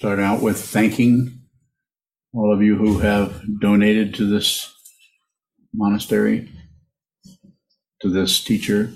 start 0.00 0.18
out 0.18 0.40
with 0.40 0.58
thanking 0.58 1.42
all 2.32 2.54
of 2.54 2.62
you 2.62 2.74
who 2.74 3.00
have 3.00 3.42
donated 3.60 4.14
to 4.14 4.26
this 4.26 4.74
monastery, 5.74 6.48
to 8.00 8.08
this 8.08 8.42
teacher, 8.42 8.90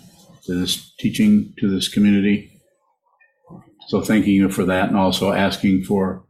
to 0.46 0.58
this 0.58 0.94
teaching, 0.98 1.52
to 1.58 1.68
this 1.68 1.88
community. 1.88 2.58
So 3.88 4.00
thanking 4.00 4.32
you 4.32 4.48
for 4.48 4.64
that 4.64 4.88
and 4.88 4.96
also 4.96 5.30
asking 5.30 5.84
for 5.84 6.24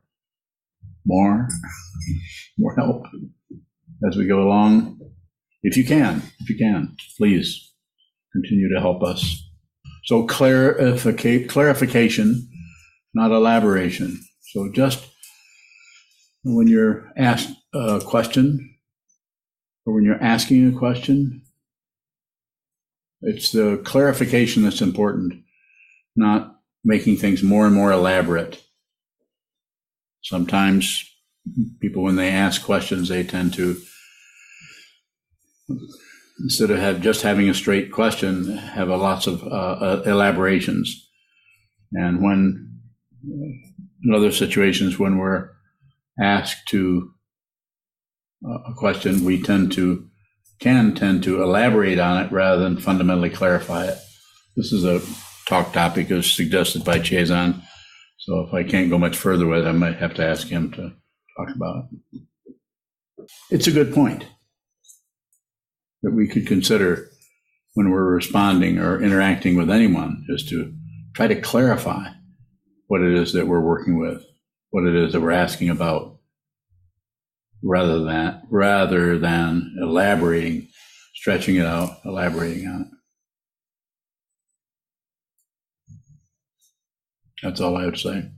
more, 1.06 1.48
more 2.58 2.74
help 2.74 3.04
as 4.08 4.16
we 4.16 4.26
go 4.26 4.42
along. 4.42 4.98
If 5.62 5.76
you 5.76 5.84
can, 5.84 6.20
if 6.40 6.50
you 6.50 6.58
can, 6.58 6.96
please 7.16 7.72
continue 8.32 8.74
to 8.74 8.80
help 8.80 9.04
us. 9.04 9.40
So 10.02 10.26
clarification, 10.26 12.48
not 13.14 13.30
elaboration. 13.30 14.20
So 14.54 14.70
just 14.70 15.04
when 16.44 16.68
you're 16.68 17.10
asked 17.16 17.50
a 17.74 18.00
question 18.00 18.76
or 19.84 19.94
when 19.94 20.04
you're 20.04 20.22
asking 20.22 20.68
a 20.68 20.78
question, 20.78 21.42
it's 23.20 23.50
the 23.50 23.82
clarification 23.84 24.62
that's 24.62 24.80
important, 24.80 25.42
not 26.14 26.60
making 26.84 27.16
things 27.16 27.42
more 27.42 27.66
and 27.66 27.74
more 27.74 27.90
elaborate. 27.90 28.62
Sometimes 30.22 31.04
people, 31.80 32.04
when 32.04 32.14
they 32.14 32.28
ask 32.28 32.64
questions, 32.64 33.08
they 33.08 33.24
tend 33.24 33.54
to, 33.54 33.76
instead 36.38 36.70
of 36.70 36.78
have 36.78 37.00
just 37.00 37.22
having 37.22 37.48
a 37.48 37.54
straight 37.54 37.90
question, 37.90 38.56
have 38.56 38.88
a 38.88 38.96
lots 38.96 39.26
of 39.26 39.42
uh, 39.42 39.46
uh 39.46 40.02
elaborations. 40.06 41.10
And 41.92 42.22
when, 42.22 42.78
in 44.04 44.14
other 44.14 44.32
situations, 44.32 44.98
when 44.98 45.18
we're 45.18 45.50
asked 46.20 46.68
to 46.68 47.10
uh, 48.46 48.58
a 48.70 48.74
question, 48.74 49.24
we 49.24 49.42
tend 49.42 49.72
to 49.72 50.08
can 50.60 50.94
tend 50.94 51.22
to 51.24 51.42
elaborate 51.42 51.98
on 51.98 52.24
it 52.24 52.30
rather 52.30 52.62
than 52.62 52.78
fundamentally 52.78 53.30
clarify 53.30 53.86
it. 53.86 53.98
This 54.56 54.72
is 54.72 54.84
a 54.84 55.00
talk 55.48 55.72
topic 55.72 56.10
as 56.10 56.30
suggested 56.30 56.84
by 56.84 56.98
Chazon. 56.98 57.62
So 58.18 58.40
if 58.40 58.54
I 58.54 58.62
can't 58.62 58.88
go 58.88 58.98
much 58.98 59.16
further 59.16 59.46
with 59.46 59.66
it, 59.66 59.68
I 59.68 59.72
might 59.72 59.96
have 59.96 60.14
to 60.14 60.24
ask 60.24 60.46
him 60.46 60.70
to 60.72 60.92
talk 61.36 61.54
about 61.54 61.84
it. 62.12 62.22
It's 63.50 63.66
a 63.66 63.72
good 63.72 63.92
point 63.92 64.24
that 66.02 66.12
we 66.12 66.28
could 66.28 66.46
consider 66.46 67.08
when 67.74 67.90
we're 67.90 68.14
responding 68.14 68.78
or 68.78 69.02
interacting 69.02 69.56
with 69.56 69.70
anyone 69.70 70.24
is 70.28 70.48
to 70.50 70.72
try 71.14 71.26
to 71.26 71.40
clarify 71.40 72.08
what 72.86 73.02
it 73.02 73.14
is 73.14 73.32
that 73.32 73.46
we're 73.46 73.60
working 73.60 73.98
with, 73.98 74.24
what 74.70 74.84
it 74.84 74.94
is 74.94 75.12
that 75.12 75.20
we're 75.20 75.30
asking 75.30 75.70
about, 75.70 76.18
rather 77.62 78.04
than 78.04 78.42
rather 78.50 79.18
than 79.18 79.76
elaborating, 79.80 80.68
stretching 81.14 81.56
it 81.56 81.66
out, 81.66 81.98
elaborating 82.04 82.66
on 82.68 82.80
it. 82.82 82.88
That's 87.42 87.60
all 87.60 87.76
I 87.76 87.84
would 87.84 87.98
say. 87.98 88.30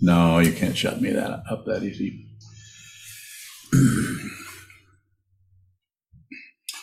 No, 0.00 0.38
you 0.40 0.52
can't 0.52 0.76
shut 0.76 1.00
me 1.00 1.10
that 1.10 1.42
up 1.50 1.64
that 1.66 1.82
easy. 1.82 2.26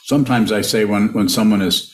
Sometimes 0.03 0.52
I 0.52 0.62
say 0.62 0.86
when 0.86 1.14
when 1.14 1.30
someone 1.30 1.62
is 1.62 1.94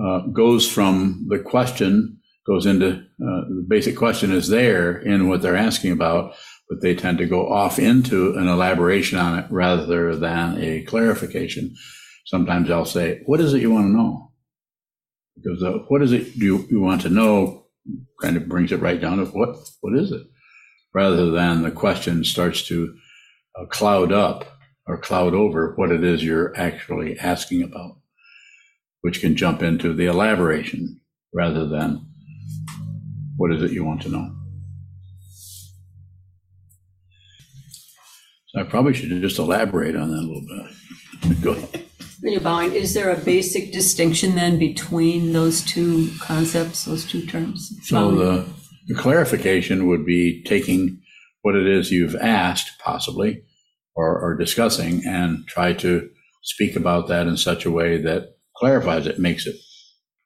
uh, 0.00 0.20
goes 0.32 0.68
from 0.68 1.26
the 1.28 1.38
question 1.38 2.19
goes 2.46 2.66
into 2.66 2.92
uh, 2.92 3.42
the 3.48 3.64
basic 3.68 3.96
question 3.96 4.32
is 4.32 4.48
there 4.48 4.98
in 4.98 5.28
what 5.28 5.42
they're 5.42 5.56
asking 5.56 5.92
about, 5.92 6.34
but 6.68 6.80
they 6.80 6.94
tend 6.94 7.18
to 7.18 7.26
go 7.26 7.52
off 7.52 7.78
into 7.78 8.34
an 8.36 8.48
elaboration 8.48 9.18
on 9.18 9.38
it 9.38 9.46
rather 9.50 10.16
than 10.16 10.62
a 10.62 10.82
clarification. 10.82 11.74
Sometimes 12.26 12.70
I'll 12.70 12.84
say, 12.84 13.20
"What 13.26 13.40
is 13.40 13.52
it 13.54 13.60
you 13.60 13.70
want 13.70 13.86
to 13.86 13.96
know?" 13.96 14.32
Because 15.36 15.62
uh, 15.62 15.78
what 15.88 16.02
is 16.02 16.12
it 16.12 16.34
you, 16.36 16.66
you 16.70 16.80
want 16.80 17.02
to 17.02 17.10
know 17.10 17.66
kind 18.20 18.36
of 18.36 18.48
brings 18.48 18.72
it 18.72 18.80
right 18.80 19.00
down 19.00 19.18
to 19.18 19.24
what 19.26 19.56
what 19.80 19.96
is 19.96 20.12
it, 20.12 20.22
rather 20.94 21.30
than 21.30 21.62
the 21.62 21.70
question 21.70 22.24
starts 22.24 22.62
to 22.68 22.94
uh, 23.58 23.66
cloud 23.66 24.12
up 24.12 24.44
or 24.86 24.98
cloud 24.98 25.34
over 25.34 25.74
what 25.76 25.92
it 25.92 26.04
is 26.04 26.24
you're 26.24 26.56
actually 26.56 27.18
asking 27.18 27.62
about, 27.62 27.98
which 29.02 29.20
can 29.20 29.36
jump 29.36 29.62
into 29.62 29.92
the 29.92 30.06
elaboration 30.06 31.00
rather 31.32 31.66
than 31.66 32.09
what 33.36 33.52
is 33.52 33.62
it 33.62 33.72
you 33.72 33.84
want 33.84 34.02
to 34.02 34.08
know. 34.08 34.30
So 38.48 38.60
I 38.60 38.64
probably 38.64 38.94
should 38.94 39.08
just 39.22 39.38
elaborate 39.38 39.96
on 39.96 40.10
that 40.10 40.16
a 40.16 40.26
little 40.26 40.46
bit. 40.46 41.40
Go 41.42 41.52
ahead. 41.52 41.86
Bowing, 42.42 42.72
is 42.72 42.92
there 42.92 43.10
a 43.10 43.16
basic 43.16 43.72
distinction 43.72 44.34
then 44.34 44.58
between 44.58 45.32
those 45.32 45.62
two 45.62 46.10
concepts, 46.20 46.84
those 46.84 47.06
two 47.06 47.24
terms? 47.24 47.72
So 47.84 48.14
the, 48.14 48.46
the 48.88 48.94
clarification 48.94 49.86
would 49.86 50.04
be 50.04 50.42
taking 50.42 51.00
what 51.42 51.56
it 51.56 51.66
is 51.66 51.90
you've 51.90 52.16
asked, 52.16 52.78
possibly, 52.78 53.42
or, 53.94 54.20
or 54.20 54.36
discussing, 54.36 55.02
and 55.06 55.46
try 55.46 55.72
to 55.74 56.10
speak 56.42 56.76
about 56.76 57.08
that 57.08 57.26
in 57.26 57.38
such 57.38 57.64
a 57.64 57.70
way 57.70 57.96
that 58.02 58.34
clarifies 58.56 59.06
it, 59.06 59.18
makes 59.18 59.46
it 59.46 59.56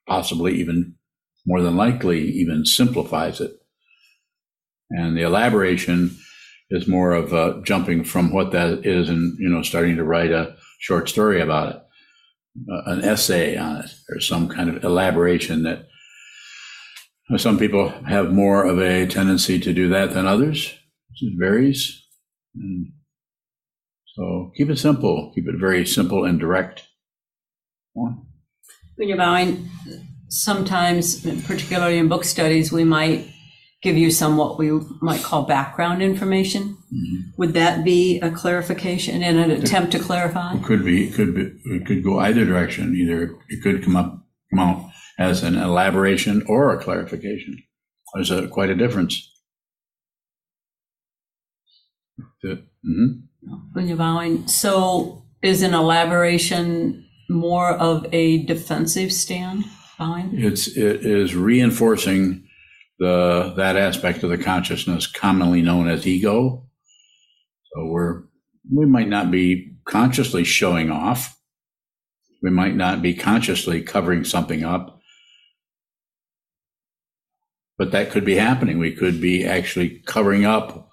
possibly 0.05 0.55
even 0.55 0.95
more 1.45 1.61
than 1.61 1.75
likely 1.75 2.21
even 2.31 2.65
simplifies 2.65 3.39
it. 3.39 3.51
And 4.89 5.17
the 5.17 5.21
elaboration 5.21 6.17
is 6.69 6.87
more 6.87 7.11
of 7.11 7.33
uh, 7.33 7.61
jumping 7.63 8.03
from 8.03 8.31
what 8.31 8.51
that 8.51 8.85
is 8.85 9.09
and 9.09 9.37
you 9.39 9.49
know 9.49 9.61
starting 9.61 9.95
to 9.97 10.03
write 10.03 10.31
a 10.31 10.55
short 10.79 11.09
story 11.09 11.41
about 11.41 11.75
it, 11.75 11.81
uh, 12.71 12.91
an 12.91 13.03
essay 13.03 13.57
on 13.57 13.77
it, 13.81 13.91
or 14.09 14.19
some 14.19 14.47
kind 14.47 14.69
of 14.69 14.83
elaboration 14.83 15.63
that. 15.63 15.87
Some 17.37 17.57
people 17.57 17.89
have 18.05 18.31
more 18.31 18.63
of 18.63 18.79
a 18.79 19.07
tendency 19.07 19.59
to 19.59 19.73
do 19.73 19.89
that 19.89 20.13
than 20.13 20.27
others. 20.27 20.75
It 21.19 21.33
varies. 21.39 22.03
And 22.53 22.91
so 24.15 24.51
keep 24.55 24.69
it 24.69 24.77
simple. 24.77 25.31
Keep 25.33 25.47
it 25.47 25.59
very 25.59 25.87
simple 25.87 26.23
and 26.23 26.39
direct. 26.39 26.87
When 27.93 29.07
you're 29.07 29.17
sometimes, 30.27 31.21
particularly 31.43 31.97
in 31.97 32.07
book 32.07 32.23
studies, 32.23 32.71
we 32.71 32.83
might 32.83 33.27
give 33.81 33.97
you 33.97 34.09
some 34.09 34.37
what 34.37 34.57
we 34.57 34.71
might 35.01 35.21
call 35.21 35.43
background 35.43 36.01
information. 36.01 36.77
Mm-hmm. 36.93 37.29
Would 37.37 37.53
that 37.53 37.83
be 37.83 38.19
a 38.21 38.31
clarification 38.31 39.21
in 39.21 39.37
an 39.37 39.51
attempt 39.51 39.91
to 39.91 39.99
clarify? 39.99 40.55
It 40.55 40.63
could 40.63 40.83
be. 40.83 41.07
It 41.07 41.13
could 41.13 41.35
be. 41.35 41.51
It 41.65 41.85
could 41.85 42.03
go 42.03 42.19
either 42.19 42.45
direction. 42.45 42.95
Either 42.95 43.35
it 43.49 43.61
could 43.61 43.83
come 43.83 43.95
up 43.95 44.25
come 44.51 44.59
out 44.59 44.91
as 45.19 45.43
an 45.43 45.55
elaboration 45.55 46.43
or 46.47 46.73
a 46.73 46.81
clarification. 46.81 47.61
There's 48.13 48.31
a, 48.31 48.47
quite 48.47 48.69
a 48.69 48.75
difference. 48.75 49.31
Mm-hmm. 52.43 53.53
When 53.73 53.87
you're 53.87 53.97
bowing, 53.97 54.47
so 54.47 55.25
is 55.41 55.61
an 55.61 55.73
elaboration 55.73 57.05
more 57.29 57.71
of 57.71 58.05
a 58.11 58.43
defensive 58.43 59.11
stand? 59.11 59.65
Fine. 59.97 60.31
It's 60.33 60.67
it 60.67 61.05
is 61.05 61.35
reinforcing 61.35 62.47
the 62.99 63.53
that 63.57 63.77
aspect 63.77 64.23
of 64.23 64.29
the 64.29 64.37
consciousness 64.37 65.07
commonly 65.07 65.61
known 65.61 65.87
as 65.87 66.05
ego. 66.05 66.67
So 67.73 67.85
we're 67.85 68.23
we 68.71 68.85
might 68.85 69.09
not 69.09 69.31
be 69.31 69.75
consciously 69.85 70.43
showing 70.43 70.91
off. 70.91 71.39
We 72.41 72.49
might 72.49 72.75
not 72.75 73.01
be 73.01 73.13
consciously 73.13 73.81
covering 73.81 74.23
something 74.23 74.63
up. 74.63 74.99
But 77.77 77.91
that 77.91 78.11
could 78.11 78.25
be 78.25 78.35
happening. 78.35 78.79
We 78.79 78.93
could 78.93 79.19
be 79.19 79.45
actually 79.45 80.01
covering 80.05 80.45
up 80.45 80.89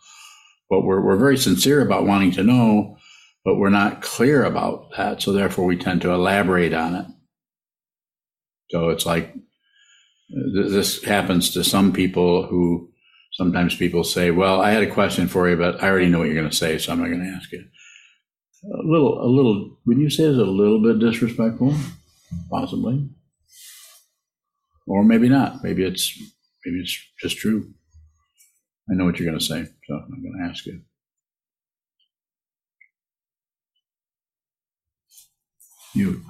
what 0.69 0.85
we're, 0.85 1.01
we're 1.01 1.17
very 1.17 1.37
sincere 1.37 1.81
about 1.81 2.07
wanting 2.07 2.33
to 2.33 2.43
know, 2.43 2.97
but 3.45 3.57
we're 3.57 3.71
not 3.71 4.03
clear 4.03 4.45
about 4.45 4.91
that. 4.97 5.23
So 5.23 5.33
therefore 5.33 5.67
we 5.67 5.77
tend 5.77 6.03
to 6.03 6.11
elaborate 6.11 6.73
on 6.73 6.95
it. 6.95 7.07
So 8.73 8.89
it's 8.89 9.05
like 9.05 9.35
this 10.31 11.05
happens 11.05 11.51
to 11.51 11.63
some 11.63 11.93
people 11.93 12.47
who 12.47 12.91
sometimes 13.35 13.77
people 13.77 14.03
say, 14.03 14.31
"Well, 14.31 14.63
I 14.63 14.71
had 14.71 14.83
a 14.83 14.91
question 14.91 15.29
for 15.29 15.49
you, 15.49 15.59
but 15.59 15.83
I 15.83 15.89
already 15.89 16.09
know 16.09 16.19
what 16.21 16.29
you're 16.29 16.35
going 16.43 16.51
to 16.51 16.57
say, 16.57 16.79
so 16.79 16.93
I'm 16.93 17.01
not 17.01 17.09
going 17.09 17.23
to 17.23 17.37
ask 17.37 17.53
you." 17.53 17.65
A 18.65 18.87
little, 18.87 19.23
a 19.23 19.29
little. 19.29 19.79
When 19.85 20.01
you 20.01 20.09
say 20.09 20.25
it's 20.25 20.39
a 20.39 20.45
little 20.45 20.83
bit 20.83 21.01
disrespectful, 21.01 21.75
possibly, 22.51 23.11
or 24.87 25.05
maybe 25.05 25.29
not. 25.29 25.63
Maybe 25.63 25.85
it's 25.85 26.19
maybe 26.65 26.81
it's 26.81 26.99
just 27.21 27.37
true. 27.37 27.75
I 28.91 28.95
know 28.95 29.05
what 29.05 29.19
you're 29.19 29.29
going 29.29 29.39
to 29.39 29.45
say, 29.45 29.65
so 29.65 29.95
I'm 29.95 30.11
not 30.11 30.23
going 30.23 30.39
to 30.39 30.51
ask 30.51 30.65
you. 30.65 30.81
You, 35.95 36.23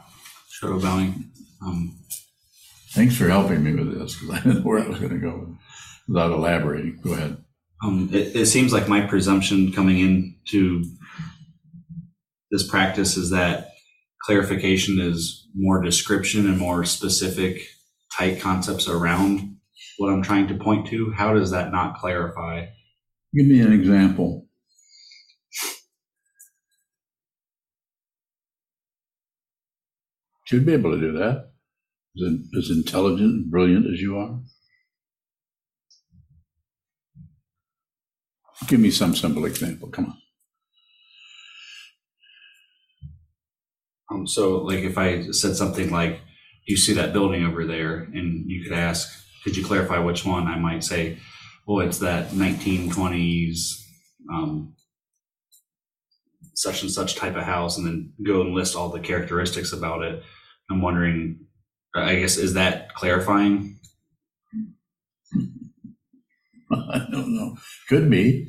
Shadow 0.49 0.81
Bowing. 0.81 1.31
Um, 1.65 1.99
Thanks 2.93 3.17
for 3.17 3.29
helping 3.29 3.65
me 3.65 3.73
with 3.75 3.99
this 3.99 4.17
because 4.17 4.31
I 4.31 4.41
didn't 4.43 4.57
know 4.57 4.63
where 4.63 4.85
I 4.85 4.89
was 4.89 4.99
going 4.99 5.13
to 5.13 5.19
go. 5.19 5.57
without 6.07 6.33
elaborating. 6.33 7.01
Go 7.03 7.15
ahead. 7.15 7.39
Um, 7.83 8.11
it, 8.13 8.37
it 8.37 8.47
seems 8.47 8.73
like 8.73 8.89
my 8.89 9.01
presumption 9.07 9.73
coming 9.73 9.99
into 9.99 10.85
this 12.51 12.69
practice 12.69 13.17
is 13.17 13.31
that 13.31 13.71
clarification 14.25 15.01
is 15.01 15.49
more 15.55 15.83
description 15.83 16.47
and 16.47 16.59
more 16.59 16.85
specific 16.85 17.63
tight 18.17 18.41
concepts 18.41 18.87
around 18.89 19.57
what 19.99 20.13
I'm 20.13 20.23
trying 20.23 20.49
to 20.49 20.55
point 20.55 20.87
to. 20.89 21.13
How 21.13 21.33
does 21.35 21.51
that 21.51 21.73
not 21.73 21.97
clarify? 21.99 22.67
Give 23.35 23.47
me 23.47 23.61
an 23.61 23.73
example. 23.73 24.47
Should 30.45 30.67
be 30.67 30.75
able 30.75 30.93
to 30.93 31.01
do 31.01 31.13
that. 31.13 31.52
As, 32.15 32.69
intelligent 32.71 33.33
and 33.33 33.51
brilliant 33.51 33.87
as 33.93 34.01
you 34.01 34.19
are. 34.19 34.39
Give 38.69 38.81
me 38.81 38.91
some 38.91 39.15
simple 39.15 39.47
example. 39.47 39.89
Come 39.89 40.07
on. 40.07 40.19
Um, 44.11 44.27
so, 44.27 44.59
like, 44.59 44.81
if 44.81 44.99
I 44.99 45.31
said 45.31 45.57
something 45.57 45.91
like, 45.91 46.21
"You 46.67 46.77
see 46.77 46.93
that 46.95 47.15
building 47.15 47.45
over 47.45 47.65
there?" 47.67 48.03
and 48.03 48.45
you 48.51 48.63
could 48.63 48.73
ask, 48.73 49.09
"Could 49.43 49.57
you 49.57 49.65
clarify 49.65 49.99
which 49.99 50.25
one?" 50.25 50.47
I 50.47 50.59
might 50.59 50.85
say, 50.85 51.19
"Well, 51.67 51.87
it's 51.87 51.99
that 51.99 52.35
1920s 52.35 53.83
um, 54.31 54.75
such 56.55 56.83
and 56.83 56.91
such 56.91 57.17
type 57.17 57.37
of 57.37 57.45
house," 57.45 57.79
and 57.79 57.87
then 57.87 58.13
go 58.23 58.43
and 58.43 58.55
list 58.55 58.77
all 58.77 58.91
the 58.91 59.01
characteristics 59.01 59.73
about 59.73 60.03
it. 60.03 60.23
I'm 60.71 60.83
wondering, 60.83 61.47
I 61.95 62.17
guess, 62.17 62.37
is 62.39 62.55
that 62.55 62.95
clarifying? 62.95 63.79
I 66.73 67.07
don't 67.11 67.35
know. 67.35 67.57
Could 67.89 68.11
be. 68.11 68.49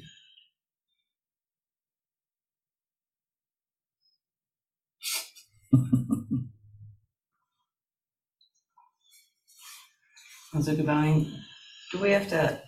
Mr. 10.53 10.85
Bowing, 10.85 11.31
do 11.91 11.99
we 11.99 12.11
have 12.11 12.29
to 12.29 12.61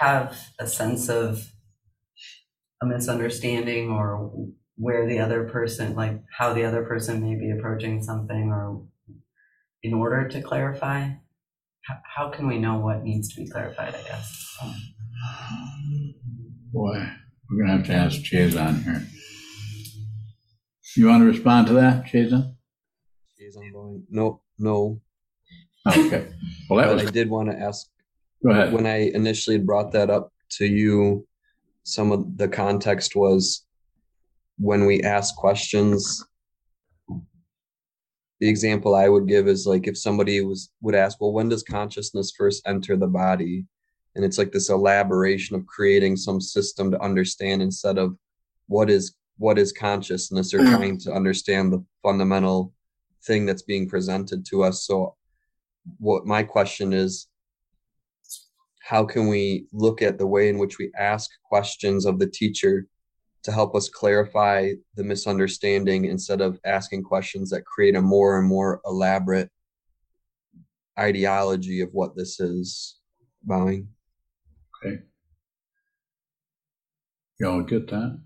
have 0.00 0.38
a 0.58 0.66
sense 0.66 1.08
of 1.08 1.50
a 2.82 2.86
misunderstanding 2.86 3.90
or 3.90 4.32
where 4.76 5.06
the 5.06 5.18
other 5.18 5.44
person, 5.44 5.94
like 5.94 6.22
how 6.38 6.52
the 6.52 6.64
other 6.64 6.84
person 6.84 7.22
may 7.22 7.34
be 7.34 7.50
approaching 7.50 8.02
something 8.02 8.50
or 8.50 8.82
in 9.82 9.94
order 9.94 10.28
to 10.28 10.40
clarify? 10.42 11.08
How, 11.86 11.96
how 12.16 12.30
can 12.30 12.46
we 12.48 12.58
know 12.58 12.78
what 12.78 13.02
needs 13.04 13.28
to 13.34 13.40
be 13.42 13.48
clarified, 13.48 13.94
I 13.94 14.02
guess? 14.02 14.56
Boy, 16.72 17.06
we're 17.50 17.64
gonna 17.64 17.76
have 17.78 17.86
to 17.86 17.94
ask 17.94 18.18
Chazon 18.22 18.82
here. 18.82 19.06
You 20.96 21.08
want 21.08 21.22
to 21.22 21.26
respond 21.26 21.66
to 21.68 21.74
that, 21.74 22.06
Chazon? 22.06 22.54
Liaison 23.38 23.70
Bowen. 23.72 24.06
No, 24.10 24.40
no. 24.58 25.00
Okay. 25.86 26.28
Well, 26.68 26.78
that 26.80 26.86
But 26.88 26.94
was, 26.96 27.06
I 27.06 27.10
did 27.10 27.28
want 27.30 27.50
to 27.50 27.56
ask 27.56 27.86
go 28.42 28.50
ahead. 28.50 28.72
when 28.72 28.86
I 28.86 29.10
initially 29.14 29.58
brought 29.58 29.92
that 29.92 30.10
up 30.10 30.32
to 30.58 30.66
you, 30.66 31.26
some 31.84 32.10
of 32.12 32.36
the 32.38 32.48
context 32.48 33.14
was 33.14 33.64
when 34.58 34.86
we 34.86 35.02
ask 35.02 35.36
questions. 35.36 36.24
The 38.40 38.48
example 38.48 38.94
I 38.94 39.08
would 39.08 39.26
give 39.26 39.48
is 39.48 39.66
like 39.66 39.86
if 39.86 39.96
somebody 39.96 40.40
was 40.42 40.70
would 40.80 40.94
ask, 40.94 41.20
well, 41.20 41.32
when 41.32 41.48
does 41.48 41.62
consciousness 41.62 42.32
first 42.36 42.62
enter 42.66 42.96
the 42.96 43.06
body? 43.06 43.64
And 44.14 44.24
it's 44.24 44.38
like 44.38 44.52
this 44.52 44.70
elaboration 44.70 45.56
of 45.56 45.66
creating 45.66 46.16
some 46.16 46.40
system 46.40 46.90
to 46.90 47.02
understand 47.02 47.62
instead 47.62 47.98
of 47.98 48.16
what 48.66 48.90
is 48.90 49.14
what 49.38 49.58
is 49.58 49.72
consciousness 49.72 50.52
or 50.54 50.58
trying 50.64 50.98
to 51.00 51.12
understand 51.12 51.72
the 51.72 51.84
fundamental 52.02 52.72
thing 53.24 53.46
that's 53.46 53.62
being 53.62 53.88
presented 53.88 54.44
to 54.46 54.62
us. 54.62 54.86
So 54.86 55.16
what 55.98 56.26
my 56.26 56.42
question 56.42 56.92
is 56.92 57.28
how 58.80 59.04
can 59.04 59.28
we 59.28 59.66
look 59.72 60.00
at 60.00 60.16
the 60.16 60.26
way 60.26 60.48
in 60.48 60.58
which 60.58 60.78
we 60.78 60.92
ask 60.98 61.30
questions 61.48 62.06
of 62.06 62.18
the 62.18 62.26
teacher 62.26 62.86
to 63.46 63.52
help 63.52 63.76
us 63.76 63.88
clarify 63.88 64.72
the 64.96 65.04
misunderstanding 65.04 66.04
instead 66.04 66.40
of 66.40 66.58
asking 66.64 67.04
questions 67.04 67.48
that 67.50 67.64
create 67.64 67.94
a 67.94 68.02
more 68.02 68.38
and 68.38 68.48
more 68.48 68.80
elaborate 68.84 69.48
ideology 70.98 71.80
of 71.80 71.88
what 71.92 72.16
this 72.16 72.40
is 72.40 72.98
bowing 73.44 73.88
okay, 74.84 74.98
Y'all 77.38 77.62
get 77.62 77.86
that? 77.88 78.18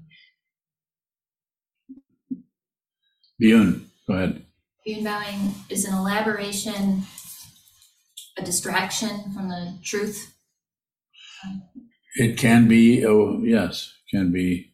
Bjorn, 3.38 3.90
go 4.08 4.14
ahead. 4.14 4.46
Being 4.84 5.04
bowing 5.04 5.54
is 5.68 5.84
an 5.84 5.94
elaboration, 5.94 7.02
a 8.38 8.42
distraction 8.42 9.32
from 9.34 9.48
the 9.48 9.78
truth. 9.82 10.34
It 12.16 12.38
can 12.38 12.68
be, 12.68 13.04
oh, 13.04 13.42
yes, 13.42 13.92
can 14.10 14.32
be 14.32 14.69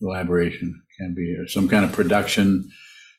elaboration, 0.00 0.82
can 0.98 1.14
be 1.14 1.36
some 1.48 1.68
kind 1.68 1.84
of 1.84 1.92
production 1.92 2.70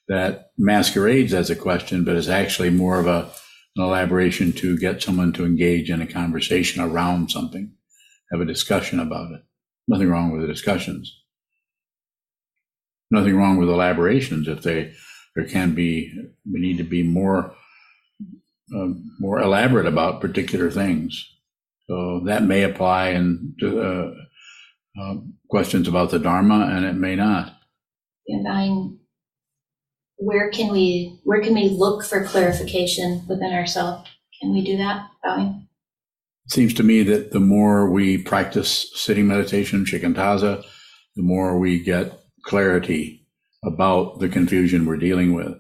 that 0.08 0.52
masquerades 0.58 1.34
as 1.34 1.50
a 1.50 1.56
question, 1.56 2.04
but 2.04 2.16
is 2.16 2.30
actually 2.30 2.70
more 2.70 3.00
of 3.00 3.08
a, 3.08 3.30
an 3.76 3.84
elaboration 3.84 4.52
to 4.54 4.78
get 4.78 5.02
someone 5.02 5.34
to 5.34 5.46
engage 5.46 5.90
in 5.90 6.02
a 6.02 6.08
conversation 6.08 6.82
around 6.82 7.32
something, 7.32 7.72
have 8.32 8.42
a 8.42 8.46
discussion 8.46 9.00
about 9.00 9.32
it. 9.32 9.42
Nothing 9.88 10.10
wrong 10.10 10.32
with 10.32 10.42
the 10.42 10.48
discussions. 10.48 11.22
Nothing 13.12 13.38
wrong 13.38 13.58
with 13.58 13.70
elaborations 13.70 14.48
if 14.48 14.62
they, 14.62 14.94
there 15.36 15.46
can 15.46 15.74
be, 15.76 16.12
we 16.52 16.60
need 16.60 16.78
to 16.78 16.84
be 16.84 17.04
more, 17.04 17.54
um, 18.74 19.16
more 19.20 19.40
elaborate 19.40 19.86
about 19.86 20.22
particular 20.22 20.72
things. 20.72 21.32
So 21.88 22.22
that 22.26 22.44
may 22.44 22.64
apply 22.64 23.10
in 23.10 23.56
uh, 23.64 24.25
uh, 25.00 25.16
questions 25.50 25.88
about 25.88 26.12
the 26.12 26.20
Dharma, 26.20 26.68
and 26.72 26.86
it 26.86 26.94
may 26.94 27.16
not. 27.16 27.54
Bowing, 28.44 29.00
where 30.18 30.50
can 30.50 30.72
we, 30.72 31.20
where 31.24 31.42
can 31.42 31.54
we 31.54 31.70
look 31.70 32.04
for 32.04 32.24
clarification 32.24 33.26
within 33.28 33.54
ourselves? 33.54 34.10
Can 34.42 34.54
we 34.54 34.64
do 34.64 34.78
that, 34.78 35.08
bowing? 35.24 35.68
It 36.46 36.52
seems 36.52 36.74
to 36.76 36.84
me 36.84 37.04
that 37.04 37.32
the 37.32 37.40
more 37.40 37.90
we 37.90 38.18
practice 38.18 38.92
sitting 38.94 39.28
meditation, 39.28 39.86
shikantaza, 39.86 40.64
the 41.16 41.24
more 41.24 41.58
we 41.58 41.80
get 41.80 42.20
clarity 42.44 43.26
about 43.64 44.20
the 44.20 44.30
confusion 44.30 44.86
we're 44.86 44.98
dealing 44.98 45.34
with. 45.34 45.54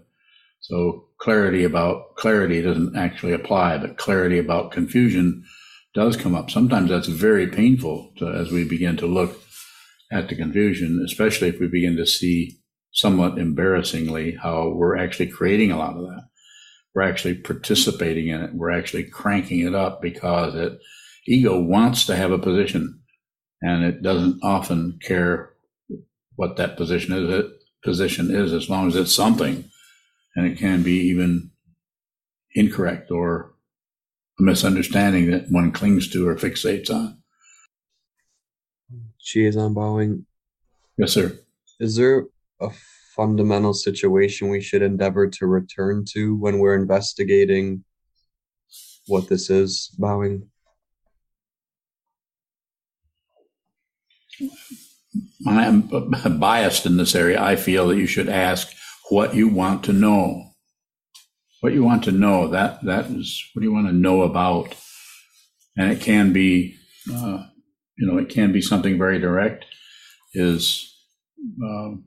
So 0.61 1.05
clarity 1.19 1.63
about 1.63 2.15
clarity 2.15 2.61
doesn't 2.61 2.95
actually 2.95 3.33
apply, 3.33 3.77
but 3.79 3.97
clarity 3.97 4.37
about 4.37 4.71
confusion 4.71 5.43
does 5.95 6.17
come 6.17 6.35
up. 6.35 6.51
Sometimes 6.51 6.89
that's 6.89 7.07
very 7.07 7.47
painful 7.47 8.11
to, 8.17 8.27
as 8.27 8.51
we 8.51 8.65
begin 8.65 8.97
to 8.97 9.07
look 9.07 9.41
at 10.11 10.29
the 10.29 10.35
confusion, 10.35 11.01
especially 11.03 11.47
if 11.47 11.59
we 11.59 11.67
begin 11.67 11.95
to 11.95 12.05
see 12.05 12.59
somewhat 12.91 13.37
embarrassingly 13.37 14.37
how 14.41 14.69
we're 14.69 14.97
actually 14.97 15.27
creating 15.27 15.71
a 15.71 15.77
lot 15.77 15.95
of 15.95 16.03
that. 16.03 16.25
We're 16.93 17.01
actually 17.01 17.35
participating 17.35 18.27
in 18.27 18.41
it. 18.41 18.53
We're 18.53 18.71
actually 18.71 19.05
cranking 19.05 19.61
it 19.61 19.73
up 19.73 20.01
because 20.01 20.55
it 20.55 20.77
ego 21.27 21.59
wants 21.59 22.05
to 22.05 22.15
have 22.15 22.31
a 22.31 22.37
position 22.37 23.01
and 23.61 23.83
it 23.83 24.03
doesn't 24.03 24.39
often 24.43 24.99
care 25.01 25.53
what 26.35 26.57
that 26.57 26.77
position 26.77 27.13
is 27.13 27.29
it 27.29 27.47
position 27.83 28.33
is 28.33 28.53
as 28.53 28.69
long 28.69 28.87
as 28.87 28.95
it's 28.95 29.13
something 29.13 29.65
and 30.35 30.45
it 30.45 30.57
can 30.57 30.83
be 30.83 31.07
even 31.07 31.49
incorrect 32.53 33.09
or 33.09 33.54
a 34.39 34.43
misunderstanding 34.43 35.31
that 35.31 35.49
one 35.49 35.71
clings 35.71 36.09
to 36.09 36.27
or 36.27 36.35
fixates 36.35 36.89
on. 36.89 37.17
she 39.17 39.45
is 39.45 39.57
on 39.57 39.73
bowing 39.73 40.25
Yes, 40.97 41.11
sir. 41.11 41.37
is 41.79 41.95
there 41.95 42.25
a 42.61 42.69
fundamental 43.15 43.73
situation 43.73 44.49
we 44.49 44.61
should 44.61 44.81
endeavor 44.81 45.27
to 45.27 45.45
return 45.45 46.05
to 46.13 46.35
when 46.37 46.59
we're 46.59 46.75
investigating 46.75 47.83
what 49.07 49.29
this 49.29 49.49
is 49.49 49.93
bowing 49.97 50.49
I'm 55.47 55.87
biased 56.39 56.85
in 56.85 56.97
this 56.97 57.15
area. 57.15 57.41
I 57.41 57.55
feel 57.55 57.87
that 57.87 57.97
you 57.97 58.07
should 58.07 58.27
ask 58.27 58.67
what 59.09 59.35
you 59.35 59.47
want 59.47 59.83
to 59.85 59.93
know. 59.93 60.54
What 61.61 61.73
you 61.73 61.83
want 61.83 62.03
to 62.03 62.11
know, 62.11 62.47
that, 62.49 62.83
that 62.83 63.05
is, 63.07 63.43
what 63.53 63.61
do 63.61 63.67
you 63.67 63.73
want 63.73 63.87
to 63.87 63.93
know 63.93 64.21
about? 64.21 64.75
And 65.77 65.91
it 65.91 66.01
can 66.01 66.31
be, 66.31 66.75
uh, 67.11 67.43
you 67.97 68.07
know, 68.07 68.17
it 68.17 68.29
can 68.29 68.51
be 68.51 68.61
something 68.61 68.97
very 68.97 69.19
direct. 69.19 69.65
Is, 70.33 70.93
um, 71.63 72.05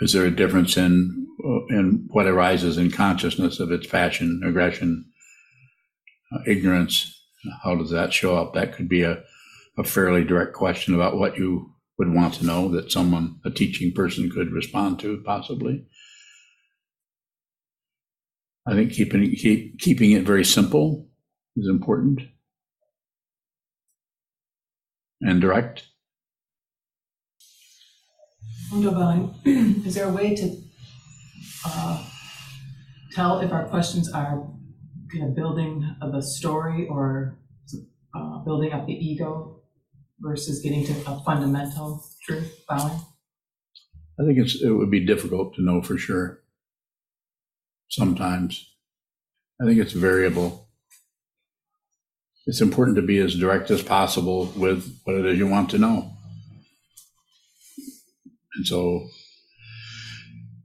is 0.00 0.12
there 0.12 0.24
a 0.24 0.30
difference 0.30 0.76
in, 0.76 1.26
in 1.70 2.08
what 2.10 2.26
arises 2.26 2.78
in 2.78 2.90
consciousness 2.90 3.60
of 3.60 3.70
its 3.70 3.86
passion, 3.86 4.42
aggression, 4.44 5.04
uh, 6.32 6.38
ignorance, 6.46 7.16
how 7.62 7.74
does 7.74 7.90
that 7.90 8.12
show 8.12 8.36
up? 8.36 8.54
That 8.54 8.74
could 8.74 8.88
be 8.88 9.02
a, 9.02 9.22
a 9.78 9.84
fairly 9.84 10.24
direct 10.24 10.52
question 10.52 10.94
about 10.94 11.16
what 11.16 11.36
you 11.36 11.72
would 11.98 12.12
want 12.12 12.34
to 12.34 12.46
know 12.46 12.68
that 12.70 12.92
someone, 12.92 13.40
a 13.44 13.50
teaching 13.50 13.92
person, 13.92 14.30
could 14.30 14.52
respond 14.52 14.98
to 15.00 15.22
possibly. 15.24 15.86
I 18.66 18.74
think 18.74 18.92
keeping 18.92 19.30
keep, 19.32 19.78
keeping 19.78 20.12
it 20.12 20.24
very 20.24 20.44
simple 20.44 21.08
is 21.56 21.68
important 21.68 22.20
and 25.20 25.40
direct. 25.40 25.84
Is 29.44 29.94
there 29.94 30.08
a 30.08 30.12
way 30.12 30.34
to 30.36 30.56
uh, 31.64 32.04
tell 33.12 33.40
if 33.40 33.52
our 33.52 33.66
questions 33.66 34.10
are 34.12 34.46
kind 35.12 35.24
of 35.24 35.34
building 35.34 35.96
of 36.00 36.14
a 36.14 36.22
story 36.22 36.86
or 36.88 37.38
uh, 38.14 38.38
building 38.44 38.72
up 38.72 38.86
the 38.86 38.92
ego 38.92 39.60
versus 40.20 40.60
getting 40.60 40.84
to 40.86 40.92
a 41.06 41.20
fundamental 41.24 42.04
truth, 42.24 42.64
Vaughn? 42.68 43.00
I 44.20 44.24
think 44.24 44.38
it's 44.38 44.62
it 44.62 44.70
would 44.70 44.90
be 44.90 45.04
difficult 45.04 45.54
to 45.54 45.62
know 45.62 45.82
for 45.82 45.96
sure. 45.96 46.39
Sometimes, 47.90 48.72
I 49.60 49.66
think 49.66 49.80
it's 49.80 49.92
variable. 49.92 50.68
It's 52.46 52.60
important 52.60 52.96
to 52.96 53.02
be 53.02 53.18
as 53.18 53.34
direct 53.34 53.70
as 53.70 53.82
possible 53.82 54.46
with 54.56 55.00
what 55.04 55.16
it 55.16 55.26
is 55.26 55.38
you 55.38 55.48
want 55.48 55.70
to 55.70 55.78
know. 55.78 56.12
And 58.54 58.66
so, 58.66 59.08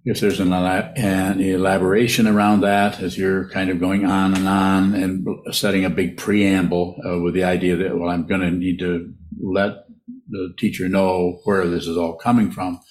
if 0.04 0.20
there's 0.20 0.40
an, 0.40 0.54
an 0.54 1.42
elaboration 1.42 2.28
around 2.28 2.62
that, 2.62 3.02
as 3.02 3.18
you're 3.18 3.50
kind 3.50 3.72
of 3.72 3.80
going 3.80 4.06
on 4.06 4.36
and 4.36 4.48
on 4.48 4.94
and 4.94 5.28
setting 5.52 5.84
a 5.84 5.90
big 5.90 6.18
preamble 6.18 7.02
uh, 7.04 7.20
with 7.20 7.34
the 7.34 7.44
idea 7.44 7.76
that, 7.76 7.98
well, 7.98 8.10
I'm 8.10 8.28
going 8.28 8.42
to 8.42 8.52
need 8.52 8.78
to 8.80 9.12
let 9.42 9.86
the 10.30 10.54
teacher 10.60 10.88
know 10.88 11.40
where 11.44 11.66
this 11.68 11.88
is 11.88 11.98
all 11.98 12.18
coming 12.18 12.52
from, 12.52 12.82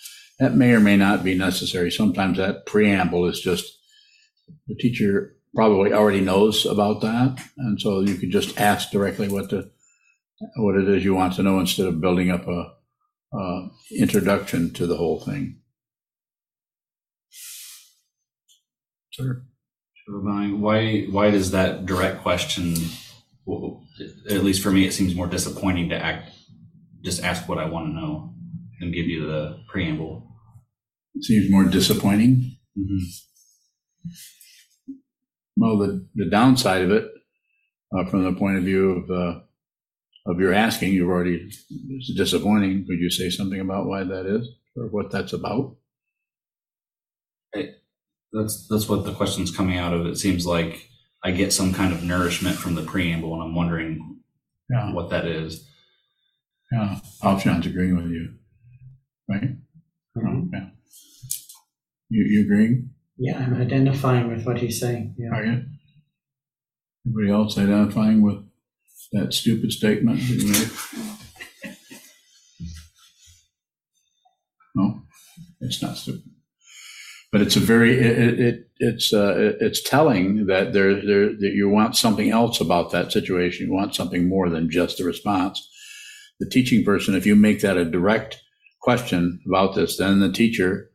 that 0.41 0.55
may 0.55 0.73
or 0.73 0.81
may 0.81 0.97
not 0.97 1.23
be 1.23 1.37
necessary. 1.37 1.91
Sometimes 1.93 2.37
that 2.39 2.67
preamble 2.67 3.27
is 3.27 3.41
just 3.41 3.79
the 4.67 4.75
teacher 4.75 5.37
probably 5.55 5.93
already 5.93 6.21
knows 6.21 6.67
about 6.67 7.01
that, 7.03 7.43
and 7.57 7.81
so 7.81 8.01
you 8.01 8.17
could 8.17 8.31
just 8.31 8.59
ask 8.59 8.91
directly 8.91 9.29
what 9.29 9.51
the 9.51 9.71
what 10.57 10.77
it 10.77 10.89
is 10.89 11.05
you 11.05 11.15
want 11.15 11.35
to 11.35 11.43
know 11.43 11.61
instead 11.61 11.87
of 11.87 12.01
building 12.01 12.31
up 12.31 12.47
a, 12.49 12.73
a 13.37 13.69
introduction 13.97 14.73
to 14.75 14.87
the 14.87 14.97
whole 14.97 15.21
thing. 15.21 15.61
Sir, 19.13 19.45
Sure, 20.07 20.21
Why, 20.21 21.03
why 21.11 21.31
does 21.31 21.53
that 21.53 21.87
direct 21.87 22.21
question, 22.23 22.75
at 24.29 24.45
least 24.45 24.63
for 24.63 24.71
me, 24.71 24.85
it 24.85 24.93
seems 24.93 25.15
more 25.15 25.27
disappointing 25.27 25.89
to 25.91 25.97
act, 25.97 26.31
just 27.03 27.23
ask 27.23 27.49
what 27.49 27.59
I 27.59 27.65
want 27.65 27.87
to 27.87 27.93
know 27.95 28.35
and 28.81 28.93
give 28.93 29.07
you 29.07 29.27
the 29.27 29.61
preamble. 29.69 30.31
it 31.15 31.25
seems 31.25 31.51
more 31.51 31.65
disappointing. 31.65 32.57
Mhm. 32.77 32.99
Well, 35.57 35.79
the, 35.79 36.07
the 36.15 36.29
downside 36.31 36.83
of 36.83 36.91
it, 36.91 37.11
uh, 37.97 38.05
from 38.11 38.25
the 38.25 38.33
point 38.33 38.57
of 38.59 38.65
view 38.65 38.91
of 38.93 39.11
uh, 39.11 39.41
of 40.27 40.41
your 40.41 40.53
asking, 40.55 40.93
you've 40.93 41.09
already 41.11 41.51
it's 41.91 42.15
disappointing. 42.15 42.87
Could 42.87 42.99
you 42.99 43.11
say 43.11 43.31
something 43.31 43.61
about 43.61 43.87
why 43.87 44.05
that 44.05 44.27
is, 44.27 44.49
or 44.77 44.87
what 44.87 45.11
that's 45.11 45.33
about? 45.33 45.77
That's, 48.33 48.67
that's 48.67 48.89
what 48.89 49.05
the 49.05 49.13
question's 49.15 49.55
coming 49.57 49.79
out 49.79 49.93
of. 49.95 50.07
It 50.07 50.17
seems 50.19 50.45
like 50.45 50.89
I 51.23 51.31
get 51.31 51.53
some 51.53 51.73
kind 51.73 51.93
of 51.93 52.03
nourishment 52.03 52.57
from 52.57 52.75
the 52.75 52.83
preamble 52.83 53.33
and 53.35 53.43
I'm 53.43 53.55
wondering 53.55 54.19
Yeah, 54.69 54.93
what 54.93 55.11
that 55.11 55.25
is. 55.25 55.69
yeah. 56.73 56.99
Alshon's 57.23 57.67
agreeing 57.67 57.95
with 57.97 58.11
you, 58.11 58.35
right? 59.29 59.51
Yeah. 60.17 60.71
You 62.11 62.25
you 62.25 62.41
agreeing? 62.43 62.91
Yeah, 63.17 63.39
I'm 63.39 63.55
identifying 63.61 64.29
with 64.29 64.45
what 64.45 64.59
he's 64.59 64.81
saying. 64.81 65.15
Yeah. 65.19 65.31
Are 65.33 65.45
you? 65.45 65.65
Anybody 67.07 67.31
else 67.31 67.59
identifying 67.59 68.23
with 68.23 68.43
that 69.13 69.33
stupid 69.33 69.73
statement 69.73 70.21
made? 70.29 70.71
No, 74.75 75.03
it's 75.61 75.83
not 75.83 75.97
stupid. 75.97 76.23
But 77.31 77.41
it's 77.43 77.57
a 77.57 77.61
very, 77.61 77.99
it- 77.99 78.41
it, 78.41 78.69
it's, 78.79 79.13
uh, 79.13 79.55
it's 79.61 79.83
telling 79.83 80.47
that 80.47 80.73
there, 80.73 80.95
there, 81.05 81.29
that 81.29 81.53
you 81.55 81.69
want 81.69 81.97
something 81.97 82.31
else 82.31 82.61
about 82.61 82.91
that 82.93 83.13
situation. 83.13 83.67
You 83.67 83.73
want 83.73 83.95
something 83.95 84.29
more 84.29 84.49
than 84.49 84.71
just 84.71 84.99
the 84.99 85.05
response. 85.05 85.61
The 86.41 86.49
teaching 86.51 86.85
person, 86.85 87.15
if 87.15 87.27
you 87.27 87.37
make 87.37 87.61
that 87.61 87.77
a 87.77 87.85
direct 87.85 88.41
question 88.83 89.41
about 89.47 89.75
this, 89.75 89.97
then 89.97 90.21
the 90.21 90.33
teacher, 90.33 90.91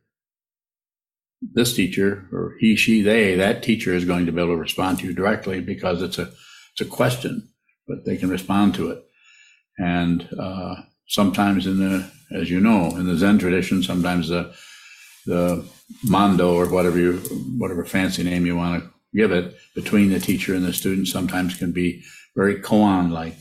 this 1.40 1.74
teacher, 1.74 2.28
or 2.32 2.54
he, 2.58 2.76
she, 2.76 3.02
they, 3.02 3.34
that 3.34 3.62
teacher 3.62 3.94
is 3.94 4.04
going 4.04 4.26
to 4.26 4.32
be 4.32 4.40
able 4.40 4.54
to 4.54 4.60
respond 4.60 4.98
to 4.98 5.06
you 5.06 5.12
directly 5.12 5.60
because 5.60 6.02
it's 6.02 6.18
a, 6.18 6.30
it's 6.72 6.80
a 6.80 6.84
question, 6.84 7.48
but 7.88 8.04
they 8.04 8.16
can 8.16 8.30
respond 8.30 8.74
to 8.74 8.90
it. 8.90 9.02
And, 9.78 10.28
uh, 10.38 10.76
sometimes 11.08 11.66
in 11.66 11.78
the, 11.78 12.10
as 12.32 12.50
you 12.50 12.60
know, 12.60 12.90
in 12.90 13.06
the 13.06 13.16
Zen 13.16 13.38
tradition, 13.38 13.82
sometimes 13.82 14.28
the, 14.28 14.54
the 15.26 15.64
mondo 16.04 16.54
or 16.54 16.68
whatever 16.68 16.98
you, 16.98 17.16
whatever 17.58 17.84
fancy 17.84 18.22
name 18.22 18.46
you 18.46 18.56
want 18.56 18.82
to 18.82 18.90
give 19.14 19.32
it, 19.32 19.56
between 19.74 20.10
the 20.10 20.20
teacher 20.20 20.54
and 20.54 20.64
the 20.64 20.72
student 20.72 21.08
sometimes 21.08 21.56
can 21.56 21.72
be 21.72 22.02
very 22.36 22.60
koan-like. 22.60 23.36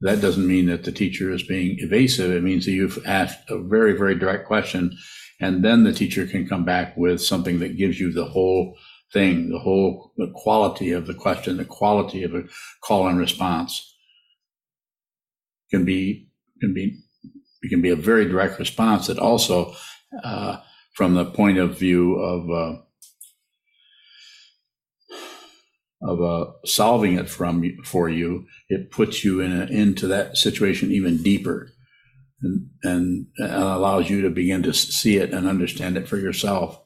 That 0.00 0.22
doesn't 0.22 0.46
mean 0.46 0.66
that 0.66 0.84
the 0.84 0.92
teacher 0.92 1.30
is 1.30 1.42
being 1.42 1.76
evasive. 1.80 2.30
It 2.30 2.42
means 2.42 2.64
that 2.64 2.72
you've 2.72 3.04
asked 3.04 3.50
a 3.50 3.58
very, 3.58 3.92
very 3.92 4.14
direct 4.14 4.46
question, 4.46 4.96
and 5.40 5.64
then 5.64 5.84
the 5.84 5.92
teacher 5.92 6.26
can 6.26 6.46
come 6.46 6.64
back 6.64 6.96
with 6.96 7.22
something 7.22 7.58
that 7.60 7.76
gives 7.76 7.98
you 7.98 8.12
the 8.12 8.26
whole 8.26 8.76
thing, 9.12 9.50
the 9.50 9.58
whole 9.58 10.12
the 10.16 10.30
quality 10.34 10.92
of 10.92 11.06
the 11.06 11.14
question, 11.14 11.56
the 11.56 11.64
quality 11.64 12.22
of 12.22 12.34
a 12.34 12.44
call 12.82 13.08
and 13.08 13.18
response 13.18 13.96
can 15.70 15.84
be 15.84 16.28
can 16.60 16.74
be 16.74 17.00
can 17.68 17.80
be 17.80 17.90
a 17.90 17.96
very 17.96 18.26
direct 18.26 18.58
response. 18.58 19.06
That 19.06 19.18
also 19.18 19.74
uh, 20.22 20.58
from 20.94 21.14
the 21.14 21.24
point 21.24 21.58
of 21.58 21.78
view 21.78 22.16
of 22.16 22.50
uh, 22.50 22.80
of 26.02 26.22
uh, 26.22 26.50
solving 26.64 27.18
it 27.18 27.28
from 27.28 27.62
for 27.84 28.08
you, 28.08 28.46
it 28.68 28.90
puts 28.90 29.24
you 29.24 29.40
in 29.40 29.52
a, 29.52 29.64
into 29.66 30.06
that 30.06 30.36
situation 30.36 30.90
even 30.90 31.22
deeper, 31.22 31.72
and, 32.42 32.68
and 32.82 33.26
allows 33.38 34.08
you 34.10 34.22
to 34.22 34.30
begin 34.30 34.62
to 34.64 34.72
see 34.72 35.16
it 35.16 35.32
and 35.32 35.46
understand 35.48 35.96
it 35.96 36.08
for 36.08 36.16
yourself. 36.16 36.80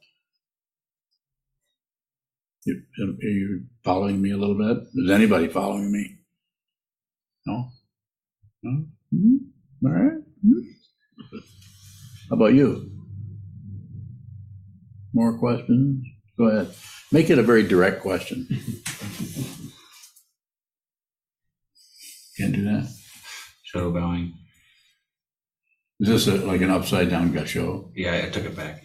You, 2.67 2.83
are 3.01 3.29
you 3.29 3.65
following 3.85 4.21
me 4.23 4.31
a 4.31 4.37
little 4.39 4.57
bit? 4.57 4.79
Is 4.95 5.11
anybody 5.11 5.49
following 5.49 5.93
me? 5.93 6.19
No. 7.47 7.69
No. 8.63 8.87
Mhm. 9.15 9.39
All 9.85 9.91
right. 9.93 10.23
Mhm. 10.45 10.63
How 12.31 12.37
about 12.37 12.55
you? 12.55 12.91
More 15.13 15.39
questions? 15.39 16.05
Go 16.39 16.45
ahead. 16.45 16.75
Make 17.13 17.29
it 17.31 17.39
a 17.39 17.43
very 17.43 17.63
direct 17.69 18.01
question. 18.01 18.49
Can't 22.39 22.53
do 22.55 22.65
that. 22.65 22.89
Shadow 23.63 23.93
bowing. 23.93 24.33
Is 26.01 26.09
this 26.09 26.27
a, 26.27 26.45
like 26.45 26.61
an 26.61 26.71
upside 26.71 27.09
down 27.09 27.33
gassho? 27.33 27.91
Yeah, 27.95 28.23
I 28.25 28.31
took 28.31 28.45
it 28.45 28.57
back. 28.57 28.85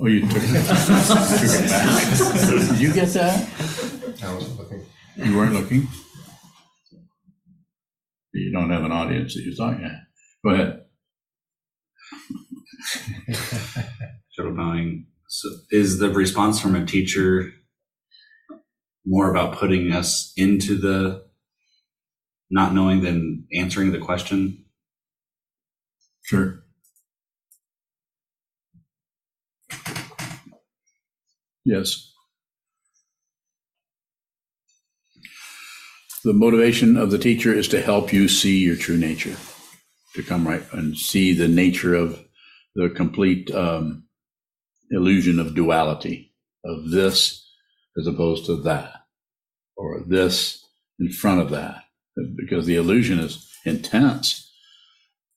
Oh, 0.00 0.06
you 0.06 0.22
took 0.22 0.30
it, 0.36 0.40
took 0.40 0.50
it 0.50 1.70
back. 1.70 2.68
Did 2.70 2.80
you 2.80 2.92
get 2.92 3.08
that? 3.10 3.48
I 4.22 4.34
wasn't 4.34 4.58
looking. 4.58 4.84
You 5.16 5.36
weren't 5.36 5.52
looking? 5.52 5.86
You 8.32 8.50
don't 8.52 8.70
have 8.70 8.84
an 8.84 8.90
audience 8.90 9.34
that 9.34 9.42
you 9.42 9.54
thought 9.54 9.78
you 9.78 9.84
had. 9.84 10.00
Go 10.44 10.50
ahead. 10.50 10.80
Shadow 14.30 14.54
bowing. 14.54 15.06
So 15.28 15.48
is 15.70 15.98
the 15.98 16.10
response 16.10 16.60
from 16.60 16.74
a 16.74 16.84
teacher 16.84 17.52
more 19.06 19.30
about 19.30 19.56
putting 19.56 19.92
us 19.92 20.32
into 20.36 20.76
the 20.76 21.24
not 22.50 22.74
knowing 22.74 23.02
than 23.02 23.46
answering 23.54 23.92
the 23.92 23.98
question? 23.98 24.63
Sure. 26.24 26.64
Yes. 31.64 32.10
The 36.24 36.32
motivation 36.32 36.96
of 36.96 37.10
the 37.10 37.18
teacher 37.18 37.52
is 37.52 37.68
to 37.68 37.82
help 37.82 38.12
you 38.12 38.28
see 38.28 38.58
your 38.58 38.76
true 38.76 38.96
nature, 38.96 39.36
to 40.14 40.22
come 40.22 40.48
right 40.48 40.64
and 40.72 40.96
see 40.96 41.34
the 41.34 41.48
nature 41.48 41.94
of 41.94 42.24
the 42.74 42.88
complete 42.88 43.54
um, 43.54 44.04
illusion 44.90 45.38
of 45.38 45.54
duality, 45.54 46.32
of 46.64 46.90
this 46.90 47.46
as 47.98 48.06
opposed 48.06 48.46
to 48.46 48.56
that, 48.62 48.92
or 49.76 50.02
this 50.06 50.64
in 50.98 51.12
front 51.12 51.42
of 51.42 51.50
that 51.50 51.84
because 52.36 52.64
the 52.66 52.76
illusion 52.76 53.18
is 53.18 53.46
intense, 53.66 54.43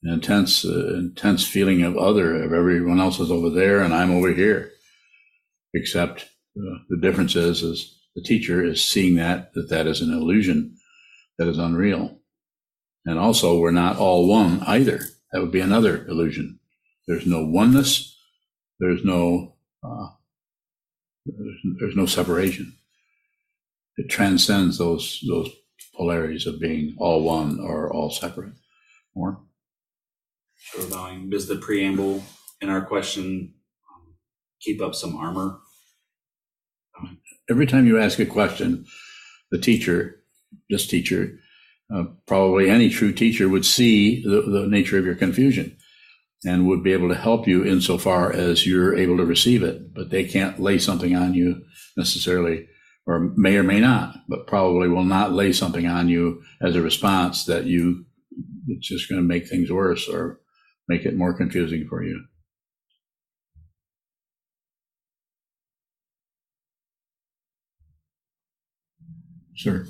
an 0.03 0.13
intense, 0.13 0.63
uh, 0.63 0.95
intense 0.95 1.45
feeling 1.45 1.81
of 1.83 1.97
other, 1.97 2.43
of 2.43 2.53
everyone 2.53 2.99
else 2.99 3.19
is 3.19 3.31
over 3.31 3.49
there 3.49 3.81
and 3.81 3.93
I'm 3.93 4.11
over 4.11 4.31
here. 4.31 4.71
Except 5.73 6.21
uh, 6.57 6.77
the 6.89 6.97
difference 7.01 7.35
is, 7.35 7.61
is 7.61 7.99
the 8.15 8.23
teacher 8.23 8.63
is 8.63 8.83
seeing 8.83 9.15
that, 9.15 9.53
that 9.53 9.69
that 9.69 9.87
is 9.87 10.01
an 10.01 10.11
illusion 10.11 10.75
that 11.37 11.47
is 11.47 11.57
unreal. 11.57 12.19
And 13.05 13.19
also, 13.19 13.59
we're 13.59 13.71
not 13.71 13.97
all 13.97 14.27
one 14.27 14.61
either. 14.67 14.99
That 15.31 15.41
would 15.41 15.51
be 15.51 15.61
another 15.61 16.05
illusion. 16.07 16.59
There's 17.07 17.25
no 17.25 17.45
oneness. 17.45 18.17
There's 18.79 19.03
no, 19.03 19.55
uh, 19.83 20.07
there's, 21.25 21.59
there's 21.79 21.95
no 21.95 22.05
separation. 22.05 22.73
It 23.97 24.09
transcends 24.09 24.77
those, 24.77 25.23
those 25.27 25.49
polarities 25.95 26.45
of 26.45 26.59
being 26.59 26.95
all 26.99 27.23
one 27.23 27.59
or 27.59 27.91
all 27.91 28.11
separate. 28.11 28.53
More? 29.15 29.39
Sure, 30.59 30.89
bowing. 30.89 31.29
Does 31.29 31.47
the 31.47 31.55
preamble 31.55 32.23
in 32.61 32.69
our 32.69 32.85
question 32.85 33.53
um, 33.93 34.15
keep 34.61 34.81
up 34.81 34.95
some 34.95 35.15
armor? 35.15 35.59
Every 37.49 37.65
time 37.65 37.87
you 37.87 37.99
ask 37.99 38.19
a 38.19 38.25
question, 38.25 38.85
the 39.51 39.57
teacher, 39.57 40.23
this 40.69 40.87
teacher, 40.87 41.39
uh, 41.93 42.03
probably 42.25 42.69
any 42.69 42.89
true 42.89 43.13
teacher 43.13 43.47
would 43.47 43.65
see 43.65 44.21
the, 44.23 44.41
the 44.41 44.67
nature 44.67 44.97
of 44.97 45.05
your 45.05 45.15
confusion 45.15 45.77
and 46.45 46.67
would 46.67 46.83
be 46.83 46.91
able 46.91 47.09
to 47.09 47.15
help 47.15 47.47
you 47.47 47.65
insofar 47.65 48.33
as 48.33 48.67
you're 48.67 48.95
able 48.95 49.17
to 49.17 49.25
receive 49.25 49.63
it. 49.63 49.93
But 49.93 50.09
they 50.09 50.25
can't 50.25 50.59
lay 50.59 50.79
something 50.79 51.15
on 51.15 51.33
you 51.33 51.63
necessarily 51.95 52.67
or 53.05 53.31
may 53.37 53.55
or 53.55 53.63
may 53.63 53.79
not, 53.79 54.17
but 54.27 54.47
probably 54.47 54.89
will 54.89 55.05
not 55.05 55.31
lay 55.31 55.53
something 55.53 55.87
on 55.87 56.09
you 56.09 56.43
as 56.61 56.75
a 56.75 56.81
response 56.81 57.45
that 57.45 57.65
you, 57.65 58.05
it's 58.67 58.87
just 58.87 59.09
going 59.09 59.21
to 59.21 59.27
make 59.27 59.47
things 59.47 59.71
worse 59.71 60.09
or 60.09 60.41
make 60.87 61.05
it 61.05 61.15
more 61.15 61.33
confusing 61.33 61.85
for 61.87 62.03
you. 62.03 62.23
Sir. 69.55 69.87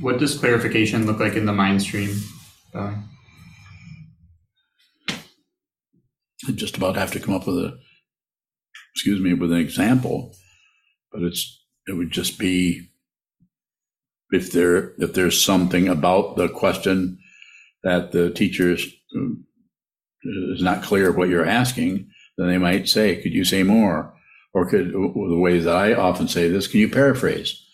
What 0.00 0.18
does 0.18 0.36
clarification 0.36 1.06
look 1.06 1.20
like 1.20 1.34
in 1.34 1.46
the 1.46 1.52
mind 1.52 1.80
stream? 1.80 2.14
Uh, 2.74 2.94
I 6.46 6.52
just 6.52 6.76
about 6.76 6.96
have 6.96 7.12
to 7.12 7.20
come 7.20 7.34
up 7.34 7.46
with 7.46 7.56
a, 7.56 7.78
excuse 8.94 9.20
me, 9.20 9.32
with 9.34 9.52
an 9.52 9.58
example, 9.58 10.34
but 11.12 11.22
it's 11.22 11.64
it 11.86 11.92
would 11.92 12.10
just 12.10 12.38
be 12.38 12.90
if 14.30 14.52
there 14.52 14.92
if 14.98 15.14
there's 15.14 15.42
something 15.42 15.88
about 15.88 16.36
the 16.36 16.48
question 16.48 17.18
that 17.82 18.12
the 18.12 18.30
teacher 18.30 18.72
is, 18.72 18.86
is 20.24 20.62
not 20.62 20.82
clear 20.82 21.12
what 21.12 21.28
you're 21.28 21.46
asking, 21.46 22.10
then 22.36 22.48
they 22.48 22.58
might 22.58 22.88
say, 22.88 23.20
"Could 23.22 23.32
you 23.32 23.44
say 23.44 23.62
more?" 23.62 24.14
Or 24.54 24.68
could 24.68 24.92
the 24.92 25.38
way 25.38 25.58
that 25.58 25.76
I 25.76 25.94
often 25.94 26.26
say 26.26 26.48
this, 26.48 26.66
can 26.66 26.80
you 26.80 26.88
paraphrase? 26.88 27.64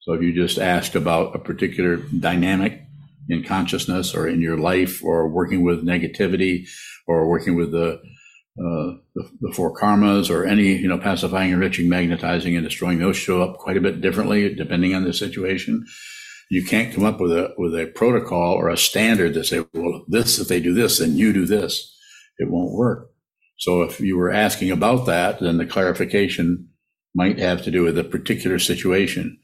So 0.00 0.12
if 0.14 0.22
you 0.22 0.34
just 0.34 0.58
ask 0.58 0.94
about 0.94 1.34
a 1.34 1.38
particular 1.38 1.96
dynamic 1.96 2.82
in 3.28 3.44
consciousness 3.44 4.14
or 4.14 4.26
in 4.26 4.40
your 4.40 4.56
life, 4.56 5.02
or 5.04 5.28
working 5.28 5.62
with 5.62 5.86
negativity, 5.86 6.66
or 7.06 7.28
working 7.28 7.56
with 7.56 7.72
the 7.72 8.00
uh, 8.60 8.98
the, 9.14 9.30
the, 9.40 9.52
four 9.54 9.72
karmas 9.72 10.30
or 10.30 10.44
any, 10.44 10.76
you 10.76 10.88
know, 10.88 10.98
pacifying, 10.98 11.52
enriching, 11.52 11.88
magnetizing, 11.88 12.56
and 12.56 12.64
destroying, 12.64 12.98
those 12.98 13.16
show 13.16 13.40
up 13.40 13.56
quite 13.58 13.76
a 13.76 13.80
bit 13.80 14.00
differently 14.00 14.52
depending 14.52 14.96
on 14.96 15.04
the 15.04 15.12
situation. 15.12 15.86
You 16.50 16.64
can't 16.64 16.94
come 16.94 17.04
up 17.04 17.20
with 17.20 17.32
a 17.32 17.54
with 17.58 17.74
a 17.74 17.86
protocol 17.86 18.54
or 18.54 18.68
a 18.68 18.76
standard 18.76 19.34
that 19.34 19.44
say, 19.44 19.64
well, 19.74 20.04
this 20.08 20.38
if 20.38 20.48
they 20.48 20.60
do 20.60 20.72
this, 20.72 20.98
then 20.98 21.16
you 21.16 21.32
do 21.32 21.44
this. 21.44 21.94
It 22.38 22.50
won't 22.50 22.72
work. 22.72 23.10
So 23.58 23.82
if 23.82 24.00
you 24.00 24.16
were 24.16 24.30
asking 24.30 24.70
about 24.70 25.06
that, 25.06 25.40
then 25.40 25.58
the 25.58 25.66
clarification 25.66 26.68
might 27.14 27.38
have 27.38 27.62
to 27.64 27.70
do 27.70 27.82
with 27.82 27.98
a 27.98 28.04
particular 28.04 28.58
situation. 28.58 29.38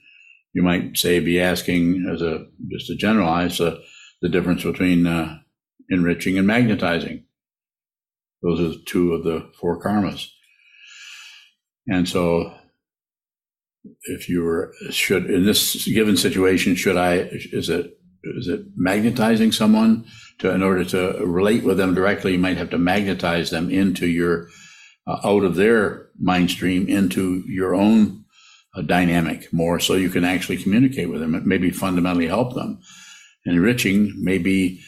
You 0.52 0.62
might 0.62 0.96
say 0.96 1.18
be 1.18 1.40
asking 1.40 2.08
as 2.12 2.22
a 2.22 2.46
just 2.70 2.86
to 2.86 2.96
generalize 2.96 3.60
uh, 3.60 3.78
the 4.22 4.28
difference 4.28 4.62
between 4.62 5.06
uh, 5.06 5.38
enriching 5.90 6.38
and 6.38 6.46
magnetizing 6.46 7.24
those 8.44 8.60
are 8.60 8.78
two 8.84 9.14
of 9.14 9.24
the 9.24 9.50
four 9.58 9.82
karmas. 9.82 10.28
And 11.88 12.06
so 12.06 12.54
if 14.04 14.28
you 14.28 14.42
were 14.42 14.74
should 14.90 15.30
in 15.30 15.44
this 15.44 15.86
given 15.86 16.16
situation, 16.16 16.74
should 16.74 16.96
I 16.96 17.28
is 17.52 17.68
it 17.68 17.98
is 18.22 18.48
it 18.48 18.62
magnetizing 18.76 19.52
someone 19.52 20.04
to 20.38 20.50
in 20.50 20.62
order 20.62 20.84
to 20.84 21.24
relate 21.24 21.64
with 21.64 21.76
them 21.76 21.94
directly, 21.94 22.32
you 22.32 22.38
might 22.38 22.56
have 22.56 22.70
to 22.70 22.78
magnetize 22.78 23.50
them 23.50 23.70
into 23.70 24.06
your 24.06 24.48
uh, 25.06 25.20
out 25.24 25.44
of 25.44 25.54
their 25.54 26.08
mind 26.18 26.50
stream 26.50 26.88
into 26.88 27.42
your 27.46 27.74
own 27.74 28.24
uh, 28.74 28.82
dynamic 28.82 29.52
more 29.52 29.78
so 29.78 29.94
you 29.94 30.08
can 30.08 30.24
actually 30.24 30.56
communicate 30.56 31.10
with 31.10 31.20
them. 31.20 31.34
It 31.34 31.46
maybe 31.46 31.70
fundamentally 31.70 32.26
help 32.26 32.54
them. 32.54 32.80
Enriching 33.46 34.14
maybe 34.16 34.80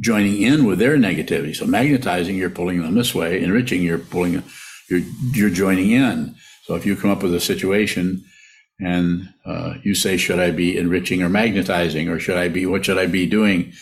joining 0.00 0.42
in 0.42 0.64
with 0.64 0.78
their 0.78 0.96
negativity. 0.96 1.54
So 1.54 1.66
magnetizing, 1.66 2.36
you're 2.36 2.50
pulling 2.50 2.82
them 2.82 2.94
this 2.94 3.14
way. 3.14 3.42
Enriching, 3.42 3.82
you're 3.82 3.98
pulling, 3.98 4.42
you're 4.88 5.02
you're 5.32 5.50
joining 5.50 5.90
in. 5.90 6.34
So 6.66 6.74
if 6.74 6.84
you 6.84 6.96
come 6.96 7.10
up 7.10 7.22
with 7.22 7.32
a 7.32 7.40
situation 7.40 8.24
and 8.80 9.32
uh, 9.44 9.74
you 9.84 9.94
say, 9.94 10.16
should 10.16 10.40
I 10.40 10.50
be 10.50 10.76
enriching 10.76 11.22
or 11.22 11.28
magnetizing, 11.28 12.08
or 12.08 12.18
should 12.18 12.36
I 12.36 12.48
be 12.48 12.66
what 12.66 12.84
should 12.84 12.98
I 12.98 13.06
be 13.06 13.26
doing? 13.26 13.72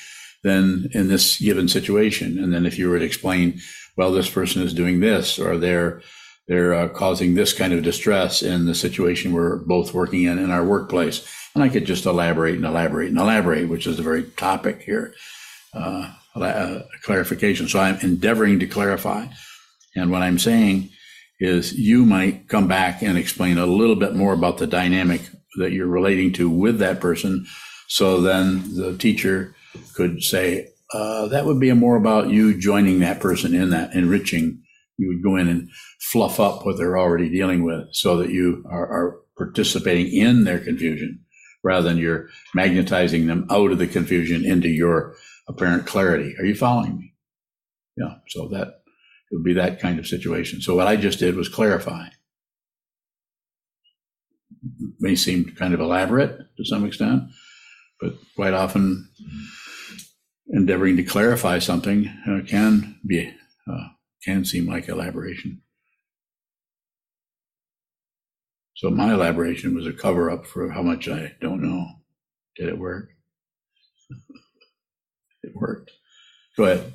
Then 0.43 0.91
in 0.93 1.09
this 1.09 1.41
given 1.41 1.69
situation, 1.69 2.39
and 2.39 2.53
then 2.53 2.67
if 2.67 2.79
you 2.79 2.91
were 2.91 2.99
to 2.99 3.05
explain, 3.05 3.59
well, 3.97 4.13
this 4.13 4.29
person 4.29 4.63
is 4.63 4.75
doing 4.75 5.01
this, 5.01 5.39
or 5.39 5.57
they're 5.57 6.03
they're 6.47 6.75
uh, 6.75 6.89
causing 6.89 7.35
this 7.35 7.55
kind 7.55 7.73
of 7.73 7.83
distress 7.83 8.43
in 8.43 8.67
the 8.67 8.75
situation 8.75 9.33
we're 9.33 9.57
both 9.57 9.95
working 9.95 10.25
in 10.25 10.39
in 10.39 10.51
our 10.51 10.63
workplace. 10.63 11.27
And 11.55 11.65
I 11.65 11.71
could 11.71 11.87
just 11.87 12.05
elaborate 12.05 12.57
and 12.57 12.67
elaborate 12.67 13.09
and 13.09 13.19
elaborate, 13.19 13.71
which 13.71 13.87
is 13.87 13.97
the 13.97 14.03
very 14.03 14.25
topic 14.25 14.83
here 14.83 15.15
uh, 15.73 16.11
clarification. 17.03 17.67
So 17.67 17.81
I'm 17.81 17.99
endeavoring 18.01 18.59
to 18.59 18.67
clarify. 18.67 19.29
And 19.97 20.11
what 20.11 20.23
I'm 20.23 20.39
saying 20.39 20.91
is 21.41 21.73
you 21.75 22.05
might 22.07 22.49
come 22.49 22.69
back 22.69 23.03
and 23.03 23.19
explain 23.19 23.59
a 23.59 23.67
little 23.67 23.97
bit 23.97 24.15
more 24.15 24.33
about 24.33 24.59
the 24.59 24.67
dynamic 24.67 25.23
that 25.57 25.73
you're 25.73 25.87
relating 25.87 26.33
to 26.33 26.49
with 26.49 26.79
that 26.79 27.01
person. 27.01 27.47
So 27.89 28.21
then 28.21 28.75
the 28.77 28.97
teacher 28.97 29.55
could 29.95 30.23
say, 30.23 30.69
uh, 30.93 31.29
that 31.29 31.45
would 31.45 31.59
be 31.59 31.73
more 31.73 31.97
about 31.97 32.31
you 32.31 32.59
joining 32.59 33.01
that 33.01 33.21
person 33.21 33.55
in 33.55 33.71
that 33.71 33.95
enriching. 33.95 34.63
You 34.97 35.09
would 35.09 35.25
go 35.25 35.37
in 35.37 35.49
and 35.49 35.69
fluff 36.01 36.39
up 36.39 36.65
what 36.65 36.77
they're 36.77 36.99
already 36.99 37.29
dealing 37.29 37.65
with 37.65 37.89
so 37.93 38.17
that 38.19 38.31
you 38.31 38.65
are, 38.71 38.87
are 38.87 39.21
participating 39.37 40.13
in 40.13 40.45
their 40.45 40.61
confusion 40.61 41.21
rather 41.65 41.89
than 41.89 41.99
you're 41.99 42.29
magnetizing 42.55 43.27
them 43.27 43.47
out 43.51 43.73
of 43.73 43.79
the 43.79 43.89
confusion 43.89 44.45
into 44.45 44.69
your 44.69 45.15
apparent 45.49 45.87
clarity. 45.87 46.35
Are 46.39 46.45
you 46.45 46.55
following 46.55 46.99
me? 46.99 47.15
Yeah. 47.97 48.17
So 48.29 48.49
that 48.49 48.84
it 49.31 49.35
would 49.35 49.45
be 49.45 49.55
that 49.55 49.81
kind 49.81 49.99
of 49.99 50.07
situation. 50.07 50.61
So 50.61 50.77
what 50.77 50.87
I 50.87 50.97
just 50.97 51.19
did 51.19 51.37
was 51.37 51.49
clarify. 51.49 52.07
It 54.63 54.95
may 55.01 55.15
seem 55.15 55.55
kind 55.57 55.75
of 55.75 55.81
elaborate 55.81 56.39
to 56.57 56.65
some 56.65 56.85
extent, 56.85 57.25
but 58.01 58.15
quite 58.37 58.55
often 58.55 59.09
endeavoring 60.49 60.97
to 60.97 61.03
clarify 61.03 61.59
something 61.59 62.09
uh, 62.29 62.41
can 62.47 62.99
be 63.07 63.33
uh, 63.71 63.89
can 64.25 64.45
seem 64.45 64.67
like 64.67 64.89
elaboration. 64.89 65.63
So 68.77 68.91
my 68.91 69.15
elaboration 69.15 69.75
was 69.75 69.87
a 69.87 69.93
cover 69.93 70.31
up 70.31 70.47
for 70.47 70.71
how 70.71 70.83
much 70.83 71.09
I 71.09 71.33
don't 71.41 71.63
know. 71.63 71.87
Did 72.57 72.69
it 72.69 72.79
work? 72.79 73.11
it 75.43 75.53
worked. 75.55 75.91
Go 76.57 76.65
ahead. 76.65 76.93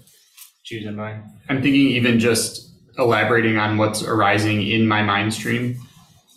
Choosing 0.70 0.96
mine. 0.96 1.24
I'm 1.50 1.64
thinking 1.64 1.82
even 1.82 2.20
just 2.20 2.70
elaborating 2.96 3.58
on 3.58 3.78
what's 3.78 4.04
arising 4.04 4.62
in 4.62 4.88
my 4.88 5.02
mind 5.02 5.34
stream, 5.34 5.80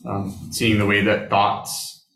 um, 0.06 0.48
seeing 0.50 0.78
the 0.78 0.86
way 0.86 1.02
that 1.02 1.28
thoughts 1.28 2.06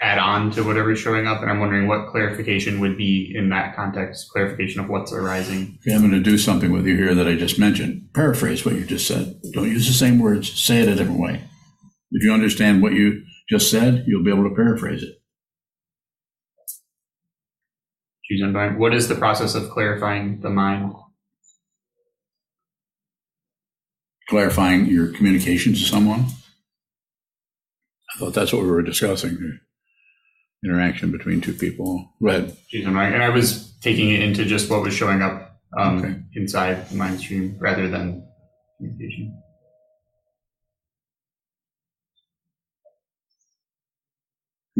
add 0.00 0.18
on 0.18 0.52
to 0.52 0.62
whatever's 0.62 1.00
showing 1.00 1.26
up, 1.26 1.42
and 1.42 1.50
I'm 1.50 1.58
wondering 1.58 1.88
what 1.88 2.06
clarification 2.06 2.78
would 2.78 2.96
be 2.96 3.32
in 3.34 3.48
that 3.48 3.74
context, 3.74 4.30
clarification 4.30 4.82
of 4.82 4.88
what's 4.88 5.12
arising. 5.12 5.80
Okay, 5.80 5.96
I'm 5.96 6.02
going 6.02 6.12
to 6.12 6.20
do 6.20 6.38
something 6.38 6.70
with 6.70 6.86
you 6.86 6.94
here 6.96 7.12
that 7.12 7.26
I 7.26 7.34
just 7.34 7.58
mentioned. 7.58 8.10
Paraphrase 8.14 8.64
what 8.64 8.76
you 8.76 8.84
just 8.84 9.08
said. 9.08 9.40
Don't 9.52 9.68
use 9.68 9.88
the 9.88 9.94
same 9.94 10.20
words. 10.20 10.52
Say 10.52 10.78
it 10.78 10.88
a 10.88 10.94
different 10.94 11.18
way. 11.18 11.42
If 12.12 12.22
you 12.22 12.32
understand 12.32 12.82
what 12.82 12.92
you 12.92 13.24
just 13.50 13.68
said, 13.68 14.04
you'll 14.06 14.22
be 14.22 14.30
able 14.30 14.48
to 14.48 14.54
paraphrase 14.54 15.02
it. 15.02 15.18
What 18.78 18.94
is 18.94 19.08
the 19.08 19.16
process 19.16 19.56
of 19.56 19.70
clarifying 19.70 20.40
the 20.40 20.50
mind? 20.50 20.94
Clarifying 24.32 24.86
your 24.86 25.08
communication 25.12 25.74
to 25.74 25.78
someone. 25.78 26.24
I 28.14 28.18
thought 28.18 28.32
that's 28.32 28.50
what 28.50 28.62
we 28.62 28.70
were 28.70 28.80
discussing. 28.80 29.58
interaction 30.64 31.12
between 31.12 31.42
two 31.42 31.52
people. 31.52 32.14
Go 32.22 32.30
ahead. 32.30 32.56
Right. 32.72 33.12
And 33.12 33.22
I 33.22 33.28
was 33.28 33.74
taking 33.82 34.08
it 34.10 34.22
into 34.22 34.46
just 34.46 34.70
what 34.70 34.80
was 34.80 34.94
showing 34.94 35.20
up 35.20 35.60
um, 35.78 35.98
Okay. 35.98 36.14
inside 36.34 36.88
the 36.88 36.96
mind 36.96 37.20
stream 37.20 37.58
rather 37.60 37.88
than 37.90 38.26
communication. 38.78 39.38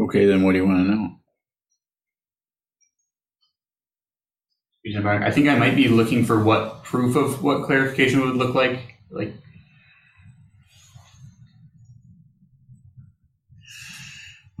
Okay, 0.01 0.25
then 0.25 0.41
what 0.41 0.53
do 0.53 0.57
you 0.57 0.65
want 0.65 0.87
to 0.87 0.95
know? 0.95 1.09
Geez, 4.83 4.97
I 5.05 5.29
think 5.29 5.47
I 5.47 5.55
might 5.59 5.75
be 5.75 5.89
looking 5.89 6.25
for 6.25 6.43
what 6.43 6.83
proof 6.83 7.15
of 7.15 7.43
what 7.43 7.65
clarification 7.67 8.19
would 8.21 8.35
look 8.35 8.55
like. 8.55 8.79
Like, 9.11 9.31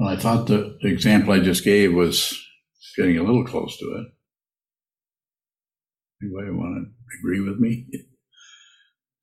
Well, 0.03 0.11
I 0.11 0.17
thought 0.17 0.47
the 0.47 0.75
example 0.81 1.31
I 1.31 1.39
just 1.39 1.63
gave 1.63 1.93
was 1.93 2.37
getting 2.97 3.17
a 3.17 3.23
little 3.23 3.45
close 3.45 3.77
to 3.77 3.85
it. 3.85 4.07
Anybody 6.21 6.51
want 6.51 6.87
to 6.87 7.19
agree 7.19 7.39
with 7.39 7.57
me? 7.57 7.87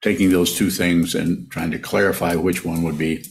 Taking 0.00 0.30
those 0.30 0.56
two 0.56 0.70
things 0.70 1.14
and 1.14 1.50
trying 1.50 1.70
to 1.72 1.78
clarify 1.78 2.34
which 2.34 2.64
one 2.64 2.82
would 2.82 2.96
be 2.96 3.22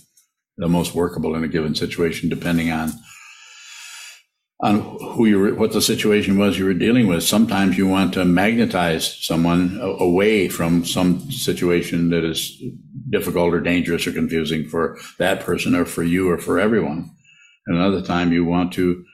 the 0.58 0.68
most 0.68 0.94
workable 0.94 1.34
in 1.34 1.44
a 1.44 1.48
given 1.48 1.74
situation, 1.74 2.30
depending 2.30 2.70
on 2.70 2.92
on 4.62 4.82
who 5.16 5.26
you 5.26 5.40
were, 5.40 5.56
what 5.56 5.74
the 5.74 5.82
situation 5.82 6.38
was 6.38 6.60
you 6.60 6.66
were 6.66 6.74
dealing 6.76 7.08
with. 7.08 7.24
Sometimes 7.24 7.80
you 7.80 7.88
want 7.88 8.14
to 8.14 8.26
magnetize 8.26 9.26
someone 9.26 9.80
away 9.82 10.50
from 10.50 10.86
some 10.86 11.32
situation 11.32 12.12
that 12.12 12.24
is 12.24 12.62
difficult 13.10 13.56
or 13.56 13.60
dangerous 13.60 14.06
or 14.06 14.12
confusing 14.12 14.70
for 14.70 15.00
that 15.18 15.40
person 15.40 15.74
or 15.74 15.86
for 15.86 16.04
you 16.04 16.30
or 16.30 16.38
for 16.38 16.60
everyone. 16.60 17.10
And 17.70 17.78
another 17.80 18.04
time 18.04 18.34
you 18.34 18.46
want 18.46 18.74
to, 18.76 19.06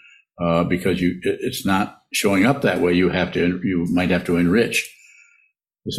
uh, 0.41 0.65
because 0.65 1.01
you 1.01 1.19
it- 1.23 1.39
it's 1.41 1.65
not 1.67 1.99
showing 2.13 2.45
up 2.45 2.63
that 2.63 2.81
way. 2.81 2.93
You 2.95 3.09
have 3.11 3.33
to 3.33 3.61
you 3.63 3.87
might 3.93 4.11
have 4.11 4.25
to 4.25 4.37
enrich. 4.37 4.91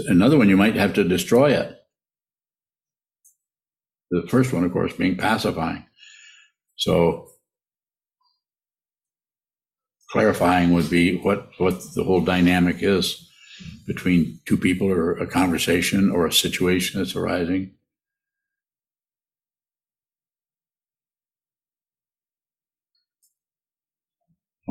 Another 0.07 0.39
one 0.39 0.49
you 0.49 0.57
might 0.57 0.77
have 0.77 0.95
to 0.95 1.05
destroy 1.05 1.53
it. 1.53 1.77
The 4.11 4.27
first 4.29 4.53
one, 4.53 4.65
of 4.65 4.73
course, 4.73 4.93
being 4.95 5.17
pacifying. 5.17 5.85
So 6.77 7.29
clarifying 10.11 10.73
would 10.73 10.91
be 10.91 11.19
what 11.19 11.51
what 11.59 11.83
the 11.95 12.05
whole 12.05 12.21
dynamic 12.23 12.79
is 12.83 13.29
between 13.87 14.41
two 14.47 14.59
people 14.59 14.89
or 14.89 15.13
a 15.19 15.29
conversation 15.29 16.11
or 16.11 16.27
a 16.27 16.33
situation 16.33 17.01
that's 17.01 17.17
arising. 17.17 17.76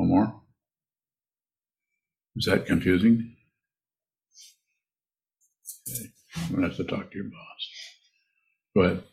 No 0.06 0.10
more? 0.16 0.42
Is 2.36 2.46
that 2.46 2.68
confusing? 2.68 3.36
Okay. 5.90 6.06
I'm 6.38 6.56
gonna 6.56 6.68
have 6.68 6.78
to 6.78 6.84
talk 6.84 7.10
to 7.12 7.18
your 7.18 7.26
boss. 7.26 7.70
Go 8.76 8.82
ahead. 8.84 9.04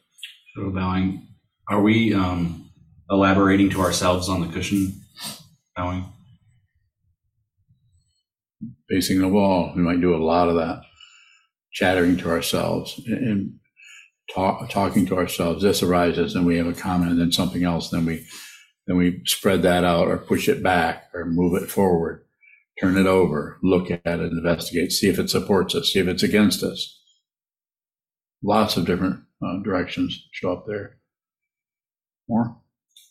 So 0.55 0.71
bowing, 0.71 1.29
are 1.71 1.81
we 1.81 2.13
um, 2.13 2.71
elaborating 3.11 3.71
to 3.71 3.81
ourselves 3.81 4.29
on 4.29 4.43
the 4.43 4.49
cushion 4.49 4.93
bowing? 5.75 6.05
Facing 8.91 9.21
the 9.21 9.29
wall, 9.29 9.73
we 9.75 9.81
might 9.81 10.01
do 10.03 10.15
a 10.15 10.23
lot 10.23 10.51
of 10.51 10.57
that. 10.57 10.83
Chattering 11.73 12.19
to 12.19 12.29
ourselves 12.29 13.01
and- 13.07 13.27
and 13.29 13.55
talk, 14.35 14.69
talking 14.69 15.07
to 15.07 15.17
ourselves. 15.17 15.63
This 15.63 15.83
arises, 15.83 16.35
and 16.35 16.45
we 16.45 16.59
have 16.59 16.67
a 16.67 16.75
comment, 16.75 17.13
and 17.13 17.21
then 17.21 17.33
something 17.33 17.65
else. 17.65 17.89
Then 17.89 18.05
we 18.05 18.27
then 18.87 18.97
we 18.97 19.23
spread 19.25 19.63
that 19.63 19.85
out, 19.85 20.09
or 20.09 20.19
push 20.19 20.49
it 20.49 20.63
back, 20.63 21.09
or 21.15 21.25
move 21.25 21.61
it 21.61 21.71
forward, 21.71 22.25
turn 22.81 22.97
it 22.97 23.07
over, 23.07 23.59
look 23.63 23.91
at 23.91 24.01
it, 24.05 24.33
investigate, 24.33 24.93
see 24.93 25.09
if 25.09 25.19
it 25.19 25.31
supports 25.31 25.75
us, 25.75 25.93
see 25.93 26.01
if 26.01 26.09
it's 26.09 26.23
against 26.23 26.63
us. 26.63 27.01
Lots 28.43 28.77
of 28.77 28.87
different 28.87 29.21
uh, 29.45 29.63
directions 29.63 30.27
show 30.33 30.53
up 30.53 30.65
there. 30.67 30.99
More. 32.29 32.57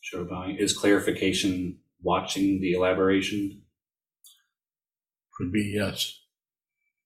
Show 0.02 0.26
bowing. 0.26 0.58
Is 0.58 0.78
clarification 0.78 1.78
watching 2.02 2.60
the 2.60 2.74
elaboration? 2.74 3.62
Could 5.38 5.52
be 5.52 5.72
yes. 5.76 6.20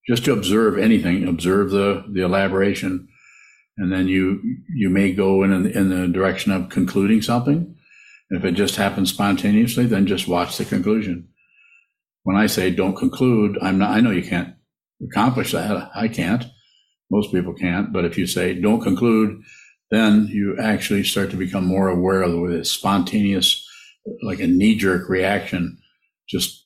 Just 0.07 0.25
to 0.25 0.33
observe 0.33 0.77
anything, 0.77 1.27
observe 1.27 1.71
the 1.71 2.05
the 2.11 2.21
elaboration, 2.21 3.07
and 3.77 3.91
then 3.91 4.07
you 4.07 4.41
you 4.73 4.89
may 4.89 5.13
go 5.13 5.43
in 5.43 5.51
in 5.51 5.89
the 5.89 6.07
direction 6.07 6.51
of 6.51 6.69
concluding 6.69 7.21
something. 7.21 7.74
If 8.29 8.43
it 8.43 8.53
just 8.53 8.75
happens 8.75 9.11
spontaneously, 9.11 9.85
then 9.85 10.07
just 10.07 10.27
watch 10.27 10.57
the 10.57 10.65
conclusion. 10.65 11.29
When 12.23 12.35
I 12.35 12.47
say 12.47 12.71
don't 12.71 12.95
conclude, 12.95 13.57
I'm 13.61 13.77
not. 13.77 13.91
I 13.91 14.01
know 14.01 14.11
you 14.11 14.23
can't 14.23 14.55
accomplish 15.03 15.51
that. 15.51 15.91
I 15.93 16.07
can't. 16.07 16.43
Most 17.11 17.31
people 17.31 17.53
can't. 17.53 17.93
But 17.93 18.05
if 18.05 18.17
you 18.17 18.25
say 18.25 18.59
don't 18.59 18.81
conclude, 18.81 19.41
then 19.91 20.27
you 20.31 20.57
actually 20.59 21.03
start 21.03 21.29
to 21.31 21.37
become 21.37 21.65
more 21.65 21.87
aware 21.87 22.23
of 22.23 22.49
the 22.49 22.65
spontaneous, 22.65 23.63
like 24.23 24.39
a 24.39 24.47
knee 24.47 24.75
jerk 24.75 25.07
reaction, 25.07 25.77
just 26.27 26.65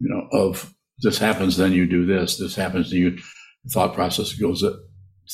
you 0.00 0.08
know 0.10 0.28
of 0.38 0.74
this 0.98 1.18
happens, 1.18 1.56
then 1.56 1.72
you 1.72 1.86
do 1.86 2.04
this. 2.04 2.36
This 2.36 2.54
happens, 2.54 2.90
then 2.90 3.00
you 3.00 3.18
thought 3.70 3.94
process 3.94 4.34
goes 4.34 4.62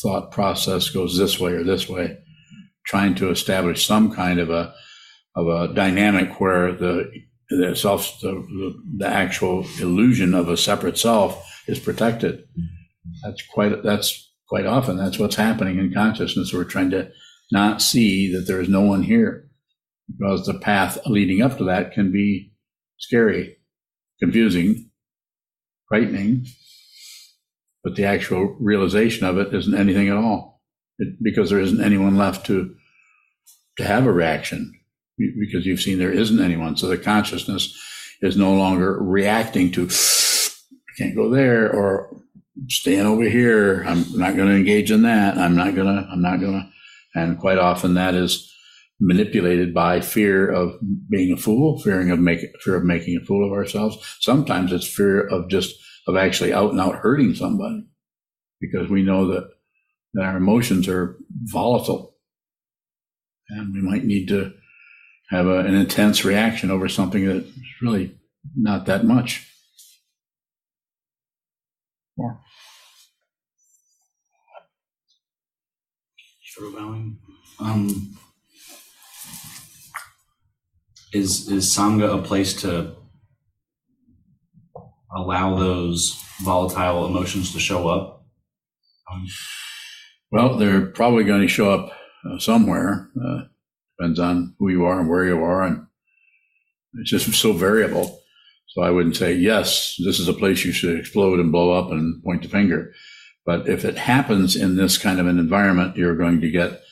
thought 0.00 0.30
process 0.30 0.88
goes 0.90 1.18
this 1.18 1.40
way 1.40 1.52
or 1.52 1.64
this 1.64 1.88
way, 1.88 2.18
trying 2.86 3.16
to 3.16 3.30
establish 3.30 3.84
some 3.84 4.14
kind 4.14 4.38
of 4.38 4.50
a 4.50 4.72
of 5.40 5.70
a 5.70 5.74
dynamic 5.74 6.40
where 6.40 6.72
the 6.72 7.10
the 7.48 7.74
self 7.74 8.20
the, 8.20 8.74
the, 8.98 9.06
actual 9.08 9.66
illusion 9.80 10.34
of 10.34 10.48
a 10.48 10.56
separate 10.56 10.96
self 10.96 11.62
is 11.66 11.78
protected. 11.78 12.44
That's 13.24 13.42
quite 13.52 13.82
that's 13.82 14.32
quite 14.48 14.66
often 14.66 14.96
that's 14.96 15.18
what's 15.18 15.36
happening 15.36 15.78
in 15.78 15.92
consciousness. 15.92 16.52
We're 16.52 16.64
trying 16.64 16.90
to 16.90 17.10
not 17.50 17.82
see 17.82 18.32
that 18.32 18.46
there 18.46 18.60
is 18.60 18.68
no 18.68 18.82
one 18.82 19.02
here 19.02 19.48
because 20.06 20.46
the 20.46 20.58
path 20.58 20.98
leading 21.06 21.42
up 21.42 21.58
to 21.58 21.64
that 21.64 21.92
can 21.92 22.12
be 22.12 22.52
scary, 22.98 23.56
confusing, 24.20 24.90
frightening, 25.88 26.46
but 27.82 27.96
the 27.96 28.04
actual 28.04 28.56
realization 28.60 29.26
of 29.26 29.38
it 29.38 29.52
isn't 29.54 29.74
anything 29.74 30.08
at 30.08 30.16
all 30.16 30.62
it, 30.98 31.16
because 31.22 31.50
there 31.50 31.60
isn't 31.60 31.82
anyone 31.82 32.16
left 32.16 32.46
to 32.46 32.74
to 33.78 33.84
have 33.84 34.06
a 34.06 34.12
reaction 34.12 34.79
because 35.38 35.66
you've 35.66 35.80
seen 35.80 35.98
there 35.98 36.12
isn't 36.12 36.40
anyone. 36.40 36.76
So 36.76 36.88
the 36.88 36.98
consciousness 36.98 37.76
is 38.20 38.36
no 38.36 38.54
longer 38.54 38.98
reacting 39.02 39.70
to 39.72 39.88
can't 40.98 41.16
go 41.16 41.30
there 41.30 41.72
or 41.72 42.14
staying 42.68 43.06
over 43.06 43.24
here. 43.24 43.84
I'm 43.86 44.04
not 44.18 44.36
going 44.36 44.48
to 44.48 44.54
engage 44.54 44.90
in 44.90 45.02
that. 45.02 45.38
I'm 45.38 45.56
not 45.56 45.74
going 45.74 45.86
to. 45.86 46.08
I'm 46.10 46.22
not 46.22 46.40
going 46.40 46.52
to. 46.52 46.68
And 47.18 47.38
quite 47.38 47.58
often 47.58 47.94
that 47.94 48.14
is 48.14 48.46
manipulated 49.00 49.72
by 49.72 50.00
fear 50.00 50.48
of 50.50 50.74
being 51.08 51.32
a 51.32 51.36
fool, 51.36 51.80
fearing 51.80 52.10
of 52.10 52.18
making 52.18 52.52
fear 52.60 52.76
of 52.76 52.84
making 52.84 53.16
a 53.16 53.24
fool 53.24 53.46
of 53.46 53.56
ourselves. 53.56 53.96
Sometimes 54.20 54.72
it's 54.72 54.86
fear 54.86 55.26
of 55.26 55.48
just 55.48 55.74
of 56.06 56.16
actually 56.16 56.52
out 56.52 56.70
and 56.70 56.80
out 56.80 56.96
hurting 56.96 57.34
somebody 57.34 57.86
because 58.60 58.88
we 58.90 59.02
know 59.02 59.26
that, 59.28 59.48
that 60.14 60.24
our 60.24 60.36
emotions 60.36 60.86
are 60.86 61.16
volatile 61.44 62.14
and 63.48 63.74
we 63.74 63.80
might 63.80 64.04
need 64.04 64.28
to 64.28 64.52
have 65.30 65.46
a, 65.46 65.60
an 65.60 65.74
intense 65.74 66.24
reaction 66.24 66.70
over 66.70 66.88
something 66.88 67.26
that's 67.26 67.46
really 67.82 68.16
not 68.56 68.86
that 68.86 69.04
much. 69.04 69.46
More. 72.16 72.40
Um, 77.60 78.16
is 81.12 81.48
is 81.48 81.66
sangha 81.66 82.18
a 82.18 82.22
place 82.22 82.60
to 82.62 82.94
allow 85.16 85.56
those 85.56 86.22
volatile 86.42 87.06
emotions 87.06 87.52
to 87.52 87.60
show 87.60 87.88
up? 87.88 88.24
Um, 89.10 89.26
Well, 90.30 90.56
they're 90.56 90.86
probably 90.86 91.24
going 91.24 91.42
to 91.42 91.48
show 91.48 91.70
up 91.72 91.92
uh, 92.24 92.38
somewhere. 92.38 93.10
Uh, 93.20 93.42
depends 94.00 94.18
on 94.18 94.54
who 94.58 94.68
you 94.68 94.86
are 94.86 95.00
and 95.00 95.08
where 95.08 95.24
you 95.24 95.42
are, 95.42 95.62
and 95.62 95.86
it's 96.94 97.10
just 97.10 97.32
so 97.34 97.52
variable. 97.52 98.20
So 98.68 98.82
I 98.82 98.90
wouldn't 98.90 99.16
say 99.16 99.34
yes, 99.34 99.96
this 100.04 100.18
is 100.18 100.28
a 100.28 100.32
place 100.32 100.64
you 100.64 100.72
should 100.72 100.98
explode 100.98 101.40
and 101.40 101.52
blow 101.52 101.72
up 101.72 101.90
and 101.90 102.22
point 102.22 102.42
the 102.42 102.48
finger. 102.48 102.92
But 103.44 103.68
if 103.68 103.84
it 103.84 103.98
happens 103.98 104.54
in 104.54 104.76
this 104.76 104.96
kind 104.96 105.18
of 105.18 105.26
an 105.26 105.38
environment, 105.38 105.96
you're 105.96 106.16
going 106.16 106.40
to 106.40 106.50
get 106.50 106.82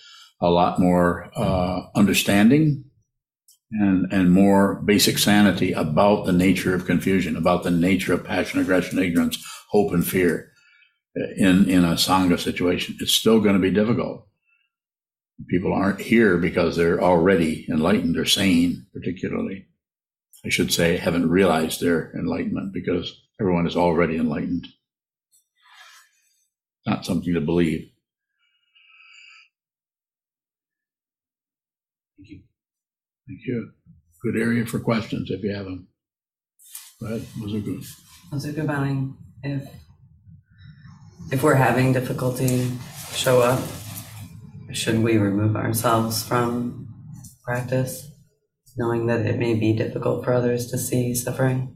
a 0.41 0.51
lot 0.51 0.81
more 0.81 1.31
uh, 1.37 1.83
understanding 1.95 2.85
and 3.71 4.11
and 4.13 4.33
more 4.33 4.83
basic 4.85 5.19
sanity 5.19 5.73
about 5.73 6.27
the 6.27 6.33
nature 6.33 6.75
of 6.75 6.87
confusion, 6.87 7.37
about 7.37 7.63
the 7.63 7.71
nature 7.71 8.13
of 8.13 8.25
passion, 8.25 8.61
aggression, 8.61 8.99
ignorance, 8.99 9.39
hope, 9.71 9.93
and 9.93 10.07
fear 10.07 10.51
in 11.37 11.69
in 11.69 11.85
a 11.85 11.93
sangha 11.93 12.39
situation. 12.39 12.97
It's 13.01 13.15
still 13.15 13.41
going 13.41 13.55
to 13.55 13.61
be 13.61 13.71
difficult. 13.71 14.28
People 15.47 15.73
aren't 15.73 16.01
here 16.01 16.37
because 16.37 16.77
they're 16.77 17.01
already 17.01 17.65
enlightened 17.71 18.17
or 18.19 18.25
sane, 18.25 18.87
particularly. 18.93 19.67
I 20.45 20.49
should 20.49 20.73
say, 20.73 20.97
haven't 20.97 21.31
realized 21.31 21.81
their 21.81 22.13
enlightenment 22.17 22.73
because 22.73 23.23
everyone 23.41 23.67
is 23.67 23.77
already 23.77 24.17
enlightened. 24.17 24.67
Not 26.87 27.05
something 27.05 27.35
to 27.35 27.41
believe. 27.41 27.91
Thank 32.17 32.31
you. 32.31 32.41
Thank 33.29 33.41
you. 33.47 33.71
Good 34.23 34.41
area 34.41 34.67
for 34.67 34.81
questions 34.81 35.31
if 35.31 35.43
you 35.43 35.55
have 35.55 35.67
them. 35.67 35.89
Go 37.01 37.07
ahead. 37.07 37.27
Those 37.41 37.55
are 37.55 37.61
good. 37.61 37.85
Also, 38.33 38.53
good 38.53 38.67
bowing. 38.67 39.17
If 39.43 39.69
if 41.31 41.43
we're 41.43 41.55
having 41.55 41.93
difficulty 41.93 42.71
show 43.13 43.41
up, 43.41 43.61
should 44.73 45.03
we 45.03 45.17
remove 45.17 45.57
ourselves 45.57 46.23
from 46.23 46.89
practice, 47.45 48.11
knowing 48.77 49.07
that 49.07 49.27
it 49.27 49.39
may 49.39 49.55
be 49.55 49.73
difficult 49.73 50.25
for 50.25 50.33
others 50.33 50.71
to 50.71 50.79
see 50.79 51.15
suffering? 51.15 51.75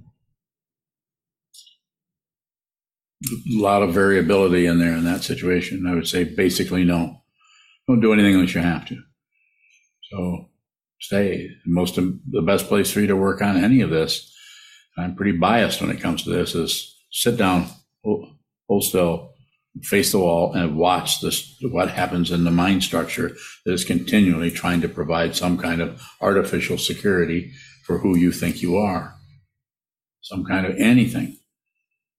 A 3.24 3.60
lot 3.60 3.82
of 3.82 3.94
variability 3.94 4.66
in 4.66 4.78
there 4.78 4.94
in 4.96 5.04
that 5.04 5.22
situation. 5.22 5.86
I 5.86 5.94
would 5.94 6.08
say 6.08 6.24
basically 6.24 6.84
no. 6.84 7.22
Don't 7.88 8.00
do 8.00 8.12
anything 8.12 8.34
unless 8.34 8.54
you 8.54 8.60
have 8.60 8.86
to. 8.86 8.96
So 10.10 10.50
stay. 11.00 11.48
Most 11.66 11.98
of 11.98 12.12
the 12.30 12.42
best 12.42 12.66
place 12.66 12.90
for 12.90 13.00
you 13.00 13.06
to 13.08 13.16
work 13.16 13.40
on 13.42 13.56
any 13.56 13.80
of 13.80 13.90
this, 13.90 14.32
I'm 14.98 15.14
pretty 15.14 15.38
biased 15.38 15.80
when 15.80 15.90
it 15.90 16.00
comes 16.00 16.22
to 16.24 16.30
this, 16.30 16.54
is 16.54 16.96
sit 17.10 17.36
down, 17.36 17.66
hold, 18.04 18.36
hold 18.68 18.84
still, 18.84 19.31
face 19.82 20.12
the 20.12 20.18
wall, 20.18 20.52
and 20.52 20.76
watch 20.76 21.20
this 21.20 21.56
what 21.62 21.90
happens 21.90 22.30
in 22.30 22.44
the 22.44 22.50
mind 22.50 22.82
structure 22.82 23.34
that 23.64 23.72
is 23.72 23.84
continually 23.84 24.50
trying 24.50 24.80
to 24.82 24.88
provide 24.88 25.34
some 25.34 25.56
kind 25.56 25.80
of 25.80 26.00
artificial 26.20 26.76
security 26.76 27.52
for 27.84 27.98
who 27.98 28.16
you 28.16 28.30
think 28.32 28.62
you 28.62 28.76
are. 28.76 29.14
Some 30.20 30.44
kind 30.44 30.66
of 30.66 30.76
anything. 30.76 31.38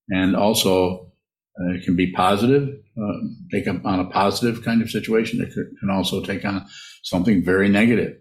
And 0.10 0.36
also, 0.36 1.14
uh, 1.60 1.74
it 1.76 1.84
can 1.86 1.96
be 1.96 2.12
positive, 2.12 2.70
uh, 2.98 3.14
take 3.52 3.68
on 3.68 4.00
a 4.00 4.06
positive 4.06 4.64
kind 4.64 4.82
of 4.82 4.90
situation. 4.90 5.42
It 5.42 5.54
can 5.54 5.90
also 5.90 6.24
take 6.24 6.44
on 6.44 6.66
something 7.04 7.44
very 7.44 7.70
negative. 7.70 8.18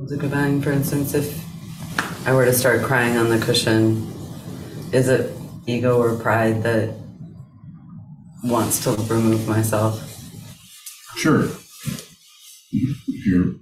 Zukabang, 0.00 0.62
for 0.62 0.70
instance, 0.70 1.14
if 1.14 1.44
I 2.26 2.32
were 2.32 2.44
to 2.44 2.52
start 2.52 2.82
crying 2.82 3.16
on 3.16 3.30
the 3.30 3.38
cushion, 3.38 4.17
is 4.92 5.08
it 5.08 5.34
ego 5.66 6.00
or 6.00 6.16
pride 6.16 6.62
that 6.62 6.94
wants 8.44 8.82
to 8.84 8.90
remove 9.12 9.46
myself? 9.46 10.04
Sure. 11.16 11.48
If 12.70 13.26
you're 13.26 13.54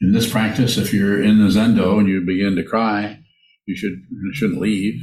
in 0.00 0.12
this 0.12 0.30
practice, 0.30 0.76
if 0.76 0.92
you're 0.92 1.22
in 1.22 1.38
the 1.38 1.48
zendo 1.48 1.98
and 1.98 2.08
you 2.08 2.24
begin 2.24 2.56
to 2.56 2.64
cry, 2.64 3.20
you 3.66 3.76
should 3.76 3.92
you 4.10 4.32
shouldn't 4.32 4.60
leave. 4.60 5.00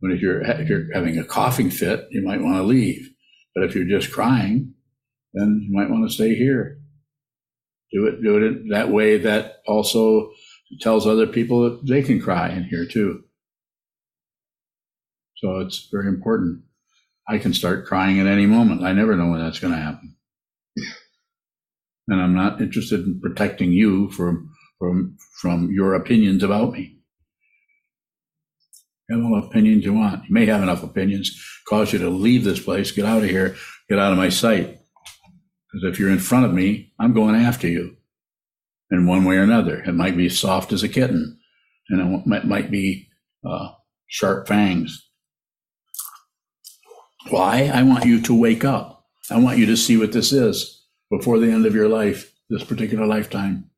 But 0.00 0.12
if 0.12 0.20
you're 0.20 0.42
if 0.42 0.68
you're 0.68 0.92
having 0.94 1.18
a 1.18 1.24
coughing 1.24 1.70
fit, 1.70 2.06
you 2.10 2.22
might 2.22 2.40
want 2.40 2.56
to 2.56 2.62
leave. 2.62 3.10
But 3.54 3.64
if 3.64 3.74
you're 3.74 3.84
just 3.84 4.12
crying, 4.12 4.74
then 5.34 5.66
you 5.68 5.76
might 5.76 5.90
want 5.90 6.08
to 6.08 6.14
stay 6.14 6.34
here. 6.34 6.78
Do 7.92 8.06
it 8.06 8.22
do 8.22 8.44
it 8.44 8.70
that 8.70 8.90
way. 8.90 9.18
That 9.18 9.56
also 9.66 10.30
tells 10.80 11.06
other 11.06 11.26
people 11.26 11.62
that 11.62 11.86
they 11.86 12.02
can 12.02 12.20
cry 12.20 12.50
in 12.50 12.64
here 12.64 12.86
too. 12.86 13.24
So 15.42 15.60
it's 15.60 15.88
very 15.92 16.08
important. 16.08 16.62
I 17.28 17.38
can 17.38 17.54
start 17.54 17.86
crying 17.86 18.18
at 18.20 18.26
any 18.26 18.46
moment. 18.46 18.82
I 18.82 18.92
never 18.92 19.16
know 19.16 19.30
when 19.30 19.40
that's 19.40 19.60
going 19.60 19.74
to 19.74 19.80
happen. 19.80 20.16
And 22.08 22.20
I'm 22.20 22.34
not 22.34 22.60
interested 22.60 23.00
in 23.00 23.20
protecting 23.20 23.72
you 23.72 24.10
from 24.10 24.50
from 24.78 25.16
from 25.40 25.70
your 25.70 25.94
opinions 25.94 26.42
about 26.42 26.72
me. 26.72 27.00
Have 29.10 29.24
all 29.24 29.38
opinions 29.38 29.84
you 29.84 29.94
want. 29.94 30.24
You 30.24 30.34
may 30.34 30.46
have 30.46 30.62
enough 30.62 30.82
opinions 30.82 31.38
cause 31.68 31.92
you 31.92 31.98
to 31.98 32.10
leave 32.10 32.44
this 32.44 32.60
place, 32.62 32.92
get 32.92 33.04
out 33.04 33.24
of 33.24 33.30
here, 33.30 33.56
get 33.88 33.98
out 33.98 34.12
of 34.12 34.18
my 34.18 34.28
sight. 34.28 34.78
Because 35.72 35.92
if 35.92 35.98
you're 35.98 36.10
in 36.10 36.18
front 36.18 36.46
of 36.46 36.52
me, 36.52 36.92
I'm 36.98 37.12
going 37.12 37.34
after 37.34 37.68
you 37.68 37.96
in 38.90 39.06
one 39.06 39.24
way 39.24 39.36
or 39.36 39.42
another. 39.42 39.82
It 39.82 39.94
might 39.94 40.16
be 40.16 40.28
soft 40.28 40.72
as 40.72 40.82
a 40.82 40.88
kitten, 40.88 41.38
and 41.90 42.24
it 42.32 42.44
might 42.44 42.70
be 42.70 43.08
uh, 43.46 43.68
sharp 44.06 44.48
fangs. 44.48 45.07
Why? 47.30 47.70
I 47.72 47.82
want 47.82 48.04
you 48.04 48.20
to 48.22 48.34
wake 48.34 48.64
up. 48.64 49.04
I 49.30 49.38
want 49.38 49.58
you 49.58 49.66
to 49.66 49.76
see 49.76 49.96
what 49.96 50.12
this 50.12 50.32
is 50.32 50.86
before 51.10 51.38
the 51.38 51.50
end 51.50 51.66
of 51.66 51.74
your 51.74 51.88
life, 51.88 52.32
this 52.48 52.64
particular 52.64 53.06
lifetime. 53.06 53.70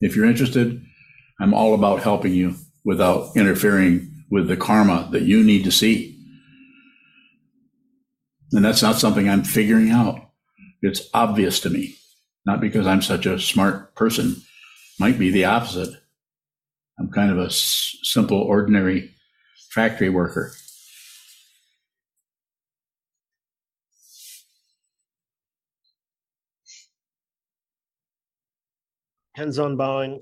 If 0.00 0.14
you're 0.14 0.26
interested, 0.26 0.84
I'm 1.40 1.54
all 1.54 1.74
about 1.74 2.02
helping 2.02 2.32
you 2.32 2.56
without 2.84 3.36
interfering 3.36 4.24
with 4.30 4.48
the 4.48 4.56
karma 4.56 5.08
that 5.12 5.22
you 5.22 5.42
need 5.42 5.64
to 5.64 5.70
see. 5.70 6.12
And 8.52 8.64
that's 8.64 8.82
not 8.82 8.96
something 8.96 9.28
I'm 9.28 9.42
figuring 9.42 9.90
out. 9.90 10.20
It's 10.82 11.08
obvious 11.12 11.58
to 11.60 11.70
me, 11.70 11.96
not 12.44 12.60
because 12.60 12.86
I'm 12.86 13.02
such 13.02 13.26
a 13.26 13.40
smart 13.40 13.94
person. 13.96 14.36
Might 15.00 15.18
be 15.18 15.30
the 15.30 15.44
opposite. 15.44 15.94
I'm 16.98 17.10
kind 17.10 17.30
of 17.30 17.38
a 17.38 17.50
simple, 17.50 18.38
ordinary 18.38 19.14
factory 19.70 20.08
worker. 20.08 20.52
Kenzon 29.36 29.76
bowing. 29.76 30.20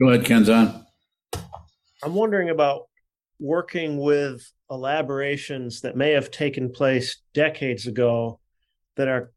Go 0.00 0.08
ahead, 0.08 0.24
Kenzan. 0.24 0.84
I'm 2.02 2.14
wondering 2.14 2.50
about 2.50 2.88
working 3.38 3.98
with 3.98 4.50
elaborations 4.70 5.82
that 5.82 5.96
may 5.96 6.12
have 6.12 6.30
taken 6.30 6.70
place 6.70 7.22
decades 7.32 7.86
ago 7.86 8.40
that 8.96 9.08
are 9.08 9.32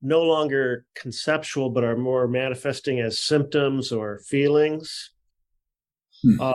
no 0.00 0.22
longer 0.22 0.86
conceptual 0.94 1.70
but 1.70 1.84
are 1.84 1.96
more 1.96 2.28
manifesting 2.28 3.00
as 3.00 3.18
symptoms 3.18 3.90
or 3.90 4.20
feelings. 4.20 5.10
Hmm. 6.22 6.40
Uh, 6.40 6.52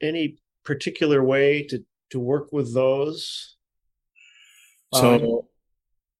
any 0.00 0.38
particular 0.64 1.22
way 1.22 1.62
to 1.64 1.84
to 2.10 2.20
work 2.20 2.52
with 2.52 2.74
those? 2.74 3.56
So, 4.94 5.48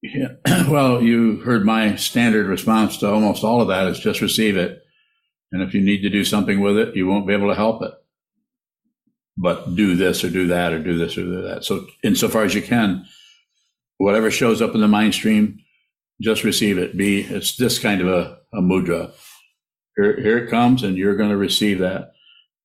yeah, 0.02 0.28
well, 0.68 1.02
you 1.02 1.40
heard 1.40 1.64
my 1.64 1.96
standard 1.96 2.46
response 2.46 2.98
to 2.98 3.10
almost 3.10 3.44
all 3.44 3.60
of 3.60 3.68
that 3.68 3.86
is 3.86 3.98
just 3.98 4.20
receive 4.20 4.56
it. 4.56 4.82
And 5.52 5.62
if 5.62 5.74
you 5.74 5.80
need 5.80 6.02
to 6.02 6.10
do 6.10 6.24
something 6.24 6.60
with 6.60 6.76
it, 6.76 6.96
you 6.96 7.06
won't 7.06 7.26
be 7.26 7.32
able 7.32 7.48
to 7.48 7.54
help 7.54 7.82
it. 7.82 7.92
But 9.36 9.74
do 9.74 9.96
this 9.96 10.24
or 10.24 10.30
do 10.30 10.46
that 10.48 10.72
or 10.72 10.82
do 10.82 10.96
this 10.96 11.16
or 11.16 11.22
do 11.22 11.42
that. 11.42 11.64
So, 11.64 11.86
insofar 12.02 12.44
as 12.44 12.54
you 12.54 12.62
can, 12.62 13.04
whatever 13.98 14.30
shows 14.30 14.62
up 14.62 14.74
in 14.74 14.80
the 14.80 14.88
mind 14.88 15.14
stream, 15.14 15.60
just 16.20 16.44
receive 16.44 16.78
it. 16.78 16.96
Be 16.96 17.20
it's 17.20 17.56
this 17.56 17.78
kind 17.78 18.00
of 18.00 18.08
a, 18.08 18.38
a 18.54 18.60
mudra. 18.60 19.12
Here, 19.96 20.20
here 20.20 20.38
it 20.38 20.50
comes, 20.50 20.82
and 20.82 20.96
you're 20.96 21.16
going 21.16 21.30
to 21.30 21.36
receive 21.36 21.78
that. 21.80 22.12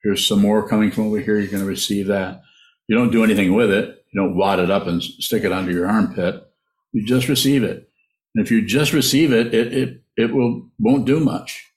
Here's 0.03 0.25
some 0.25 0.41
more 0.41 0.67
coming 0.67 0.91
from 0.91 1.07
over 1.07 1.19
here. 1.19 1.37
You're 1.37 1.51
going 1.51 1.63
to 1.63 1.69
receive 1.69 2.07
that. 2.07 2.41
You 2.87 2.97
don't 2.97 3.11
do 3.11 3.23
anything 3.23 3.53
with 3.53 3.71
it. 3.71 4.03
You 4.11 4.21
don't 4.21 4.35
wad 4.35 4.59
it 4.59 4.71
up 4.71 4.87
and 4.87 5.01
stick 5.01 5.43
it 5.43 5.51
under 5.51 5.71
your 5.71 5.87
armpit. 5.87 6.50
You 6.93 7.05
just 7.05 7.27
receive 7.27 7.63
it. 7.63 7.89
And 8.35 8.45
if 8.45 8.51
you 8.51 8.65
just 8.65 8.93
receive 8.93 9.31
it, 9.33 9.53
it 9.53 9.73
it 9.73 10.03
it 10.17 10.33
will 10.33 10.69
won't 10.79 11.05
do 11.05 11.19
much. 11.19 11.67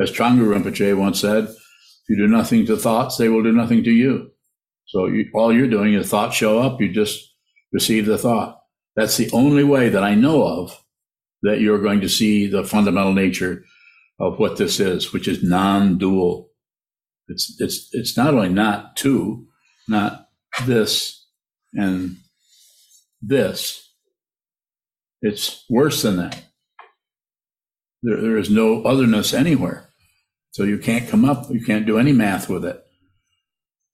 As 0.00 0.10
Changu 0.10 0.46
Rinpoche 0.46 0.96
once 0.98 1.20
said, 1.20 1.44
if 1.44 2.08
you 2.08 2.16
do 2.16 2.26
nothing 2.26 2.66
to 2.66 2.76
thoughts, 2.76 3.16
they 3.16 3.28
will 3.28 3.42
do 3.42 3.52
nothing 3.52 3.84
to 3.84 3.90
you. 3.90 4.30
So 4.86 5.06
you, 5.06 5.26
all 5.34 5.52
you're 5.52 5.68
doing 5.68 5.94
is 5.94 6.08
thoughts 6.08 6.36
show 6.36 6.58
up, 6.60 6.80
you 6.80 6.92
just 6.92 7.32
receive 7.72 8.06
the 8.06 8.18
thought. 8.18 8.60
That's 8.96 9.16
the 9.16 9.30
only 9.32 9.64
way 9.64 9.88
that 9.88 10.04
I 10.04 10.14
know 10.14 10.46
of 10.46 10.84
that 11.42 11.60
you're 11.60 11.82
going 11.82 12.00
to 12.00 12.08
see 12.08 12.46
the 12.46 12.64
fundamental 12.64 13.12
nature 13.12 13.64
of 14.20 14.38
what 14.38 14.56
this 14.56 14.80
is, 14.80 15.12
which 15.12 15.26
is 15.28 15.42
non-dual. 15.42 16.50
It's 17.28 17.56
it's 17.58 17.88
it's 17.92 18.16
not 18.16 18.34
only 18.34 18.50
not 18.50 18.96
two, 18.96 19.46
not 19.88 20.28
this 20.66 21.26
and 21.72 22.16
this. 23.22 23.83
It's 25.24 25.64
worse 25.70 26.02
than 26.02 26.18
that. 26.18 26.44
There, 28.02 28.20
there 28.20 28.36
is 28.36 28.50
no 28.50 28.82
otherness 28.82 29.32
anywhere. 29.32 29.88
So 30.50 30.64
you 30.64 30.76
can't 30.76 31.08
come 31.08 31.24
up, 31.24 31.50
you 31.50 31.64
can't 31.64 31.86
do 31.86 31.98
any 31.98 32.12
math 32.12 32.50
with 32.50 32.64
it. 32.64 32.84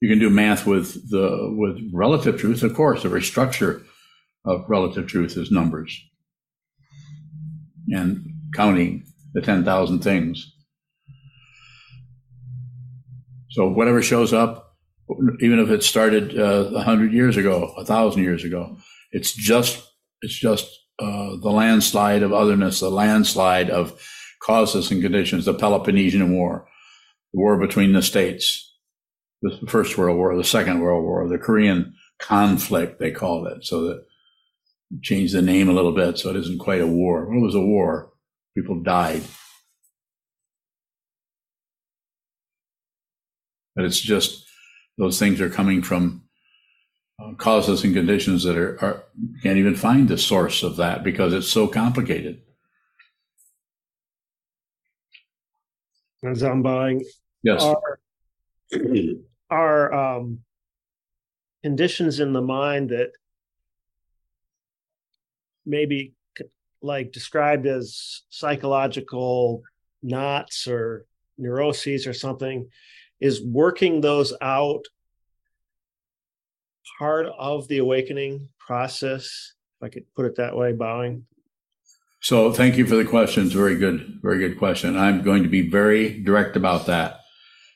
You 0.01 0.09
can 0.09 0.19
do 0.19 0.29
math 0.29 0.67
with 0.67 1.09
the 1.11 1.55
with 1.57 1.79
relative 1.95 2.39
truth, 2.39 2.65
of 2.65 2.75
course. 2.75 3.05
The 3.05 3.21
structure 3.21 3.83
of 4.45 4.65
relative 4.69 5.07
truth 5.07 5.37
is 5.37 5.53
numbers 5.53 5.97
and 7.89 8.27
counting 8.55 9.05
the 9.33 9.41
10,000 9.41 10.01
things. 10.01 10.53
So 13.51 13.69
whatever 13.69 14.03
shows 14.03 14.33
up, 14.33 14.75
even 15.41 15.61
if 15.61 15.71
it 15.71 15.85
started 15.85 16.37
uh, 16.37 16.71
a 16.75 16.83
hundred 16.83 17.13
years 17.13 17.37
ago, 17.37 17.73
a 17.77 17.85
thousand 17.85 18.23
years 18.23 18.45
ago, 18.45 18.79
it's 19.13 19.33
just 19.33 19.87
it's 20.23 20.39
just 20.39 20.80
uh, 21.01 21.37
the 21.37 21.51
landslide 21.51 22.23
of 22.23 22.33
otherness, 22.33 22.81
the 22.81 22.91
landslide 22.91 23.71
of 23.71 24.01
causes 24.43 24.91
and 24.91 25.03
conditions, 25.03 25.47
the 25.47 25.55
Peloponnesian 25.55 26.33
War, 26.33 26.69
the 27.33 27.41
war 27.41 27.59
between 27.59 27.93
the 27.93 28.03
states, 28.03 28.75
the 29.43 29.59
First 29.67 29.97
World 29.97 30.19
War, 30.19 30.37
the 30.37 30.45
Second 30.45 30.81
World 30.81 31.05
War, 31.05 31.27
the 31.27 31.39
Korean 31.39 31.95
conflict, 32.19 32.99
they 32.99 33.11
called 33.11 33.47
it. 33.49 33.65
So 33.65 33.83
that 33.85 34.05
changed 35.03 35.35
the 35.35 35.43
name 35.43 35.69
a 35.69 35.73
little 35.73 35.93
bit 35.95 36.19
so 36.19 36.31
it 36.31 36.37
isn't 36.37 36.59
quite 36.59 36.81
a 36.81 36.87
war. 36.87 37.27
Well, 37.27 37.39
it 37.39 37.47
was 37.47 37.55
a 37.55 37.61
war. 37.61 38.13
People 38.55 38.83
died. 38.83 39.23
But 43.75 43.85
it's 43.85 44.01
just 44.01 44.47
those 44.99 45.19
things 45.19 45.41
are 45.41 45.49
coming 45.49 45.81
from 45.81 46.25
causes 47.37 47.85
and 47.85 47.95
conditions 47.95 48.45
that 48.45 48.57
are, 48.57 48.83
are 48.83 49.05
can't 49.43 49.59
even 49.59 49.75
find 49.75 50.09
the 50.09 50.19
source 50.19 50.63
of 50.63 50.77
that 50.77 51.05
because 51.05 51.33
it's 51.33 51.49
so 51.49 51.67
complicated. 51.67 52.43
As 56.25 56.43
I'm 56.43 56.63
buying, 56.63 57.03
Yes. 57.43 57.63
are, 57.63 57.99
are 59.51 59.93
um, 59.93 60.41
conditions 61.63 62.21
in 62.21 62.33
the 62.33 62.43
mind 62.43 62.91
that 62.91 63.13
maybe 65.65 66.13
like 66.83 67.13
described 67.13 67.67
as 67.67 68.23
psychological 68.31 69.63
knots 70.03 70.67
or 70.67 71.07
neuroses 71.39 72.07
or 72.07 72.13
something 72.13 72.69
is 73.21 73.43
working 73.43 74.01
those 74.01 74.33
out 74.41 74.85
part 76.99 77.27
of 77.39 77.67
the 77.69 77.79
awakening 77.79 78.49
process 78.59 79.55
if 79.81 79.87
i 79.87 79.89
could 79.89 80.05
put 80.15 80.27
it 80.27 80.37
that 80.37 80.57
way 80.57 80.73
bowing 80.73 81.25
So 82.23 82.53
thank 82.53 82.77
you 82.77 82.85
for 82.87 82.97
the 82.97 83.05
questions. 83.07 83.55
Very 83.55 83.77
good, 83.77 84.19
very 84.23 84.39
good 84.39 84.59
question. 84.59 84.95
I'm 84.95 85.23
going 85.23 85.43
to 85.43 85.49
be 85.49 85.63
very 85.71 86.23
direct 86.23 86.55
about 86.55 86.85
that. 86.87 87.21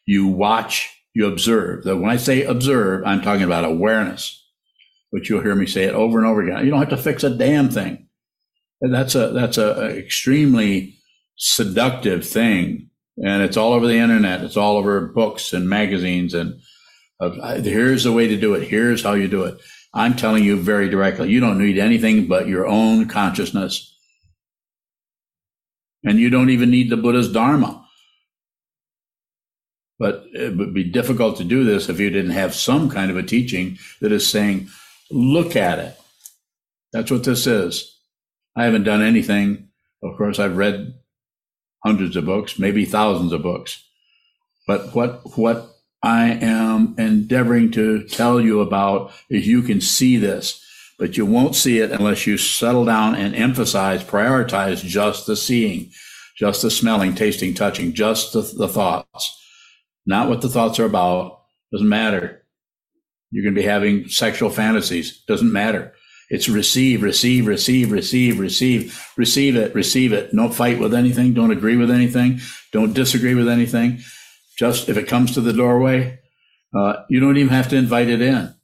You 0.05 0.27
watch, 0.27 0.91
you 1.15 1.27
observe. 1.27 1.85
That 1.85 1.97
when 1.97 2.11
I 2.11 2.19
say 2.19 2.43
observe, 2.45 3.05
I'm 3.07 3.23
talking 3.23 3.45
about 3.45 3.65
awareness, 3.65 4.45
which 5.11 5.31
you'll 5.31 5.41
hear 5.43 5.55
me 5.55 5.65
say 5.67 5.85
it 5.85 5.95
over 5.95 6.19
and 6.19 6.27
over 6.27 6.43
again. 6.43 6.63
You 6.63 6.71
don't 6.71 6.81
have 6.81 6.91
to 6.91 6.99
fix 6.99 7.25
a 7.25 7.31
damn 7.31 7.71
thing. 7.71 8.07
And 8.83 8.93
that's 8.93 9.15
a 9.15 9.29
that's 9.31 9.57
a, 9.57 9.69
a 9.87 9.99
extremely 9.99 10.99
seductive 11.37 12.27
thing, 12.27 12.91
and 13.17 13.43
it's 13.43 13.57
all 13.57 13.73
over 13.73 13.87
the 13.87 13.97
internet. 13.97 14.45
It's 14.45 14.59
all 14.59 14.77
over 14.77 15.07
books 15.07 15.55
and 15.55 15.71
magazines. 15.71 16.35
And 16.35 16.61
uh, 17.21 17.61
here's 17.61 18.05
the 18.05 18.13
way 18.13 18.29
to 18.29 18.37
do 18.37 18.55
it. 18.55 18.69
Here's 18.69 19.03
how 19.03 19.15
you 19.15 19.29
do 19.29 19.45
it. 19.45 19.61
I'm 19.93 20.17
telling 20.17 20.45
you 20.45 20.61
very 20.61 20.89
directly. 20.89 21.31
You 21.31 21.41
don't 21.41 21.59
need 21.59 21.79
anything 21.79 22.27
but 22.27 22.49
your 22.49 22.67
own 22.67 23.07
consciousness 23.07 23.95
and 26.05 26.19
you 26.19 26.31
don't 26.31 26.51
even 26.51 26.71
need 26.71 26.91
the 26.91 26.97
Buddha's 26.97 27.33
Dharma. 27.33 27.81
But 29.99 30.25
it 30.33 30.57
would 30.57 30.75
be 30.75 30.85
difficult 30.85 31.37
to 31.39 31.45
do 31.45 31.65
this 31.65 31.89
if 31.89 31.99
you 31.99 32.11
didn't 32.11 32.33
have 32.33 32.55
some 32.55 32.91
kind 32.91 33.11
of 33.11 33.17
a 33.17 33.23
teaching 33.23 33.79
that 34.01 34.13
is 34.13 34.29
saying, 34.29 34.69
look 35.11 35.57
at 35.57 35.79
it. 35.79 35.97
That's 36.93 37.11
what 37.11 37.25
this 37.25 37.47
is. 37.47 37.99
I 38.57 38.65
haven't 38.65 38.85
done 38.85 39.03
anything. 39.03 39.69
Of 40.03 40.17
course, 40.19 40.39
I've 40.39 40.57
read 40.57 40.95
hundreds 41.85 42.17
of 42.17 42.27
books, 42.27 42.59
maybe 42.59 42.85
thousands 42.85 43.33
of 43.33 43.43
books. 43.43 43.83
But 44.67 44.95
what, 44.95 45.23
what 45.39 45.74
I 46.05 46.33
am 46.33 46.95
endeavoring 46.99 47.71
to 47.73 48.07
tell 48.07 48.39
you 48.39 48.61
about 48.61 49.11
is 49.31 49.47
you 49.47 49.63
can 49.63 49.81
see 49.81 50.19
this, 50.19 50.63
but 50.99 51.17
you 51.17 51.25
won't 51.25 51.55
see 51.55 51.79
it 51.79 51.91
unless 51.91 52.27
you 52.27 52.37
settle 52.37 52.85
down 52.85 53.15
and 53.15 53.35
emphasize, 53.35 54.05
prioritize 54.05 54.85
just 54.85 55.27
the 55.27 55.35
seeing, 55.35 55.91
just 56.37 56.61
the 56.61 56.71
smelling, 56.71 57.15
tasting, 57.15 57.55
touching, 57.55 57.95
just 57.95 58.35
the, 58.35 58.43
the 58.43 58.69
thoughts, 58.69 59.43
not 60.05 60.29
what 60.29 60.43
the 60.43 60.51
thoughts 60.51 60.79
are 60.79 60.85
about. 60.85 61.41
Doesn't 61.73 61.89
matter. 61.89 62.45
You 63.31 63.43
can 63.43 63.55
be 63.55 63.63
having 63.63 64.07
sexual 64.09 64.51
fantasies. 64.51 65.25
Doesn't 65.27 65.51
matter. 65.51 65.95
It's 66.29 66.51
receive, 66.51 67.03
receive, 67.03 67.47
receive, 67.47 67.91
receive, 67.91 68.39
receive, 68.39 69.11
receive 69.17 69.57
it, 69.57 69.75
receive 69.75 70.13
it. 70.13 70.37
Don't 70.37 70.55
fight 70.55 70.79
with 70.79 70.93
anything. 70.93 71.33
Don't 71.33 71.51
agree 71.51 71.79
with 71.79 71.91
anything. 71.91 72.41
Don't 72.73 72.93
disagree 72.93 73.35
with 73.35 73.49
anything. 73.49 74.01
Just 74.59 74.89
if 74.89 74.97
it 74.97 75.09
comes 75.09 75.33
to 75.35 75.41
the 75.41 75.53
doorway, 75.53 76.21
uh, 76.77 77.05
you 77.09 77.21
don't 77.21 77.37
even 77.37 77.53
have 77.53 77.69
to 77.69 77.77
invite 77.77 78.09
it 78.09 78.21
in. 78.21 78.55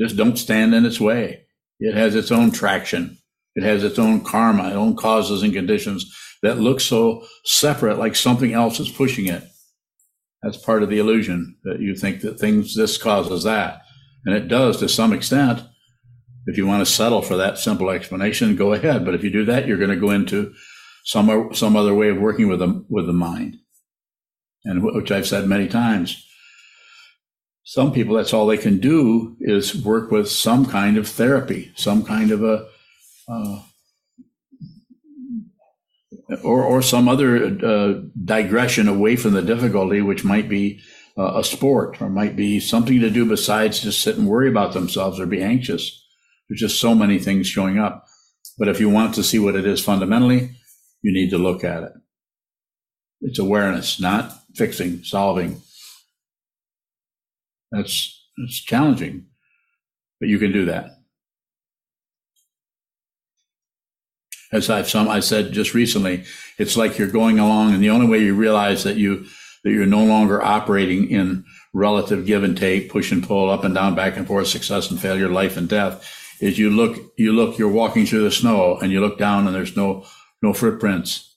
Just 0.00 0.16
don't 0.16 0.36
stand 0.36 0.74
in 0.74 0.86
its 0.86 1.00
way. 1.00 1.46
It 1.78 1.94
has 1.94 2.14
its 2.14 2.30
own 2.30 2.50
traction. 2.50 3.18
It 3.54 3.64
has 3.64 3.84
its 3.84 3.98
own 3.98 4.24
karma, 4.24 4.68
its 4.68 4.76
own 4.76 4.96
causes 4.96 5.42
and 5.42 5.52
conditions 5.52 6.14
that 6.42 6.58
look 6.58 6.80
so 6.80 7.26
separate, 7.44 7.98
like 7.98 8.16
something 8.16 8.52
else 8.52 8.80
is 8.80 8.88
pushing 8.88 9.26
it. 9.26 9.44
That's 10.42 10.56
part 10.56 10.82
of 10.82 10.88
the 10.88 10.98
illusion 10.98 11.56
that 11.64 11.80
you 11.80 11.94
think 11.94 12.22
that 12.22 12.38
things, 12.38 12.74
this 12.74 12.96
causes 12.96 13.44
that. 13.44 13.82
And 14.24 14.34
it 14.34 14.48
does 14.48 14.78
to 14.78 14.88
some 14.88 15.12
extent. 15.12 15.62
If 16.46 16.56
you 16.56 16.66
want 16.66 16.86
to 16.86 16.90
settle 16.90 17.20
for 17.20 17.36
that 17.36 17.58
simple 17.58 17.90
explanation, 17.90 18.56
go 18.56 18.72
ahead. 18.72 19.04
But 19.04 19.14
if 19.14 19.22
you 19.22 19.30
do 19.30 19.44
that, 19.46 19.66
you're 19.66 19.76
going 19.76 19.90
to 19.90 19.96
go 19.96 20.10
into 20.10 20.54
some, 21.04 21.50
some 21.52 21.76
other 21.76 21.94
way 21.94 22.08
of 22.08 22.18
working 22.18 22.48
with 22.48 22.60
the, 22.60 22.84
with 22.88 23.06
the 23.06 23.12
mind. 23.12 23.56
And 24.64 24.82
which 24.82 25.10
I've 25.10 25.26
said 25.26 25.46
many 25.46 25.68
times. 25.68 26.26
Some 27.64 27.92
people, 27.92 28.16
that's 28.16 28.34
all 28.34 28.46
they 28.46 28.58
can 28.58 28.78
do 28.78 29.36
is 29.40 29.76
work 29.84 30.10
with 30.10 30.28
some 30.28 30.66
kind 30.66 30.96
of 30.96 31.06
therapy, 31.06 31.72
some 31.76 32.04
kind 32.04 32.30
of 32.30 32.42
a, 32.42 32.66
uh, 33.28 33.62
or, 36.42 36.64
or 36.64 36.82
some 36.82 37.08
other 37.08 37.46
uh, 37.64 38.00
digression 38.24 38.88
away 38.88 39.16
from 39.16 39.34
the 39.34 39.42
difficulty, 39.42 40.00
which 40.00 40.24
might 40.24 40.48
be 40.48 40.80
uh, 41.16 41.38
a 41.38 41.44
sport 41.44 42.00
or 42.00 42.08
might 42.08 42.34
be 42.34 42.60
something 42.60 43.00
to 43.00 43.10
do 43.10 43.24
besides 43.24 43.80
just 43.80 44.02
sit 44.02 44.16
and 44.16 44.26
worry 44.26 44.48
about 44.48 44.72
themselves 44.72 45.20
or 45.20 45.26
be 45.26 45.42
anxious. 45.42 46.04
There's 46.48 46.60
just 46.60 46.80
so 46.80 46.94
many 46.94 47.18
things 47.18 47.46
showing 47.46 47.78
up. 47.78 48.06
But 48.58 48.68
if 48.68 48.80
you 48.80 48.90
want 48.90 49.14
to 49.14 49.22
see 49.22 49.38
what 49.38 49.54
it 49.54 49.66
is 49.66 49.80
fundamentally, 49.82 50.50
you 51.02 51.12
need 51.12 51.30
to 51.30 51.38
look 51.38 51.62
at 51.62 51.82
it. 51.82 51.92
It's 53.20 53.38
awareness, 53.38 54.00
not 54.00 54.39
fixing, 54.54 55.02
solving. 55.02 55.60
That's, 57.70 58.28
that's 58.36 58.60
challenging, 58.60 59.26
but 60.18 60.28
you 60.28 60.38
can 60.38 60.52
do 60.52 60.64
that. 60.66 60.90
As 64.52 64.68
I've 64.68 64.88
some, 64.88 65.08
I 65.08 65.20
said 65.20 65.52
just 65.52 65.74
recently, 65.74 66.24
it's 66.58 66.76
like 66.76 66.98
you're 66.98 67.08
going 67.08 67.38
along 67.38 67.72
and 67.72 67.82
the 67.82 67.90
only 67.90 68.06
way 68.06 68.18
you 68.18 68.34
realize 68.34 68.82
that 68.82 68.96
you, 68.96 69.26
that 69.62 69.70
you're 69.70 69.86
no 69.86 70.04
longer 70.04 70.42
operating 70.42 71.08
in 71.08 71.44
relative 71.72 72.26
give 72.26 72.42
and 72.42 72.56
take, 72.56 72.90
push 72.90 73.12
and 73.12 73.22
pull, 73.22 73.48
up 73.48 73.62
and 73.62 73.74
down, 73.74 73.94
back 73.94 74.16
and 74.16 74.26
forth, 74.26 74.48
success 74.48 74.90
and 74.90 74.98
failure, 74.98 75.28
life 75.28 75.56
and 75.56 75.68
death, 75.68 76.04
is 76.40 76.58
you 76.58 76.70
look, 76.70 76.98
you 77.16 77.32
look, 77.32 77.58
you're 77.58 77.68
walking 77.68 78.06
through 78.06 78.24
the 78.24 78.30
snow 78.30 78.76
and 78.78 78.90
you 78.90 79.00
look 79.00 79.18
down 79.18 79.46
and 79.46 79.54
there's 79.54 79.76
no, 79.76 80.04
no 80.42 80.52
footprints. 80.52 81.29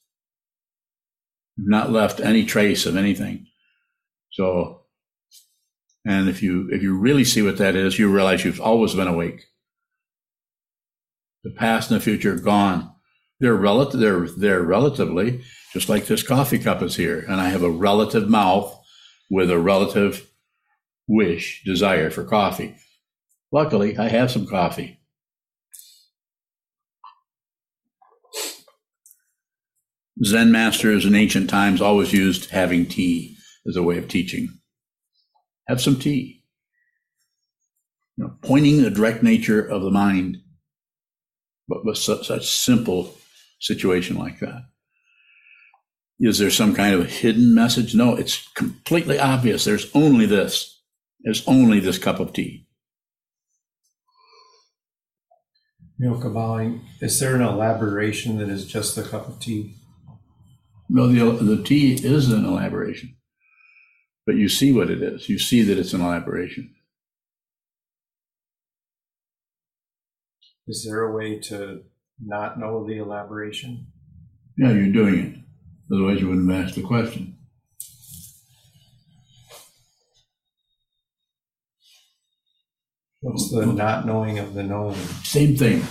Not 1.58 1.92
left 1.92 2.20
any 2.20 2.46
trace 2.46 2.86
of 2.86 2.96
anything. 2.96 3.48
So, 4.32 4.82
and 6.06 6.28
if 6.28 6.42
you, 6.42 6.70
if 6.72 6.82
you 6.82 6.98
really 6.98 7.24
see 7.24 7.42
what 7.42 7.58
that 7.58 7.76
is, 7.76 8.00
you 8.00 8.12
realize 8.12 8.44
you've 8.44 8.62
always 8.62 8.96
been 8.96 9.08
awake. 9.08 9.46
The 11.44 11.52
past 11.52 11.92
and 11.92 12.00
the 12.00 12.04
future 12.04 12.34
are 12.34 12.39
gone. 12.39 12.92
They're 13.39 13.56
relative, 13.56 14.00
they're, 14.00 14.28
they're 14.28 14.63
relatively 14.63 15.44
just 15.74 15.89
like 15.89 16.06
this 16.06 16.24
coffee 16.24 16.60
cup 16.60 16.82
is 16.82 16.96
here. 16.96 17.26
And 17.28 17.42
I 17.42 17.50
have 17.50 17.63
a 17.63 17.70
relative 17.70 18.30
mouth 18.30 18.76
with 19.30 19.52
a 19.52 19.60
relative 19.60 20.30
wish, 21.08 21.63
desire 21.66 22.10
for 22.10 22.24
coffee. 22.24 22.76
Luckily, 23.52 23.97
I 23.97 24.08
have 24.08 24.32
some 24.32 24.47
coffee. 24.47 24.99
Zen 30.24 30.51
masters 30.51 31.05
in 31.05 31.15
ancient 31.15 31.49
times 31.49 31.82
always 31.82 32.13
used 32.13 32.49
having 32.51 32.86
tea 32.86 33.36
as 33.67 33.76
a 33.76 33.84
way 33.84 33.97
of 33.97 34.07
teaching. 34.07 34.49
Have 35.67 35.82
some 35.82 35.99
tea. 35.99 36.43
You 38.17 38.26
know, 38.26 38.38
pointing 38.41 38.82
the 38.82 38.91
direct 38.91 39.24
nature 39.24 39.61
of 39.61 39.82
the 39.82 39.91
mind, 39.91 40.38
but 41.67 41.86
with 41.86 41.97
such, 41.97 42.28
such 42.28 42.49
simple 42.49 43.15
situation 43.59 44.17
like 44.17 44.39
that. 44.39 44.63
Is 46.19 46.38
there 46.38 46.51
some 46.51 46.76
kind 46.76 46.93
of 46.93 47.09
hidden 47.09 47.53
message? 47.55 47.95
No, 47.95 48.15
it's 48.15 48.47
completely 48.49 49.19
obvious. 49.19 49.65
There's 49.65 49.89
only 49.93 50.26
this. 50.26 50.82
There's 51.21 51.45
only 51.47 51.80
this 51.80 51.97
cup 51.97 52.19
of 52.19 52.34
tea. 52.34 52.67
Milka 55.97 56.30
bowing, 56.30 56.82
is 57.01 57.19
there 57.19 57.36
an 57.36 57.41
elaboration 57.41 58.38
that 58.38 58.49
is 58.49 58.65
just 58.65 58.95
the 58.95 59.03
cup 59.03 59.28
of 59.28 59.39
tea? 59.39 59.76
No, 60.89 61.07
the, 61.07 61.43
the 61.43 61.63
tea 61.63 61.93
is 61.93 62.31
an 62.31 62.45
elaboration, 62.45 63.15
but 64.25 64.36
you 64.36 64.49
see 64.49 64.71
what 64.71 64.89
it 64.89 65.01
is. 65.01 65.29
You 65.29 65.39
see 65.39 65.63
that 65.63 65.77
it's 65.77 65.93
an 65.93 66.01
elaboration. 66.01 66.73
Is 70.67 70.86
there 70.86 71.01
a 71.01 71.11
way 71.15 71.39
to 71.39 71.84
not 72.23 72.59
know 72.59 72.86
the 72.88 72.97
elaboration? 72.97 73.88
Yeah, 74.57 74.71
you're 74.71 74.93
doing 74.93 75.19
it. 75.19 75.93
Otherwise, 75.93 76.21
you 76.21 76.29
wouldn't 76.29 76.49
have 76.51 76.67
asked 76.67 76.75
the 76.75 76.81
question. 76.81 77.38
What's 83.21 83.51
the 83.51 83.65
not 83.65 84.05
knowing 84.05 84.39
of 84.39 84.53
the 84.53 84.63
knowing? 84.63 84.95
Same 85.23 85.55
thing. 85.55 85.84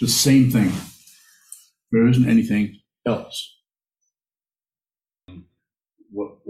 The 0.00 0.08
same 0.08 0.50
thing. 0.50 0.70
There 1.92 2.06
isn't 2.06 2.28
anything 2.28 2.78
else. 3.06 3.56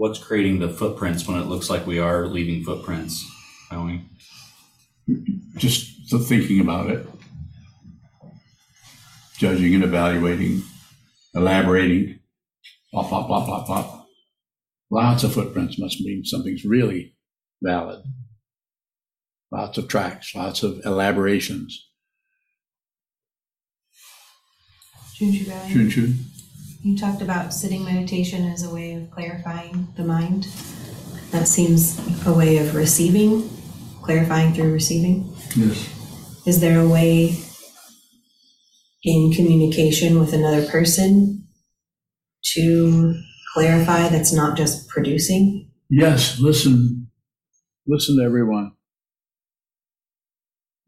What, 0.01 0.09
what's 0.09 0.19
creating 0.19 0.57
the 0.57 0.67
footprints 0.67 1.27
when 1.27 1.39
it 1.39 1.45
looks 1.45 1.69
like 1.69 1.85
we 1.85 1.99
are 1.99 2.25
leaving 2.25 2.63
footprints? 2.63 3.23
Bowing. 3.69 4.09
Just 5.57 6.09
the 6.09 6.17
thinking 6.17 6.59
about 6.59 6.89
it, 6.89 7.05
judging 9.37 9.75
and 9.75 9.83
evaluating, 9.83 10.63
elaborating, 11.35 12.19
blah, 12.91 13.07
blah, 13.07 13.27
blah, 13.27 13.45
blah, 13.45 13.63
blah. 13.63 14.05
Lots 14.89 15.23
of 15.23 15.33
footprints 15.33 15.77
must 15.77 16.01
mean 16.01 16.25
something's 16.25 16.65
really 16.65 17.15
valid. 17.61 18.01
Lots 19.51 19.77
of 19.77 19.87
tracks, 19.87 20.33
lots 20.33 20.63
of 20.63 20.83
elaborations. 20.83 21.89
Junshu 25.15 25.45
Valley, 25.45 25.73
Chun 25.73 25.89
chun. 25.91 26.30
You 26.83 26.97
talked 26.97 27.21
about 27.21 27.53
sitting 27.53 27.83
meditation 27.83 28.45
as 28.45 28.63
a 28.63 28.73
way 28.73 28.93
of 28.93 29.11
clarifying 29.11 29.87
the 29.97 30.03
mind. 30.03 30.47
That 31.31 31.47
seems 31.47 31.99
a 32.25 32.33
way 32.33 32.57
of 32.57 32.75
receiving, 32.75 33.49
clarifying 34.01 34.53
through 34.53 34.73
receiving. 34.73 35.33
Yes. 35.55 35.89
Is 36.45 36.59
there 36.59 36.79
a 36.79 36.87
way 36.87 37.37
in 39.03 39.31
communication 39.31 40.19
with 40.19 40.33
another 40.33 40.65
person 40.67 41.47
to 42.53 43.15
clarify 43.53 44.09
that's 44.09 44.33
not 44.33 44.57
just 44.57 44.89
producing? 44.89 45.69
Yes, 45.89 46.39
listen. 46.39 47.09
Listen 47.87 48.17
to 48.17 48.23
everyone. 48.23 48.71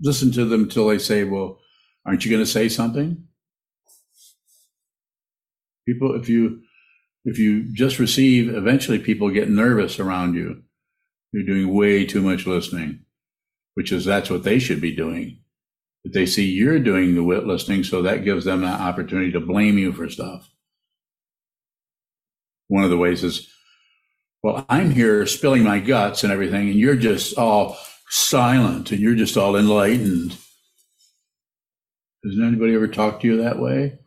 Listen 0.01 0.31
to 0.31 0.45
them 0.45 0.63
until 0.63 0.87
they 0.87 0.97
say, 0.97 1.23
Well, 1.23 1.59
aren't 2.05 2.25
you 2.25 2.31
going 2.31 2.43
to 2.43 2.49
say 2.49 2.67
something? 2.67 3.27
People, 5.86 6.15
if 6.15 6.29
you 6.29 6.61
if 7.25 7.39
you 7.39 7.73
just 7.73 7.99
receive, 7.99 8.53
eventually 8.53 8.99
people 8.99 9.29
get 9.29 9.49
nervous 9.49 9.99
around 9.99 10.36
you. 10.36 10.63
You're 11.31 11.45
doing 11.45 11.73
way 11.73 12.05
too 12.05 12.21
much 12.21 12.45
listening, 12.45 13.05
which 13.75 13.91
is 13.91 14.05
that's 14.05 14.29
what 14.29 14.43
they 14.43 14.59
should 14.59 14.81
be 14.81 14.95
doing. 14.95 15.39
But 16.03 16.13
they 16.13 16.25
see 16.25 16.45
you're 16.45 16.79
doing 16.79 17.15
the 17.15 17.23
wit 17.23 17.45
listening, 17.45 17.84
so 17.84 18.01
that 18.01 18.25
gives 18.25 18.45
them 18.45 18.63
an 18.63 18.69
opportunity 18.69 19.31
to 19.31 19.39
blame 19.39 19.77
you 19.77 19.93
for 19.93 20.09
stuff. 20.09 20.49
One 22.67 22.84
of 22.84 22.89
the 22.89 22.97
ways 22.97 23.23
is, 23.23 23.49
well, 24.43 24.65
I'm 24.67 24.91
here 24.91 25.25
spilling 25.25 25.63
my 25.63 25.79
guts 25.79 26.23
and 26.23 26.34
everything, 26.34 26.69
and 26.69 26.79
you're 26.79 26.97
just 26.97 27.38
all 27.38 27.77
silent 28.09 28.91
and 28.91 28.99
you're 28.99 29.15
just 29.15 29.38
all 29.38 29.55
enlightened. 29.55 30.38
Doesn't 32.23 32.45
anybody 32.45 32.75
ever 32.75 32.88
talk 32.88 33.21
to 33.21 33.27
you 33.27 33.41
that 33.41 33.59
way? 33.59 33.97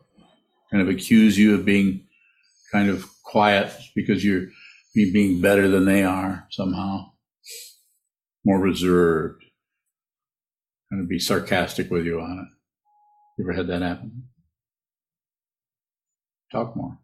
Kind 0.71 0.81
of 0.81 0.89
accuse 0.89 1.37
you 1.37 1.55
of 1.55 1.63
being 1.65 2.05
kind 2.71 2.89
of 2.89 3.05
quiet 3.23 3.71
because 3.95 4.23
you're 4.23 4.47
being 4.93 5.39
better 5.41 5.67
than 5.67 5.85
they 5.85 6.03
are 6.03 6.45
somehow, 6.51 7.11
more 8.43 8.59
reserved, 8.59 9.43
kind 10.91 11.01
of 11.01 11.07
be 11.07 11.19
sarcastic 11.19 11.89
with 11.91 12.05
you 12.05 12.19
on 12.19 12.39
it. 12.39 12.47
You 13.37 13.45
ever 13.45 13.53
had 13.53 13.67
that 13.67 13.81
happen? 13.81 14.23
Talk 16.51 16.75
more. 16.75 16.97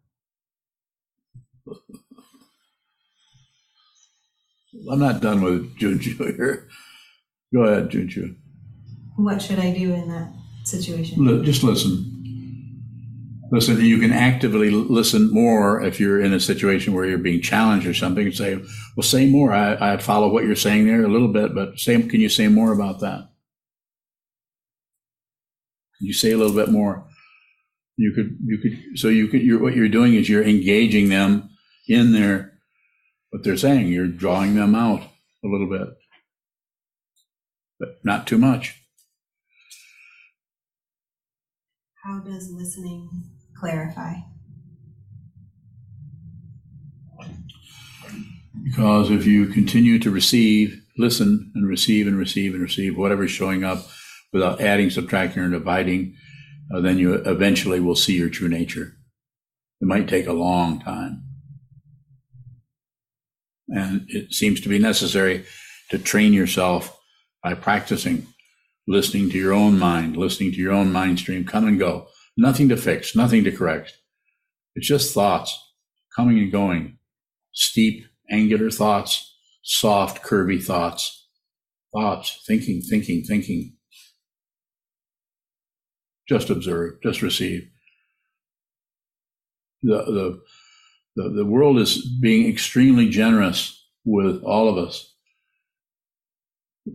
I'm 4.91 4.99
not 4.99 5.21
done 5.21 5.41
with 5.41 5.77
Junju 5.77 6.17
here. 6.35 6.67
Go 7.53 7.61
ahead, 7.63 7.89
Junju. 7.91 8.35
What 9.15 9.41
should 9.41 9.59
I 9.59 9.71
do 9.71 9.93
in 9.93 10.09
that 10.09 10.33
situation? 10.63 11.23
Li- 11.23 11.45
Just 11.45 11.63
listen. 11.63 12.09
Listen, 13.53 13.79
you 13.81 13.99
can 13.99 14.11
actively 14.11 14.71
listen 14.71 15.31
more 15.31 15.79
if 15.83 15.99
you're 15.99 16.19
in 16.19 16.33
a 16.33 16.39
situation 16.39 16.91
where 16.91 17.05
you're 17.05 17.19
being 17.19 17.39
challenged 17.39 17.85
or 17.85 17.93
something 17.93 18.25
and 18.25 18.33
say, 18.33 18.55
well, 18.97 19.03
say 19.03 19.27
more. 19.27 19.53
I, 19.53 19.93
I 19.93 19.97
follow 19.97 20.27
what 20.27 20.43
you're 20.43 20.55
saying 20.55 20.87
there 20.87 21.03
a 21.03 21.07
little 21.07 21.27
bit, 21.27 21.53
but 21.53 21.77
say, 21.77 22.01
can 22.01 22.19
you 22.19 22.29
say 22.29 22.47
more 22.47 22.73
about 22.73 23.01
that? 23.01 23.29
Can 25.99 26.07
you 26.07 26.13
say 26.13 26.31
a 26.31 26.37
little 26.37 26.55
bit 26.55 26.69
more? 26.69 27.05
You 27.95 28.11
could, 28.13 28.39
you 28.43 28.57
could, 28.57 28.97
so 28.97 29.09
you 29.09 29.27
could, 29.27 29.43
you're, 29.43 29.61
what 29.61 29.75
you're 29.75 29.87
doing 29.87 30.15
is 30.15 30.27
you're 30.27 30.43
engaging 30.43 31.09
them 31.09 31.51
in 31.87 32.11
their, 32.11 32.53
what 33.29 33.43
they're 33.43 33.55
saying. 33.55 33.89
You're 33.89 34.07
drawing 34.07 34.55
them 34.55 34.73
out 34.73 35.03
a 35.45 35.47
little 35.47 35.69
bit, 35.69 35.89
but 37.79 37.99
not 38.03 38.25
too 38.25 38.39
much. 38.39 38.81
How 42.03 42.17
does 42.17 42.51
listening 42.51 43.11
clarify? 43.63 44.15
Because 48.61 49.09
if 49.09 49.25
you 49.25 49.47
continue 49.47 49.99
to 49.99 50.11
receive, 50.11 50.83
listen 50.97 51.49
and 51.55 51.65
receive 51.67 52.05
and 52.05 52.17
receive 52.17 52.53
and 52.53 52.61
receive 52.61 52.97
whatever's 52.97 53.31
showing 53.31 53.63
up 53.63 53.85
without 54.33 54.59
adding, 54.59 54.89
subtracting, 54.89 55.43
or 55.43 55.49
dividing, 55.49 56.13
uh, 56.73 56.81
then 56.81 56.97
you 56.97 57.13
eventually 57.13 57.79
will 57.79 57.95
see 57.95 58.17
your 58.17 58.29
true 58.29 58.49
nature. 58.49 58.97
It 59.79 59.87
might 59.87 60.09
take 60.09 60.27
a 60.27 60.33
long 60.33 60.81
time. 60.81 61.23
And 63.69 64.05
it 64.09 64.33
seems 64.33 64.59
to 64.61 64.69
be 64.69 64.77
necessary 64.77 65.45
to 65.89 65.97
train 65.97 66.33
yourself 66.33 66.99
by 67.41 67.53
practicing, 67.53 68.27
listening 68.87 69.29
to 69.29 69.37
your 69.37 69.53
own 69.53 69.79
mind, 69.79 70.17
listening 70.17 70.51
to 70.51 70.57
your 70.57 70.73
own 70.73 70.91
mind 70.91 71.19
stream 71.19 71.45
come 71.45 71.65
and 71.65 71.79
go. 71.79 72.07
Nothing 72.35 72.69
to 72.69 72.77
fix, 72.77 73.15
nothing 73.15 73.43
to 73.43 73.51
correct. 73.51 73.93
It's 74.75 74.87
just 74.87 75.13
thoughts 75.13 75.57
coming 76.15 76.39
and 76.39 76.51
going, 76.51 76.97
steep, 77.53 78.05
angular 78.29 78.69
thoughts, 78.69 79.35
soft, 79.63 80.23
curvy 80.23 80.63
thoughts, 80.63 81.27
thoughts, 81.93 82.43
thinking, 82.47 82.81
thinking, 82.81 83.23
thinking. 83.23 83.73
Just 86.27 86.49
observe, 86.49 87.01
just 87.03 87.21
receive. 87.21 87.69
The, 89.83 89.97
the, 89.97 90.41
the, 91.15 91.29
the 91.29 91.45
world 91.45 91.77
is 91.77 92.05
being 92.21 92.49
extremely 92.49 93.09
generous 93.09 93.85
with 94.05 94.41
all 94.43 94.69
of 94.69 94.77
us. 94.77 95.13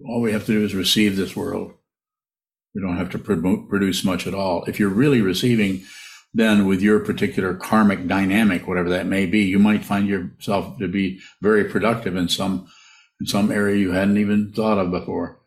All 0.07 0.21
we 0.21 0.33
have 0.33 0.47
to 0.47 0.53
do 0.53 0.65
is 0.65 0.75
receive 0.75 1.17
this 1.17 1.37
world. 1.37 1.75
We 2.79 2.87
don't 2.87 2.97
have 2.97 3.11
to 3.11 3.19
produce 3.19 4.05
much 4.05 4.29
at 4.29 4.35
all. 4.35 4.63
If 4.67 4.79
you're 4.79 4.89
really 4.89 5.21
receiving, 5.21 5.83
then 6.33 6.65
with 6.65 6.81
your 6.81 7.01
particular 7.01 7.55
karmic 7.55 8.07
dynamic, 8.07 8.69
whatever 8.69 8.89
that 8.91 9.07
may 9.07 9.27
be, 9.27 9.41
you 9.41 9.59
might 9.59 9.85
find 9.85 10.07
yourself 10.07 10.79
to 10.79 10.87
be 10.87 11.19
very 11.43 11.65
productive 11.65 12.15
in 12.15 12.29
some 12.29 12.69
in 13.21 13.27
some 13.27 13.51
area 13.51 13.79
you 13.79 13.91
hadn't 13.91 14.19
even 14.19 14.53
thought 14.53 14.79
of 14.79 14.93
before. 14.93 15.41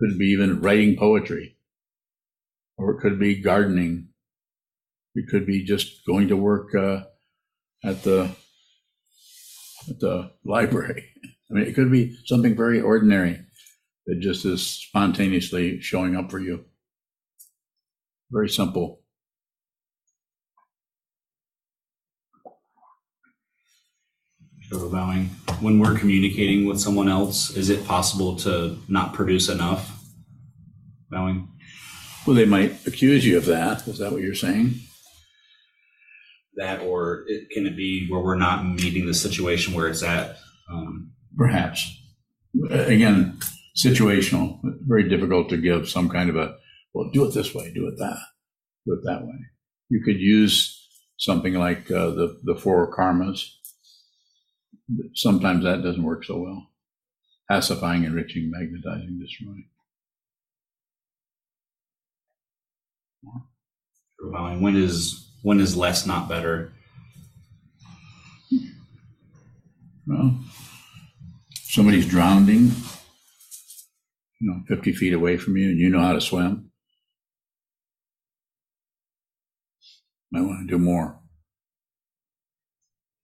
Could 0.00 0.18
be 0.18 0.24
even 0.30 0.60
writing 0.60 0.96
poetry, 0.96 1.56
or 2.76 2.90
it 2.90 3.00
could 3.00 3.20
be 3.20 3.40
gardening. 3.40 4.08
It 5.14 5.28
could 5.30 5.46
be 5.46 5.62
just 5.62 6.04
going 6.04 6.26
to 6.26 6.36
work 6.36 6.74
uh, 6.74 7.04
at 7.84 8.02
the 8.02 8.34
at 9.88 10.00
the 10.00 10.32
library. 10.44 11.04
I 11.52 11.54
mean, 11.54 11.68
it 11.68 11.76
could 11.76 11.92
be 11.92 12.16
something 12.24 12.56
very 12.56 12.80
ordinary 12.80 13.44
that 14.06 14.20
just 14.20 14.44
is 14.44 14.64
spontaneously 14.66 15.80
showing 15.80 16.16
up 16.16 16.30
for 16.30 16.38
you. 16.38 16.64
Very 18.30 18.48
simple. 18.48 19.00
When 25.60 25.78
we're 25.78 25.96
communicating 25.96 26.66
with 26.66 26.80
someone 26.80 27.08
else, 27.08 27.56
is 27.56 27.70
it 27.70 27.86
possible 27.86 28.36
to 28.36 28.78
not 28.88 29.14
produce 29.14 29.48
enough? 29.48 29.90
Bowing. 31.10 31.48
Well, 32.26 32.34
they 32.34 32.44
might 32.44 32.86
accuse 32.86 33.24
you 33.24 33.36
of 33.36 33.46
that. 33.46 33.86
Is 33.86 33.98
that 33.98 34.10
what 34.10 34.22
you're 34.22 34.34
saying? 34.34 34.74
That, 36.56 36.80
or 36.80 37.24
it, 37.28 37.50
can 37.50 37.66
it 37.66 37.76
be 37.76 38.08
where 38.08 38.20
we're 38.20 38.36
not 38.36 38.64
meeting 38.64 39.06
the 39.06 39.14
situation 39.14 39.74
where 39.74 39.88
it's 39.88 40.02
at? 40.02 40.38
Um, 40.70 41.12
Perhaps. 41.36 42.00
Again, 42.70 43.38
situational. 43.76 44.60
Very 44.86 45.08
difficult 45.08 45.48
to 45.50 45.56
give 45.56 45.88
some 45.88 46.08
kind 46.08 46.30
of 46.30 46.36
a, 46.36 46.56
well, 46.92 47.10
do 47.12 47.24
it 47.26 47.34
this 47.34 47.54
way, 47.54 47.72
do 47.72 47.88
it 47.88 47.98
that, 47.98 48.18
do 48.86 48.94
it 48.94 49.00
that 49.04 49.24
way. 49.24 49.34
You 49.88 50.02
could 50.04 50.20
use 50.20 50.88
something 51.18 51.54
like 51.54 51.90
uh, 51.90 52.10
the, 52.10 52.40
the 52.42 52.56
four 52.56 52.94
karmas. 52.96 53.48
Sometimes 55.14 55.64
that 55.64 55.82
doesn't 55.82 56.02
work 56.02 56.24
so 56.24 56.38
well. 56.38 56.70
Pacifying, 57.50 58.04
enriching, 58.04 58.50
magnetizing, 58.50 59.18
destroying. 59.20 59.68
Allowing 64.22 64.60
when 64.62 64.76
is 64.76 65.30
when 65.42 65.60
is 65.60 65.76
less 65.76 66.06
not 66.06 66.28
better? 66.28 66.72
Well, 70.06 70.38
somebody's 71.62 72.06
drowning, 72.06 72.72
you 74.44 74.50
know, 74.50 74.60
50 74.68 74.92
feet 74.92 75.14
away 75.14 75.38
from 75.38 75.56
you, 75.56 75.70
and 75.70 75.78
you 75.78 75.88
know 75.88 76.00
how 76.00 76.12
to 76.12 76.20
swim. 76.20 76.70
Might 80.30 80.42
want 80.42 80.68
to 80.68 80.74
do 80.74 80.78
more. 80.78 81.18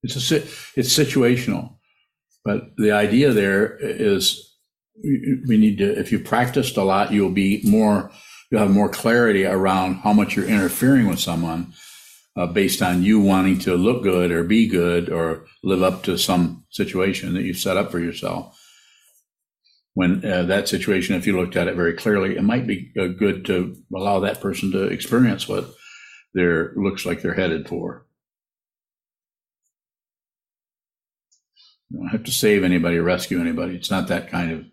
It's 0.02 0.30
a 0.30 0.36
it's 0.36 0.96
situational, 0.96 1.76
but 2.42 2.70
the 2.78 2.92
idea 2.92 3.32
there 3.32 3.76
is 3.80 4.56
we 5.04 5.42
we 5.46 5.58
need 5.58 5.76
to. 5.78 5.98
If 5.98 6.10
you 6.10 6.20
practiced 6.20 6.78
a 6.78 6.84
lot, 6.84 7.12
you'll 7.12 7.30
be 7.30 7.60
more. 7.64 8.10
You'll 8.50 8.62
have 8.62 8.70
more 8.70 8.88
clarity 8.88 9.44
around 9.44 9.96
how 9.96 10.14
much 10.14 10.36
you're 10.36 10.46
interfering 10.46 11.06
with 11.06 11.20
someone 11.20 11.74
uh, 12.34 12.46
based 12.46 12.80
on 12.80 13.02
you 13.02 13.20
wanting 13.20 13.58
to 13.60 13.76
look 13.76 14.02
good 14.02 14.30
or 14.30 14.42
be 14.42 14.66
good 14.66 15.10
or 15.10 15.44
live 15.62 15.82
up 15.82 16.02
to 16.04 16.16
some 16.16 16.64
situation 16.70 17.34
that 17.34 17.42
you've 17.42 17.58
set 17.58 17.76
up 17.76 17.90
for 17.90 17.98
yourself. 18.00 18.59
When 19.94 20.24
uh, 20.24 20.44
that 20.44 20.68
situation, 20.68 21.16
if 21.16 21.26
you 21.26 21.38
looked 21.38 21.56
at 21.56 21.68
it 21.68 21.74
very 21.74 21.94
clearly, 21.94 22.36
it 22.36 22.44
might 22.44 22.66
be 22.66 22.92
uh, 22.98 23.08
good 23.08 23.44
to 23.46 23.76
allow 23.94 24.20
that 24.20 24.40
person 24.40 24.70
to 24.72 24.84
experience 24.84 25.48
what 25.48 25.68
there 26.32 26.72
looks 26.76 27.04
like 27.04 27.22
they're 27.22 27.34
headed 27.34 27.68
for. 27.68 28.06
You 31.90 31.98
don't 31.98 32.08
have 32.08 32.24
to 32.24 32.30
save 32.30 32.62
anybody, 32.62 32.98
or 32.98 33.02
rescue 33.02 33.40
anybody. 33.40 33.74
It's 33.74 33.90
not 33.90 34.08
that 34.08 34.30
kind 34.30 34.52
of. 34.52 34.64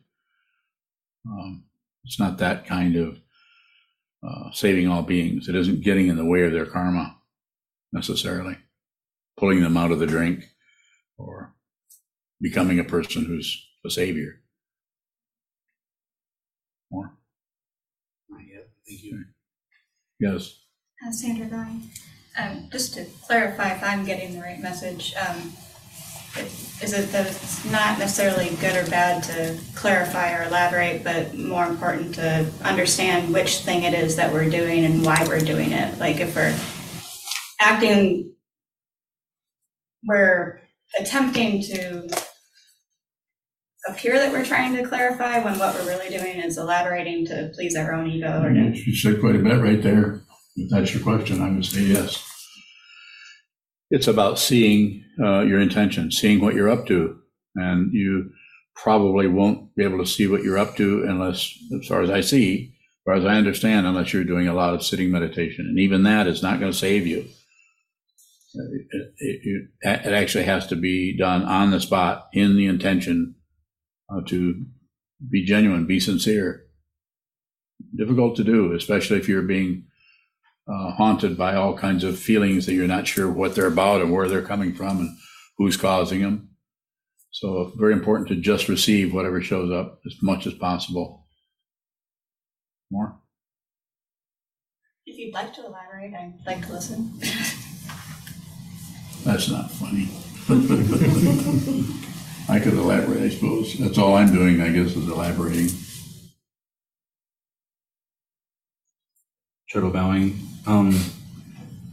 Um, 1.28 1.64
it's 2.06 2.20
not 2.20 2.38
that 2.38 2.66
kind 2.68 2.96
of 2.96 3.20
uh, 4.26 4.52
saving 4.52 4.88
all 4.88 5.02
beings. 5.02 5.50
It 5.50 5.56
isn't 5.56 5.84
getting 5.84 6.08
in 6.08 6.18
the 6.18 6.26
way 6.26 6.44
of 6.44 6.52
their 6.52 6.66
karma 6.66 7.18
necessarily, 7.92 8.58
pulling 9.36 9.62
them 9.62 9.78
out 9.78 9.92
of 9.92 10.00
the 10.00 10.08
drink 10.08 10.46
or 11.18 11.56
becoming 12.40 12.80
a 12.80 12.84
person 12.84 13.26
who's 13.26 13.68
a 13.86 13.90
savior. 13.90 14.42
More? 16.92 17.18
Not 18.30 18.42
yet. 18.48 18.70
Thank 18.88 19.04
you. 19.04 19.24
Yes. 20.20 20.60
Uh, 21.06 21.12
Sandra 21.12 21.48
Vine. 21.48 21.84
Um, 22.38 22.70
just 22.72 22.94
to 22.94 23.06
clarify 23.26 23.74
if 23.74 23.84
I'm 23.84 24.06
getting 24.06 24.34
the 24.34 24.42
right 24.42 24.62
message, 24.62 25.14
um, 25.16 25.54
is 26.82 26.94
it 26.94 27.12
that 27.12 27.28
it's 27.28 27.66
not 27.66 27.98
necessarily 27.98 28.56
good 28.62 28.76
or 28.76 28.90
bad 28.90 29.24
to 29.24 29.58
clarify 29.76 30.38
or 30.38 30.44
elaborate, 30.44 31.04
but 31.04 31.36
more 31.36 31.66
important 31.66 32.16
to 32.16 32.50
understand 32.64 33.34
which 33.34 33.60
thing 33.60 33.84
it 33.84 33.94
is 33.94 34.16
that 34.16 34.32
we're 34.32 34.50
doing 34.50 34.86
and 34.86 35.04
why 35.04 35.26
we're 35.28 35.40
doing 35.40 35.72
it? 35.72 35.98
Like 35.98 36.18
if 36.18 36.36
we're 36.36 36.56
acting, 37.60 38.34
we're 40.06 40.62
attempting 41.00 41.64
to 41.64 42.08
appear 43.88 44.20
that 44.20 44.32
we're 44.32 44.46
trying 44.46 44.76
to 44.76 44.84
clarify 44.84 45.44
when 45.44 45.58
what 45.58 45.74
we're 45.76 45.88
really 45.88 46.10
doing 46.10 46.38
is 46.38 46.58
elaborating 46.58 47.26
to 47.26 47.52
please 47.54 47.76
our 47.76 47.94
own 47.94 48.08
ego 48.08 48.42
or 48.42 48.54
to 48.54 48.60
You 48.60 48.96
said 48.96 49.20
quite 49.20 49.36
a 49.36 49.40
bit 49.40 49.62
right 49.62 49.82
there. 49.82 50.22
If 50.56 50.70
that's 50.70 50.94
your 50.94 51.04
question, 51.04 51.42
I 51.42 51.52
would 51.52 51.66
say 51.66 51.82
yes. 51.82 52.24
It's 53.90 54.08
about 54.08 54.40
seeing 54.40 55.04
uh, 55.24 55.42
your 55.42 55.60
intention, 55.60 56.12
seeing 56.12 56.42
what 56.42 56.56
you're 56.56 56.70
up 56.70 56.88
to. 56.88 57.20
And 57.56 57.94
you 57.94 58.32
probably 58.76 59.28
won't 59.28 59.76
be 59.76 59.84
able 59.84 60.00
to 60.00 60.06
see 60.06 60.28
what 60.28 60.44
you're 60.44 60.58
up 60.58 60.76
to 60.78 61.04
unless, 61.04 61.54
as 61.80 61.88
far 61.88 62.02
as 62.02 62.10
I 62.10 62.22
see, 62.22 62.74
as 62.74 63.04
far 63.06 63.16
as 63.16 63.26
I 63.26 63.38
understand, 63.38 63.88
unless 63.88 64.14
you're 64.14 64.24
doing 64.24 64.48
a 64.48 64.54
lot 64.54 64.74
of 64.74 64.84
sitting 64.84 65.12
meditation. 65.12 65.66
And 65.68 65.80
even 65.80 66.04
that 66.04 66.28
is 66.28 66.44
not 66.44 66.60
going 66.60 66.72
to 66.72 66.78
save 66.78 67.08
you. 67.08 67.26
It, 68.54 68.88
it, 68.92 69.12
it, 69.20 69.70
it 69.82 70.14
actually 70.14 70.46
has 70.46 70.68
to 70.68 70.76
be 70.76 71.16
done 71.16 71.44
on 71.44 71.72
the 71.72 71.80
spot 71.80 72.28
in 72.34 72.56
the 72.58 72.66
intention 72.66 73.36
uh, 74.10 74.22
to 74.28 74.66
be 75.30 75.44
genuine, 75.44 75.86
be 75.86 76.00
sincere. 76.00 76.66
Difficult 77.96 78.36
to 78.38 78.44
do, 78.44 78.74
especially 78.74 79.18
if 79.18 79.28
you're 79.28 79.42
being 79.44 79.86
uh, 80.68 80.92
haunted 80.92 81.38
by 81.38 81.56
all 81.56 81.78
kinds 81.78 82.04
of 82.04 82.20
feelings 82.20 82.66
that 82.66 82.74
you're 82.74 82.88
not 82.88 83.08
sure 83.08 83.30
what 83.30 83.56
they're 83.56 83.68
about 83.68 84.02
and 84.02 84.12
where 84.12 84.28
they're 84.28 84.42
coming 84.42 84.74
from 84.74 85.00
and 85.00 85.18
who's 85.58 85.78
causing 85.78 86.22
them. 86.22 86.50
So, 87.32 87.72
very 87.78 87.94
important 87.94 88.30
to 88.30 88.36
just 88.36 88.68
receive 88.68 89.14
whatever 89.14 89.42
shows 89.42 89.72
up 89.72 90.00
as 90.06 90.16
much 90.22 90.48
as 90.48 90.54
possible. 90.56 91.28
More? 92.90 93.20
If 95.06 95.18
you'd 95.18 95.34
like 95.34 95.54
to 95.54 95.66
elaborate, 95.66 96.14
I'd 96.14 96.34
like 96.46 96.66
to 96.66 96.74
listen. 96.74 97.14
That's 99.24 99.50
not 99.50 99.72
funny. 99.72 100.10
I 102.50 102.60
could 102.60 102.74
elaborate, 102.74 103.22
I 103.22 103.30
suppose. 103.30 103.78
That's 103.78 103.98
all 103.98 104.16
I'm 104.16 104.34
doing, 104.34 104.62
I 104.62 104.70
guess, 104.70 104.96
is 104.96 105.08
elaborating. 105.08 105.70
Turtle 109.72 109.90
bowing. 109.90 110.40
Um, 110.66 110.98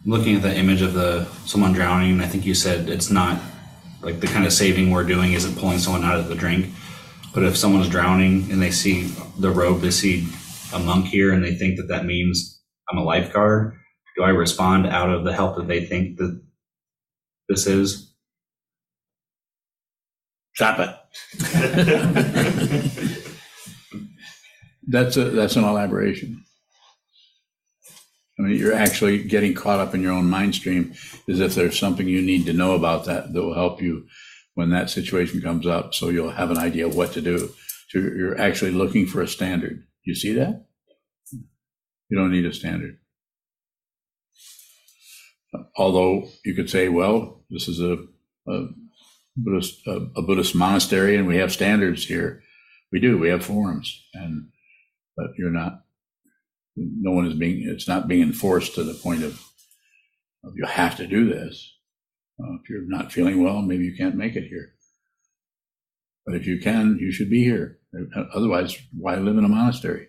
looking 0.07 0.37
at 0.37 0.43
the 0.43 0.57
image 0.57 0.81
of 0.81 0.95
the 0.95 1.25
someone 1.45 1.73
drowning, 1.73 2.21
I 2.21 2.27
think 2.27 2.47
you 2.47 2.55
said 2.55 2.89
it's 2.89 3.11
not 3.11 3.41
like 4.01 4.21
the 4.21 4.29
kind 4.29 4.47
of 4.47 4.53
saving 4.53 4.91
we're 4.91 5.05
doing 5.05 5.33
isn't 5.33 5.59
pulling 5.59 5.79
someone 5.79 6.05
out 6.05 6.21
of 6.21 6.29
the 6.29 6.37
drink. 6.37 6.67
But 7.35 7.43
if 7.43 7.57
someone's 7.57 7.89
drowning 7.89 8.51
and 8.53 8.63
they 8.63 8.71
see 8.71 9.09
the 9.39 9.51
robe, 9.51 9.81
they 9.81 9.91
see 9.91 10.29
a 10.73 10.79
monk 10.79 11.07
here, 11.07 11.33
and 11.33 11.45
they 11.45 11.55
think 11.57 11.77
that 11.79 11.89
that 11.89 12.05
means 12.05 12.63
I'm 12.89 12.99
a 12.99 13.03
lifeguard, 13.03 13.77
do 14.17 14.23
I 14.23 14.29
respond 14.29 14.87
out 14.87 15.11
of 15.11 15.25
the 15.25 15.33
help 15.33 15.57
that 15.57 15.67
they 15.67 15.85
think 15.85 16.19
that 16.19 16.41
this 17.49 17.67
is? 17.67 18.14
Stop 20.55 20.79
it. 20.81 20.91
that's 24.89 25.17
a 25.17 25.25
that's 25.31 25.57
an 25.57 25.65
elaboration. 25.65 26.45
I 28.39 28.43
mean, 28.43 28.59
you're 28.59 28.75
actually 28.75 29.23
getting 29.23 29.55
caught 29.55 29.81
up 29.81 29.95
in 29.95 30.03
your 30.03 30.13
own 30.13 30.29
mind 30.29 30.55
stream 30.55 30.95
as 31.29 31.41
if 31.41 31.55
there's 31.55 31.79
something 31.79 32.09
you 32.09 32.21
need 32.21 32.47
to 32.47 32.53
know 32.53 32.75
about 32.75 33.05
that 33.05 33.33
that 33.33 33.43
will 33.43 33.55
help 33.55 33.81
you 33.81 34.07
when 34.55 34.71
that 34.71 34.91
situation 34.91 35.41
comes 35.41 35.67
up, 35.67 35.95
so 35.95 36.09
you'll 36.09 36.31
have 36.31 36.51
an 36.51 36.59
idea 36.59 36.89
what 36.89 37.13
to 37.13 37.21
do. 37.21 37.51
So 37.89 37.99
you're 37.99 38.41
actually 38.41 38.71
looking 38.71 39.07
for 39.07 39.21
a 39.21 39.29
standard. 39.29 39.85
You 40.05 40.15
see 40.15 40.33
that? 40.35 40.67
You 42.09 42.19
don't 42.19 42.33
need 42.33 42.47
a 42.47 42.53
standard. 42.53 42.99
Although 45.77 46.29
you 46.45 46.55
could 46.55 46.71
say, 46.71 46.89
well, 46.89 47.45
this 47.51 47.69
is 47.69 47.81
a, 47.81 47.99
a 48.49 48.67
Buddhist 49.37 49.87
a, 49.87 50.09
a, 50.17 50.23
Buddhist 50.23 50.55
monastery, 50.55 51.17
and 51.17 51.27
we 51.27 51.37
have 51.37 51.53
standards 51.53 52.07
here. 52.07 52.43
We 52.93 53.01
do. 53.01 53.19
We 53.19 53.29
have 53.29 53.45
forums, 53.45 54.07
and 54.15 54.49
but 55.17 55.31
you're 55.37 55.51
not. 55.51 55.83
No 56.77 57.13
one 57.13 57.27
is 57.27 57.35
being. 57.35 57.69
It's 57.69 57.89
not 57.89 58.09
being 58.09 58.23
enforced 58.23 58.75
to 58.77 58.85
the 58.85 58.95
point 58.95 59.23
of, 59.23 59.41
of 60.45 60.53
you 60.55 60.67
have 60.67 60.97
to 60.99 61.07
do 61.07 61.29
this. 61.29 61.73
Uh, 62.41 62.55
if 62.63 62.69
you're 62.69 62.89
not 62.89 63.13
feeling 63.13 63.43
well, 63.43 63.63
maybe 63.63 63.85
you 63.85 63.97
can't 63.97 64.17
make 64.17 64.37
it 64.37 64.49
here. 64.49 64.75
But 66.27 66.37
if 66.37 66.47
you 66.47 66.61
can, 66.61 66.99
you 67.01 67.13
should 67.13 67.31
be 67.31 67.45
here. 67.45 67.79
Otherwise, 68.35 68.77
why 68.97 69.17
live 69.17 69.37
in 69.37 69.45
a 69.45 69.49
monastery? 69.49 70.09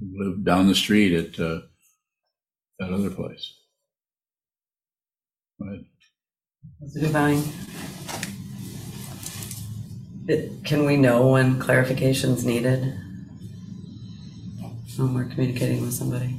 Live 0.00 0.44
down 0.44 0.68
the 0.68 0.74
street 0.74 1.12
at 1.12 1.40
uh, 1.40 1.60
that 2.78 2.92
other 2.92 3.10
place. 3.10 3.54
Go 5.60 5.68
ahead. 5.68 5.84
Divine. 6.94 7.42
Can 10.64 10.84
we 10.84 10.96
know 10.96 11.28
when 11.28 11.58
clarification's 11.58 12.44
needed? 12.44 12.94
When 14.96 15.14
we're 15.14 15.24
communicating 15.24 15.80
with 15.80 15.92
somebody? 15.92 16.36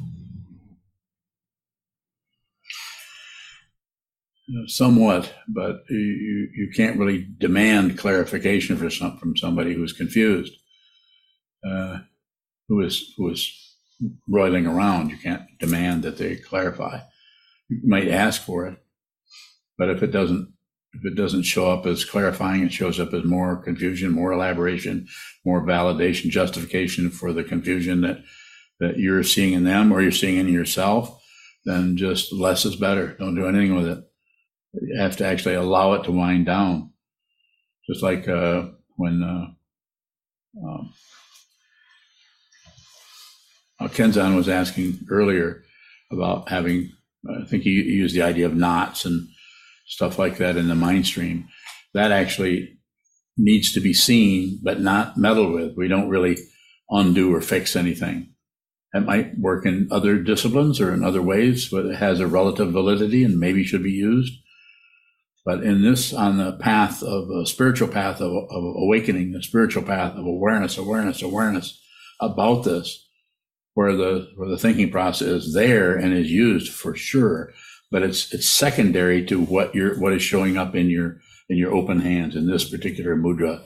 Somewhat, 4.68 5.34
but 5.48 5.84
you, 5.89 5.98
you, 5.98 6.50
you 6.56 6.72
can't 6.76 7.00
really 7.00 7.28
demand 7.38 7.98
clarification 7.98 8.78
for 8.78 8.89
some, 8.89 9.18
from 9.18 9.36
somebody 9.36 9.74
who's 9.74 9.94
confused, 9.94 10.54
uh, 11.66 12.00
who 12.68 12.82
is 12.82 13.14
who 13.18 13.30
is 13.30 13.78
roiling 14.28 14.68
around. 14.68 15.10
You 15.10 15.18
can't 15.18 15.44
demand 15.60 16.04
that 16.04 16.18
they 16.18 16.36
clarify. 16.36 17.00
You 17.70 17.80
might 17.86 18.10
ask 18.10 18.42
for 18.42 18.68
it, 18.68 18.78
but 19.78 19.89
if 19.89 20.04
it 20.04 20.12
doesn't 20.12 20.54
if 20.94 21.06
it 21.06 21.16
doesn't 21.16 21.44
show 21.44 21.72
up 21.72 21.86
as 21.86 22.04
clarifying, 22.04 22.64
it 22.64 22.74
shows 22.74 23.00
up 23.00 23.14
as 23.14 23.24
more 23.24 23.56
confusion, 23.58 24.12
more 24.12 24.34
elaboration, 24.34 25.08
more 25.46 25.66
validation, 25.66 26.30
justification 26.30 27.10
for 27.10 27.32
the 27.34 27.44
confusion 27.44 28.02
that 28.02 28.24
that 28.80 28.98
you're 28.98 29.24
seeing 29.24 29.54
in 29.54 29.64
them 29.64 29.92
or 29.92 30.02
you're 30.02 30.12
seeing 30.12 30.38
in 30.38 30.50
yourself. 30.50 31.22
Then 31.66 31.96
just 31.96 32.34
less 32.34 32.66
is 32.66 32.76
better. 32.76 33.16
Don't 33.20 33.36
do 33.36 33.48
anything 33.48 33.76
with 33.76 33.88
it. 33.88 34.04
You 34.74 35.00
have 35.00 35.16
to 35.18 35.26
actually 35.26 35.56
allow 35.56 35.94
it 35.94 36.04
to 36.06 36.12
wind 36.12 36.48
down. 36.48 36.92
Just 37.88 38.02
like 38.02 38.28
uh, 38.28 38.70
when 38.96 39.22
uh, 39.22 40.66
um, 40.66 40.94
uh, 43.80 43.88
Kenzan 43.88 44.36
was 44.36 44.50
asking 44.50 45.00
earlier 45.10 45.64
about 46.12 46.50
having, 46.50 46.92
I 47.30 47.46
think 47.46 47.64
he 47.64 47.72
used 47.72 48.16
the 48.16 48.24
idea 48.24 48.48
of 48.48 48.56
knots 48.56 49.06
and 49.06 49.28
stuff 49.92 50.18
like 50.18 50.38
that 50.38 50.56
in 50.56 50.70
the 50.70 50.76
mind 50.76 51.06
stream. 51.06 51.48
That 51.94 52.12
actually 52.14 52.80
needs 53.38 53.74
to 53.74 53.82
be 53.82 53.94
seen, 53.94 54.60
but 54.64 54.80
not 54.80 55.18
meddled 55.18 55.54
with. 55.54 55.76
We 55.76 55.89
don't 55.89 56.10
really 56.10 56.38
undo 56.89 57.34
or 57.34 57.42
fix 57.42 57.76
anything. 57.76 58.34
That 58.94 59.06
might 59.06 59.38
work 59.38 59.66
in 59.66 59.89
other 59.92 60.18
disciplines 60.18 60.80
or 60.80 60.94
in 60.94 61.04
other 61.04 61.22
ways, 61.22 61.70
but 61.70 61.86
it 61.86 61.96
has 61.96 62.20
a 62.20 62.28
relative 62.28 62.72
validity 62.72 63.24
and 63.24 63.38
maybe 63.38 63.64
should 63.64 63.84
be 63.84 63.92
used. 63.92 64.34
But 65.46 65.64
in 65.64 65.82
this, 65.82 66.14
on 66.14 66.38
the 66.38 66.54
path 66.54 67.04
of 67.04 67.30
a 67.30 67.46
spiritual 67.46 67.88
path 67.88 68.22
of, 68.22 68.32
of 68.32 68.64
awakening, 68.78 69.32
the 69.32 69.44
spiritual 69.44 69.84
path 69.84 70.14
of 70.14 70.26
awareness, 70.26 70.78
awareness, 70.78 71.22
awareness 71.22 71.82
about 72.22 72.64
this, 72.64 73.10
where 73.74 73.96
the 73.96 74.28
where 74.36 74.50
the 74.50 74.58
thinking 74.58 74.92
process 74.92 75.46
is 75.46 75.54
there 75.54 75.96
and 75.96 76.14
is 76.14 76.32
used 76.32 76.72
for 76.72 76.96
sure, 76.96 77.54
but 77.92 78.02
it's 78.02 78.34
it's 78.34 78.48
secondary 78.48 79.24
to 79.26 79.39
what 79.39 79.76
you're 79.76 80.00
what 80.00 80.14
is 80.14 80.24
showing 80.24 80.58
up 80.58 80.76
in 80.76 80.89
your 80.89 81.20
in 81.50 81.58
your 81.58 81.74
open 81.74 82.00
hands 82.00 82.36
in 82.36 82.48
this 82.48 82.68
particular 82.68 83.16
mudra. 83.16 83.62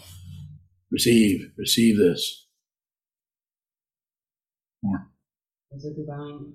Receive, 0.92 1.52
receive 1.58 1.98
this. 1.98 2.48
More. 4.82 5.08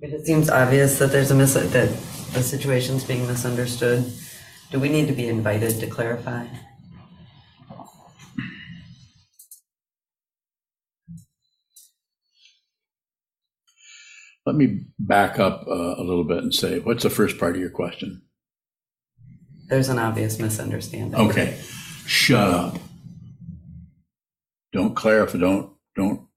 It 0.01 0.25
seems 0.25 0.49
obvious 0.49 0.97
that 0.99 1.11
there's 1.11 1.31
a 1.31 1.35
mis, 1.35 1.53
that 1.53 1.71
the 2.33 2.43
situation's 2.43 3.03
being 3.03 3.25
misunderstood. 3.27 4.11
Do 4.71 4.79
we 4.79 4.89
need 4.89 5.07
to 5.07 5.13
be 5.13 5.27
invited 5.27 5.79
to 5.79 5.87
clarify? 5.87 6.47
Let 14.45 14.55
me 14.55 14.85
back 14.97 15.39
up 15.39 15.65
uh, 15.67 15.95
a 15.97 16.03
little 16.03 16.23
bit 16.23 16.39
and 16.39 16.53
say, 16.53 16.79
what's 16.79 17.03
the 17.03 17.09
first 17.09 17.37
part 17.37 17.55
of 17.55 17.61
your 17.61 17.69
question? 17.69 18.23
There's 19.67 19.89
an 19.89 19.99
obvious 19.99 20.39
misunderstanding. 20.39 21.19
Okay, 21.19 21.57
shut 22.05 22.49
up. 22.49 22.77
Don't 24.73 24.95
clarify. 24.95 25.37
Don't 25.37 25.73
don't 25.95 26.27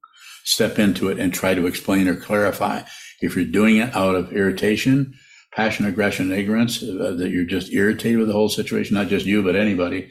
step 0.45 0.79
into 0.79 1.09
it 1.09 1.19
and 1.19 1.33
try 1.33 1.55
to 1.55 1.67
explain 1.67 2.07
or 2.07 2.15
clarify. 2.15 2.83
If 3.21 3.35
you're 3.35 3.45
doing 3.45 3.79
it 3.79 3.95
out 3.97 4.15
of 4.15 4.33
irritation, 4.33 5.15
passion, 5.53 5.87
aggression, 5.87 6.31
ignorance, 6.31 6.83
uh, 6.83 7.15
that 7.17 7.31
you're 7.31 7.45
just 7.45 7.73
irritated 7.73 8.19
with 8.19 8.29
the 8.29 8.35
whole 8.35 8.49
situation, 8.49 8.95
not 8.95 9.09
just 9.09 9.27
you, 9.27 9.43
but 9.43 9.57
anybody, 9.57 10.11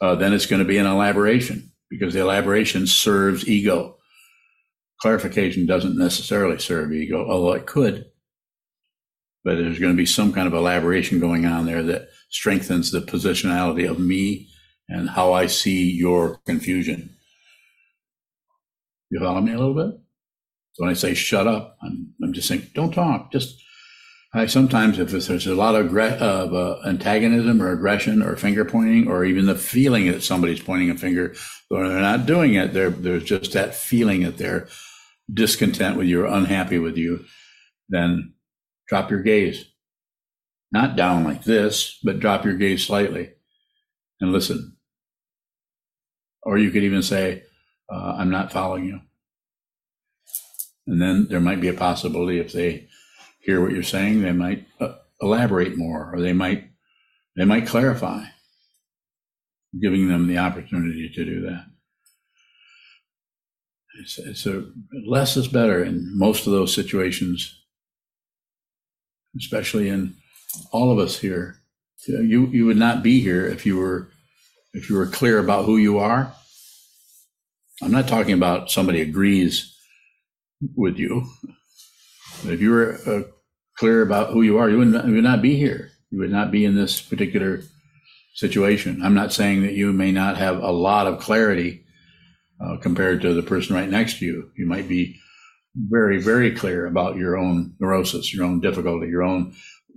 uh, 0.00 0.14
then 0.14 0.32
it's 0.32 0.46
going 0.46 0.60
to 0.60 0.68
be 0.68 0.78
an 0.78 0.86
elaboration 0.86 1.70
because 1.90 2.14
the 2.14 2.20
elaboration 2.20 2.86
serves 2.86 3.46
ego. 3.46 3.98
Clarification 5.04 5.66
doesn't 5.66 5.98
necessarily 5.98 6.58
serve 6.58 6.90
ego, 6.90 7.26
although 7.28 7.52
it 7.52 7.66
could. 7.66 8.06
But 9.44 9.56
there's 9.56 9.78
going 9.78 9.92
to 9.92 9.98
be 9.98 10.06
some 10.06 10.32
kind 10.32 10.46
of 10.46 10.54
elaboration 10.54 11.20
going 11.20 11.44
on 11.44 11.66
there 11.66 11.82
that 11.82 12.08
strengthens 12.30 12.90
the 12.90 13.02
positionality 13.02 13.86
of 13.86 13.98
me 13.98 14.48
and 14.88 15.10
how 15.10 15.34
I 15.34 15.44
see 15.44 15.90
your 15.90 16.38
confusion. 16.46 17.14
You 19.10 19.20
follow 19.20 19.42
me 19.42 19.52
a 19.52 19.58
little 19.58 19.74
bit? 19.74 20.00
So 20.72 20.84
when 20.84 20.90
I 20.90 20.94
say 20.94 21.12
shut 21.12 21.46
up, 21.46 21.76
I'm, 21.82 22.14
I'm 22.22 22.32
just 22.32 22.48
saying, 22.48 22.70
don't 22.72 22.94
talk. 22.94 23.30
Just, 23.30 23.62
I 24.32 24.46
sometimes, 24.46 24.98
if 24.98 25.10
there's 25.10 25.46
a 25.46 25.54
lot 25.54 25.74
of, 25.74 25.94
of 25.94 26.54
uh, 26.54 26.88
antagonism 26.88 27.60
or 27.60 27.72
aggression 27.72 28.22
or 28.22 28.36
finger 28.36 28.64
pointing, 28.64 29.06
or 29.06 29.26
even 29.26 29.44
the 29.44 29.54
feeling 29.54 30.10
that 30.10 30.22
somebody's 30.22 30.62
pointing 30.62 30.88
a 30.88 30.96
finger, 30.96 31.34
but 31.68 31.88
they're 31.88 32.00
not 32.00 32.24
doing 32.24 32.54
it, 32.54 32.72
there's 32.72 33.24
just 33.24 33.52
that 33.52 33.74
feeling 33.74 34.22
that 34.22 34.38
they're 34.38 34.66
discontent 35.32 35.96
with 35.96 36.06
you 36.06 36.22
or 36.22 36.26
unhappy 36.26 36.78
with 36.78 36.96
you, 36.96 37.24
then 37.88 38.34
drop 38.88 39.10
your 39.10 39.22
gaze. 39.22 39.64
Not 40.72 40.96
down 40.96 41.24
like 41.24 41.44
this, 41.44 41.98
but 42.02 42.20
drop 42.20 42.44
your 42.44 42.56
gaze 42.56 42.84
slightly 42.84 43.30
and 44.20 44.32
listen. 44.32 44.76
Or 46.42 46.58
you 46.58 46.70
could 46.70 46.82
even 46.82 47.02
say, 47.02 47.44
uh, 47.90 48.16
I'm 48.18 48.30
not 48.30 48.52
following 48.52 48.84
you. 48.84 49.00
And 50.86 51.00
then 51.00 51.28
there 51.28 51.40
might 51.40 51.60
be 51.60 51.68
a 51.68 51.74
possibility 51.74 52.38
if 52.38 52.52
they 52.52 52.88
hear 53.40 53.62
what 53.62 53.72
you're 53.72 53.82
saying, 53.82 54.22
they 54.22 54.32
might 54.32 54.66
uh, 54.80 54.94
elaborate 55.20 55.76
more, 55.76 56.10
or 56.12 56.20
they 56.20 56.32
might 56.32 56.70
they 57.36 57.44
might 57.44 57.66
clarify, 57.66 58.24
giving 59.80 60.08
them 60.08 60.28
the 60.28 60.38
opportunity 60.38 61.10
to 61.14 61.24
do 61.24 61.40
that. 61.42 61.66
It's, 64.00 64.18
it's 64.18 64.46
a 64.46 64.64
less 65.06 65.36
is 65.36 65.48
better 65.48 65.84
in 65.84 66.16
most 66.18 66.46
of 66.46 66.52
those 66.52 66.74
situations, 66.74 67.62
especially 69.36 69.88
in 69.88 70.14
all 70.72 70.90
of 70.90 70.98
us 70.98 71.18
here. 71.18 71.56
You 72.06 72.46
you 72.46 72.66
would 72.66 72.76
not 72.76 73.02
be 73.02 73.20
here 73.20 73.46
if 73.46 73.64
you 73.64 73.78
were 73.78 74.10
if 74.72 74.90
you 74.90 74.96
were 74.96 75.06
clear 75.06 75.38
about 75.38 75.64
who 75.64 75.76
you 75.76 75.98
are 75.98 76.34
I'm 77.82 77.90
not 77.90 78.08
talking 78.08 78.34
about 78.34 78.70
somebody 78.70 79.00
agrees 79.00 79.76
with 80.76 80.96
you. 80.96 81.26
If 82.44 82.60
you 82.60 82.70
were 82.70 82.98
uh, 83.06 83.22
clear 83.76 84.02
about 84.02 84.32
who 84.32 84.42
you 84.42 84.58
are, 84.58 84.70
you 84.70 84.78
would, 84.78 84.88
not, 84.88 85.06
you 85.06 85.14
would 85.14 85.24
not 85.24 85.42
be 85.42 85.56
here. 85.56 85.90
You 86.10 86.18
would 86.20 86.30
not 86.30 86.50
be 86.50 86.64
in 86.64 86.76
this 86.76 87.00
particular 87.00 87.62
situation. 88.34 89.02
I'm 89.02 89.14
not 89.14 89.32
saying 89.32 89.62
that 89.62 89.72
you 89.72 89.92
may 89.92 90.12
not 90.12 90.36
have 90.36 90.62
a 90.62 90.70
lot 90.70 91.06
of 91.06 91.20
clarity 91.20 91.83
uh, 92.60 92.76
compared 92.78 93.20
to 93.22 93.34
the 93.34 93.42
person 93.42 93.74
right 93.74 93.88
next 93.88 94.18
to 94.18 94.24
you. 94.24 94.50
You 94.56 94.66
might 94.66 94.88
be 94.88 95.20
very, 95.76 96.20
very 96.20 96.54
clear 96.54 96.86
about 96.86 97.16
your 97.16 97.36
own 97.36 97.74
neurosis, 97.80 98.32
your 98.32 98.44
own 98.44 98.60
difficulty, 98.60 99.08
your 99.08 99.22
own 99.22 99.54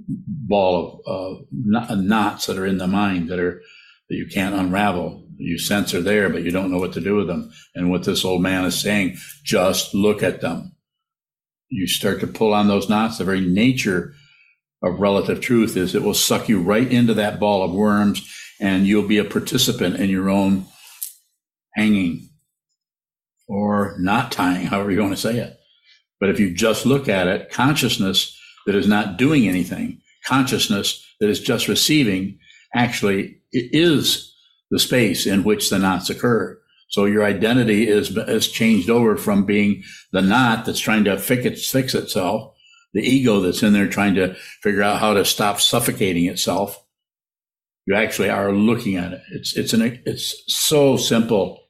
ball 0.08 1.02
of 1.06 1.42
uh, 1.52 1.96
knots 1.96 2.46
that 2.46 2.58
are 2.58 2.66
in 2.66 2.78
the 2.78 2.88
mind 2.88 3.30
that 3.30 3.40
are 3.40 3.62
that 4.10 4.16
you 4.16 4.28
can't 4.28 4.56
unravel 4.56 5.28
you 5.38 5.58
sense 5.58 5.94
are 5.94 6.02
there, 6.02 6.30
but 6.30 6.44
you 6.44 6.52
don't 6.52 6.72
know 6.72 6.80
what 6.80 6.94
to 6.94 7.02
do 7.02 7.16
with 7.16 7.28
them. 7.28 7.52
And 7.76 7.90
what 7.90 8.04
this 8.04 8.26
old 8.26 8.42
man 8.42 8.66
is 8.66 8.80
saying, 8.80 9.18
just 9.44 9.94
look 9.94 10.24
at 10.24 10.42
them. 10.42 10.76
You 11.70 11.88
start 11.88 12.20
to 12.22 12.28
pull 12.28 12.54
on 12.54 12.68
those 12.68 12.90
knots. 12.90 13.18
The 13.18 13.24
very 13.24 13.42
nature 13.42 14.14
of 14.82 15.00
relative 15.00 15.42
truth 15.42 15.76
is 15.78 15.94
it 15.94 16.04
will 16.04 16.14
suck 16.14 16.50
you 16.50 16.62
right 16.62 16.90
into 16.92 17.14
that 17.16 17.40
ball 17.40 17.64
of 17.64 17.74
worms 17.74 18.34
and 18.60 18.88
you'll 18.88 19.08
be 19.08 19.18
a 19.18 19.24
participant 19.24 19.98
in 19.98 20.10
your 20.10 20.30
own 20.30 20.66
hanging 21.76 22.27
or 23.48 23.96
not 24.00 24.32
tying, 24.32 24.68
however 24.68 24.92
you 24.92 25.02
want 25.02 25.14
to 25.14 25.22
say 25.22 25.38
it. 25.38 25.58
But 26.20 26.30
if 26.30 26.40
you 26.40 26.54
just 26.54 26.86
look 26.86 27.08
at 27.08 27.28
it, 27.28 27.52
consciousness 27.52 28.38
that 28.66 28.76
is 28.76 28.88
not 28.88 29.18
doing 29.18 29.48
anything, 29.48 30.02
consciousness 30.26 31.06
that 31.20 31.30
is 31.30 31.40
just 31.40 31.68
receiving, 31.68 32.40
actually 32.76 33.40
it 33.52 33.70
is 33.74 34.34
the 34.72 34.80
space 34.80 35.26
in 35.26 35.44
which 35.44 35.70
the 35.70 35.80
knots 35.80 36.10
occur. 36.10 36.60
So 36.90 37.06
your 37.06 37.24
identity 37.24 37.88
is, 37.88 38.16
is 38.16 38.48
changed 38.48 38.90
over 38.90 39.18
from 39.18 39.46
being 39.46 39.84
the 40.12 40.22
knot 40.22 40.66
that's 40.66 40.80
trying 40.80 41.04
to 41.06 41.18
fix, 41.18 41.70
fix 41.70 41.94
itself, 41.94 42.54
the 42.94 43.02
ego 43.02 43.42
that's 43.42 43.64
in 43.64 43.74
there 43.74 43.88
trying 43.88 44.16
to 44.16 44.36
figure 44.62 44.84
out 44.84 45.00
how 45.00 45.14
to 45.14 45.26
stop 45.26 45.60
suffocating 45.60 46.26
itself. 46.26 46.84
You 47.86 47.96
actually 47.96 48.30
are 48.30 48.52
looking 48.52 48.96
at 48.96 49.14
it. 49.14 49.22
It's, 49.32 49.56
it's 49.56 49.74
an, 49.74 50.02
it's 50.06 50.44
so 50.48 50.98
simple. 50.98 51.67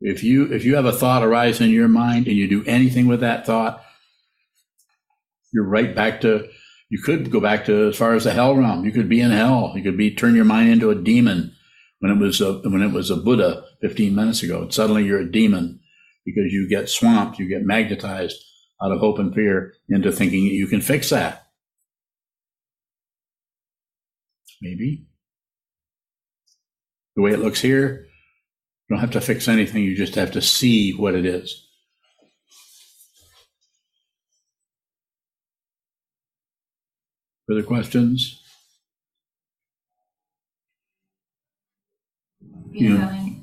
If 0.00 0.24
you, 0.24 0.52
if 0.52 0.64
you 0.64 0.76
have 0.76 0.86
a 0.86 0.92
thought 0.92 1.22
arise 1.22 1.60
in 1.60 1.70
your 1.70 1.88
mind 1.88 2.26
and 2.26 2.36
you 2.36 2.48
do 2.48 2.64
anything 2.64 3.06
with 3.06 3.20
that 3.20 3.44
thought, 3.44 3.82
you're 5.52 5.66
right 5.66 5.94
back 5.94 6.20
to 6.22 6.48
you 6.90 7.00
could 7.00 7.30
go 7.30 7.40
back 7.40 7.64
to 7.66 7.88
as 7.88 7.96
far 7.96 8.14
as 8.14 8.24
the 8.24 8.32
hell 8.32 8.56
realm. 8.56 8.84
You 8.84 8.90
could 8.90 9.08
be 9.08 9.20
in 9.20 9.30
hell. 9.30 9.72
You 9.76 9.82
could 9.82 9.96
be 9.96 10.12
turn 10.12 10.34
your 10.34 10.44
mind 10.44 10.70
into 10.70 10.90
a 10.90 10.96
demon 10.96 11.54
when 12.00 12.10
it 12.10 12.18
was 12.18 12.40
a, 12.40 12.54
when 12.54 12.82
it 12.82 12.92
was 12.92 13.10
a 13.10 13.16
Buddha 13.16 13.62
15 13.80 14.14
minutes 14.14 14.42
ago. 14.42 14.62
And 14.62 14.74
suddenly 14.74 15.04
you're 15.04 15.20
a 15.20 15.30
demon 15.30 15.78
because 16.26 16.52
you 16.52 16.68
get 16.68 16.88
swamped, 16.88 17.38
you 17.38 17.48
get 17.48 17.62
magnetized 17.62 18.36
out 18.82 18.90
of 18.90 18.98
hope 18.98 19.20
and 19.20 19.32
fear 19.32 19.74
into 19.88 20.10
thinking 20.10 20.42
you 20.42 20.66
can 20.66 20.80
fix 20.80 21.10
that. 21.10 21.46
Maybe. 24.60 25.06
The 27.14 27.22
way 27.22 27.30
it 27.30 27.40
looks 27.40 27.60
here, 27.60 28.06
you 28.90 28.96
don't 28.96 29.02
have 29.02 29.12
to 29.12 29.20
fix 29.20 29.46
anything. 29.46 29.84
You 29.84 29.94
just 29.96 30.16
have 30.16 30.32
to 30.32 30.42
see 30.42 30.90
what 30.90 31.14
it 31.14 31.24
is. 31.24 31.68
Further 37.46 37.62
questions? 37.62 38.42
You 42.72 42.98
know, 42.98 43.34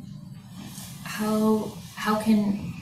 how, 1.03 1.77
how 1.95 2.21
can, 2.21 2.73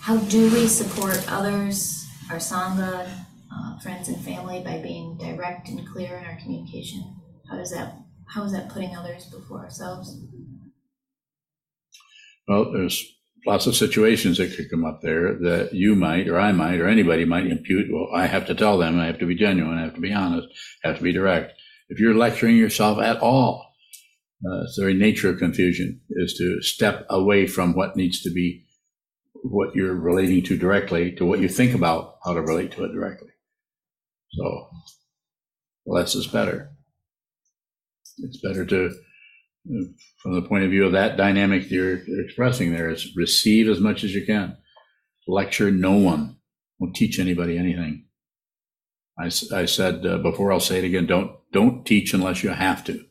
how 0.00 0.16
do 0.16 0.50
we 0.50 0.68
support 0.68 1.22
others, 1.30 2.06
our 2.30 2.36
Sangha, 2.36 3.06
uh, 3.54 3.78
friends 3.80 4.08
and 4.08 4.22
family 4.24 4.62
by 4.62 4.78
being 4.78 5.18
direct 5.18 5.68
and 5.68 5.86
clear 5.86 6.16
in 6.16 6.24
our 6.24 6.38
communication? 6.40 7.16
How 7.50 7.56
does 7.56 7.70
that, 7.72 7.96
how 8.28 8.44
is 8.44 8.52
that 8.52 8.70
putting 8.70 8.96
others 8.96 9.26
before 9.26 9.60
ourselves? 9.60 10.18
Well, 12.48 12.72
there's 12.72 13.04
lots 13.46 13.66
of 13.66 13.76
situations 13.76 14.38
that 14.38 14.54
could 14.56 14.70
come 14.70 14.84
up 14.84 15.00
there 15.02 15.34
that 15.34 15.70
you 15.72 15.94
might, 15.94 16.28
or 16.28 16.38
I 16.38 16.52
might, 16.52 16.80
or 16.80 16.88
anybody 16.88 17.24
might 17.24 17.46
impute. 17.46 17.92
Well, 17.92 18.08
I 18.14 18.26
have 18.26 18.46
to 18.46 18.54
tell 18.54 18.78
them. 18.78 18.98
I 18.98 19.06
have 19.06 19.18
to 19.20 19.26
be 19.26 19.34
genuine. 19.34 19.78
I 19.78 19.82
have 19.82 19.94
to 19.94 20.00
be 20.00 20.12
honest. 20.12 20.48
I 20.84 20.88
have 20.88 20.98
to 20.98 21.02
be 21.02 21.12
direct. 21.12 21.52
If 21.88 21.98
you're 21.98 22.14
lecturing 22.14 22.56
yourself 22.56 22.98
at 22.98 23.18
all, 23.18 23.72
uh, 24.44 24.62
it's 24.62 24.76
the 24.76 24.82
very 24.82 24.94
nature 24.94 25.30
of 25.30 25.38
confusion 25.38 26.00
is 26.10 26.34
to 26.34 26.60
step 26.62 27.06
away 27.08 27.46
from 27.46 27.74
what 27.74 27.96
needs 27.96 28.22
to 28.22 28.30
be 28.30 28.64
what 29.44 29.74
you're 29.74 29.94
relating 29.94 30.42
to 30.44 30.56
directly 30.56 31.12
to 31.12 31.24
what 31.24 31.40
you 31.40 31.48
think 31.48 31.74
about 31.74 32.16
how 32.24 32.32
to 32.32 32.40
relate 32.40 32.72
to 32.72 32.84
it 32.84 32.92
directly. 32.92 33.28
So 34.32 34.68
less 35.86 36.14
is 36.14 36.26
better. 36.26 36.70
It's 38.18 38.40
better 38.40 38.64
to, 38.64 38.90
from 39.64 40.34
the 40.34 40.42
point 40.42 40.64
of 40.64 40.70
view 40.70 40.84
of 40.84 40.92
that 40.92 41.16
dynamic 41.16 41.70
you're 41.70 42.00
expressing 42.24 42.72
there, 42.72 42.90
is 42.90 43.14
receive 43.16 43.68
as 43.68 43.80
much 43.80 44.04
as 44.04 44.14
you 44.14 44.24
can. 44.24 44.56
Lecture 45.26 45.70
no 45.70 45.92
one. 45.92 46.36
Don't 46.80 46.94
teach 46.94 47.18
anybody 47.18 47.56
anything. 47.56 48.06
I, 49.18 49.26
I 49.26 49.66
said 49.66 50.04
uh, 50.04 50.18
before, 50.18 50.52
I'll 50.52 50.60
say 50.60 50.78
it 50.78 50.84
again. 50.84 51.06
Don't 51.06 51.36
don't 51.52 51.84
teach 51.84 52.14
unless 52.14 52.42
you 52.42 52.50
have 52.50 52.82
to. 52.84 53.04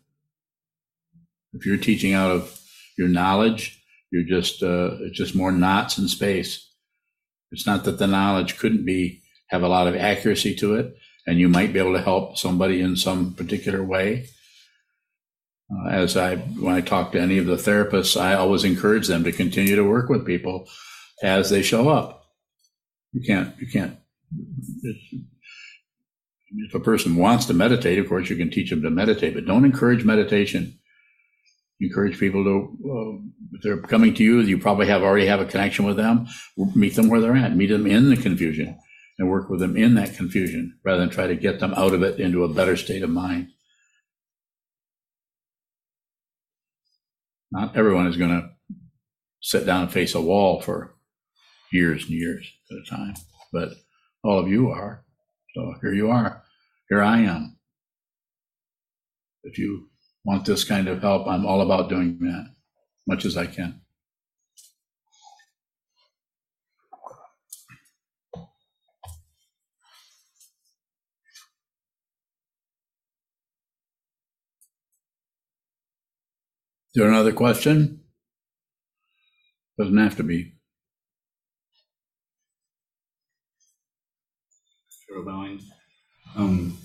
If 1.53 1.65
you're 1.65 1.77
teaching 1.77 2.13
out 2.13 2.31
of 2.31 2.59
your 2.97 3.07
knowledge, 3.07 3.81
you're 4.11 4.23
just 4.23 4.61
uh, 4.63 4.97
it's 5.01 5.17
just 5.17 5.35
more 5.35 5.51
knots 5.51 5.97
in 5.97 6.07
space. 6.07 6.69
It's 7.51 7.67
not 7.67 7.83
that 7.85 7.97
the 7.97 8.07
knowledge 8.07 8.57
couldn't 8.57 8.85
be 8.85 9.21
have 9.47 9.63
a 9.63 9.67
lot 9.69 9.87
of 9.87 9.95
accuracy 9.95 10.55
to 10.55 10.75
it, 10.75 10.95
and 11.27 11.39
you 11.39 11.47
might 11.47 11.71
be 11.71 11.79
able 11.79 11.93
to 11.93 12.01
help 12.01 12.37
somebody 12.37 12.81
in 12.81 12.95
some 12.95 13.33
particular 13.33 13.83
way. 13.83 14.27
Uh, 15.73 15.89
as 15.89 16.17
I 16.17 16.35
when 16.35 16.75
I 16.75 16.81
talk 16.81 17.11
to 17.11 17.21
any 17.21 17.37
of 17.37 17.45
the 17.45 17.55
therapists, 17.55 18.19
I 18.19 18.33
always 18.33 18.63
encourage 18.63 19.07
them 19.07 19.23
to 19.23 19.31
continue 19.31 19.75
to 19.75 19.87
work 19.87 20.09
with 20.09 20.25
people 20.25 20.67
as 21.23 21.49
they 21.49 21.61
show 21.61 21.89
up. 21.89 22.25
You 23.13 23.21
can't 23.25 23.55
you 23.59 23.67
can't. 23.67 23.97
If 26.53 26.75
a 26.75 26.79
person 26.79 27.15
wants 27.15 27.45
to 27.45 27.53
meditate, 27.53 27.99
of 27.99 28.09
course, 28.09 28.29
you 28.29 28.35
can 28.35 28.49
teach 28.49 28.69
them 28.69 28.81
to 28.81 28.89
meditate, 28.89 29.33
but 29.33 29.45
don't 29.45 29.65
encourage 29.65 30.03
meditation 30.03 30.77
encourage 31.81 32.19
people 32.19 32.43
to, 32.43 32.77
uh, 32.89 33.27
if 33.53 33.61
they're 33.63 33.77
coming 33.77 34.13
to 34.13 34.23
you, 34.23 34.39
you 34.41 34.57
probably 34.57 34.87
have 34.87 35.01
already 35.01 35.25
have 35.25 35.41
a 35.41 35.45
connection 35.45 35.85
with 35.85 35.97
them. 35.97 36.27
Meet 36.75 36.95
them 36.95 37.09
where 37.09 37.19
they're 37.19 37.35
at. 37.35 37.55
Meet 37.55 37.67
them 37.67 37.87
in 37.87 38.09
the 38.09 38.17
confusion 38.17 38.77
and 39.17 39.29
work 39.29 39.49
with 39.49 39.59
them 39.59 39.75
in 39.75 39.95
that 39.95 40.15
confusion 40.15 40.77
rather 40.83 40.99
than 40.99 41.09
try 41.09 41.27
to 41.27 41.35
get 41.35 41.59
them 41.59 41.73
out 41.73 41.93
of 41.93 42.03
it 42.03 42.19
into 42.19 42.43
a 42.43 42.53
better 42.53 42.77
state 42.77 43.03
of 43.03 43.09
mind. 43.09 43.49
Not 47.51 47.75
everyone 47.75 48.07
is 48.07 48.17
going 48.17 48.31
to 48.31 48.49
sit 49.41 49.65
down 49.65 49.83
and 49.83 49.91
face 49.91 50.15
a 50.15 50.21
wall 50.21 50.61
for 50.61 50.95
years 51.71 52.03
and 52.03 52.11
years 52.11 52.49
at 52.71 52.77
a 52.77 52.89
time, 52.89 53.15
but 53.51 53.73
all 54.23 54.39
of 54.39 54.47
you 54.47 54.69
are. 54.69 55.03
So 55.55 55.75
here 55.81 55.93
you 55.93 56.09
are. 56.09 56.43
Here 56.89 57.01
I 57.01 57.19
am. 57.19 57.57
If 59.43 59.57
you 59.57 59.89
want 60.23 60.45
this 60.45 60.63
kind 60.63 60.87
of 60.87 61.01
help, 61.01 61.27
I'm 61.27 61.45
all 61.45 61.61
about 61.61 61.89
doing 61.89 62.19
that 62.19 62.53
much 63.07 63.25
as 63.25 63.35
I 63.35 63.47
can. 63.47 63.80
There 76.93 77.07
another 77.07 77.31
question? 77.31 78.01
Doesn't 79.77 79.97
have 79.97 80.17
to 80.17 80.23
be. 80.23 80.53
Sure, 85.07 85.23
bowing. 85.23 85.61
Um, 86.35 86.77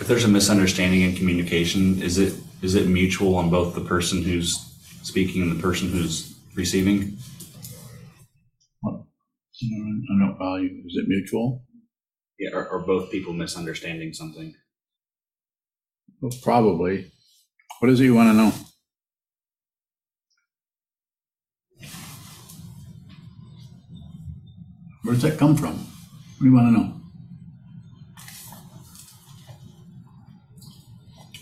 if 0.00 0.06
there's 0.06 0.24
a 0.24 0.28
misunderstanding 0.28 1.02
in 1.02 1.16
communication, 1.16 2.02
is 2.02 2.18
it 2.18 2.34
is 2.62 2.74
it 2.74 2.86
mutual 2.86 3.36
on 3.36 3.50
both 3.50 3.74
the 3.74 3.80
person 3.80 4.22
who's 4.22 4.56
speaking 5.02 5.42
and 5.42 5.50
the 5.50 5.60
person 5.60 5.88
who's 5.88 6.34
receiving? 6.54 7.18
I 8.84 10.18
don't 10.18 10.38
value. 10.38 10.82
Is 10.86 10.96
it 10.96 11.08
mutual? 11.08 11.64
Yeah, 12.38 12.50
or, 12.54 12.68
or 12.68 12.80
both 12.80 13.10
people 13.10 13.32
misunderstanding 13.32 14.12
something? 14.12 14.54
Well, 16.20 16.32
probably. 16.42 17.12
What 17.80 17.90
is 17.90 18.00
it 18.00 18.04
you 18.04 18.14
want 18.14 18.30
to 18.30 18.34
know? 18.34 18.52
Where 25.12 25.20
does 25.20 25.30
that 25.30 25.38
come 25.38 25.54
from? 25.54 25.74
What 25.74 26.38
do 26.38 26.46
you 26.46 26.54
want 26.54 26.68
to 26.68 26.80
know? 26.80 27.00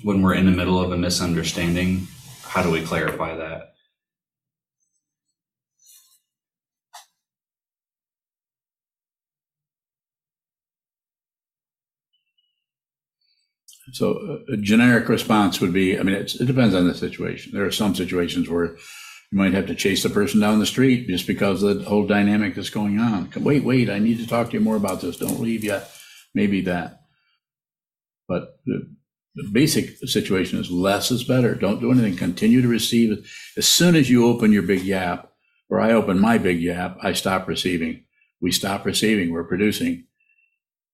when 0.02 0.22
we're 0.22 0.34
in 0.34 0.46
the 0.46 0.50
middle 0.50 0.80
of 0.80 0.90
a 0.90 0.96
misunderstanding, 0.96 2.08
how 2.42 2.64
do 2.64 2.70
we 2.72 2.84
clarify 2.84 3.36
that? 3.36 3.74
So 13.92 14.42
a 14.52 14.56
generic 14.56 15.08
response 15.08 15.60
would 15.60 15.72
be, 15.72 15.96
I 15.96 16.02
mean, 16.02 16.16
it 16.16 16.32
depends 16.44 16.74
on 16.74 16.88
the 16.88 16.94
situation. 16.94 17.52
There 17.54 17.66
are 17.66 17.70
some 17.70 17.94
situations 17.94 18.48
where 18.48 18.76
you 19.30 19.38
might 19.38 19.54
have 19.54 19.66
to 19.66 19.74
chase 19.74 20.02
the 20.02 20.10
person 20.10 20.40
down 20.40 20.58
the 20.58 20.66
street 20.66 21.06
just 21.06 21.26
because 21.26 21.62
of 21.62 21.78
the 21.78 21.84
whole 21.84 22.06
dynamic 22.06 22.54
that's 22.54 22.70
going 22.70 22.98
on. 22.98 23.30
Wait, 23.36 23.64
wait, 23.64 23.88
I 23.88 23.98
need 23.98 24.18
to 24.18 24.26
talk 24.26 24.48
to 24.48 24.54
you 24.54 24.60
more 24.60 24.76
about 24.76 25.00
this. 25.00 25.18
Don't 25.18 25.40
leave 25.40 25.62
yet. 25.62 25.90
Maybe 26.34 26.60
that. 26.62 27.02
But 28.28 28.60
the, 28.66 28.94
the 29.36 29.48
basic 29.52 29.98
situation 30.08 30.58
is 30.58 30.70
less 30.70 31.10
is 31.10 31.24
better. 31.24 31.54
Don't 31.54 31.80
do 31.80 31.92
anything. 31.92 32.16
Continue 32.16 32.60
to 32.62 32.68
receive. 32.68 33.28
As 33.56 33.68
soon 33.68 33.94
as 33.94 34.10
you 34.10 34.26
open 34.26 34.52
your 34.52 34.62
big 34.62 34.82
yap, 34.82 35.32
or 35.68 35.80
I 35.80 35.92
open 35.92 36.18
my 36.18 36.38
big 36.38 36.60
yap, 36.60 36.98
I 37.00 37.12
stop 37.12 37.46
receiving. 37.46 38.04
We 38.40 38.50
stop 38.50 38.84
receiving. 38.84 39.30
We're 39.30 39.44
producing. 39.44 40.06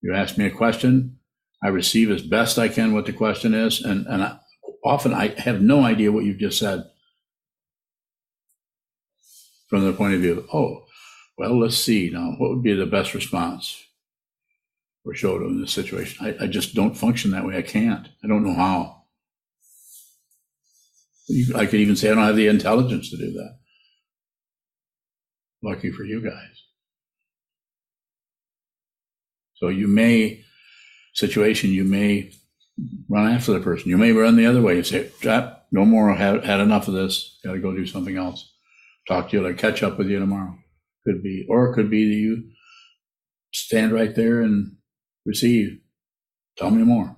You 0.03 0.15
ask 0.15 0.37
me 0.37 0.45
a 0.47 0.51
question, 0.51 1.19
I 1.63 1.69
receive 1.69 2.11
as 2.11 2.23
best 2.23 2.59
I 2.59 2.69
can 2.69 2.93
what 2.93 3.07
the 3.07 3.13
question 3.13 3.55
is, 3.55 3.83
and 3.83 4.07
and 4.07 4.23
I, 4.23 4.39
often 4.85 5.15
I 5.15 5.29
have 5.41 5.63
no 5.63 5.83
idea 5.83 6.13
what 6.13 6.25
you've 6.25 6.39
just 6.39 6.59
said. 6.59 6.85
From 9.69 9.85
the 9.85 9.93
point 9.93 10.15
of 10.15 10.21
view, 10.21 10.39
of, 10.39 10.49
oh, 10.55 10.85
well, 11.37 11.59
let's 11.59 11.77
see 11.77 12.11
now. 12.13 12.35
What 12.39 12.51
would 12.51 12.63
be 12.63 12.73
the 12.73 12.87
best 12.87 13.15
response? 13.15 13.87
for 15.07 15.15
Shoto 15.15 15.47
in 15.47 15.61
this 15.61 15.73
situation. 15.73 16.27
I, 16.27 16.45
I 16.45 16.47
just 16.49 16.75
don't 16.75 16.97
function 16.97 17.31
that 17.31 17.47
way. 17.47 17.57
I 17.57 17.63
can't. 17.63 18.09
I 18.25 18.27
don't 18.27 18.43
know 18.43 18.55
how. 18.55 19.05
You, 21.29 21.55
I 21.57 21.67
could 21.67 21.79
even 21.79 21.95
say 21.95 22.11
I 22.11 22.15
don't 22.15 22.25
have 22.25 22.35
the 22.35 22.49
intelligence 22.49 23.11
to 23.11 23.17
do 23.17 23.33
that. 23.33 23.59
Lucky 25.63 25.93
for 25.93 26.03
you 26.03 26.21
guys. 26.21 26.65
So 29.55 29.69
you 29.69 29.87
may, 29.87 30.43
situation, 31.15 31.71
you 31.71 31.85
may 31.85 32.33
run 33.09 33.33
after 33.33 33.53
the 33.53 33.61
person. 33.61 33.89
You 33.89 33.99
may 33.99 34.11
run 34.11 34.35
the 34.35 34.47
other 34.47 34.61
way. 34.61 34.77
You 34.77 34.83
say, 34.83 35.11
no 35.71 35.85
more, 35.85 36.13
had, 36.15 36.45
had 36.45 36.59
enough 36.59 36.89
of 36.89 36.95
this. 36.95 37.39
Got 37.45 37.53
to 37.53 37.61
go 37.61 37.73
do 37.73 37.87
something 37.87 38.17
else. 38.17 38.56
Talk 39.09 39.31
to 39.31 39.37
you, 39.37 39.43
like 39.43 39.59
catch 39.59 39.83
up 39.83 39.99
with 39.99 40.09
you 40.09 40.19
tomorrow. 40.19 40.57
Could 41.05 41.23
be, 41.23 41.47
or 41.49 41.71
it 41.71 41.75
could 41.75 41.91
be 41.91 42.09
that 42.09 42.15
you 42.15 42.51
stand 43.53 43.93
right 43.93 44.15
there 44.15 44.41
and 44.43 44.77
receive. 45.25 45.79
Tell 46.57 46.71
me 46.71 46.83
more. 46.83 47.17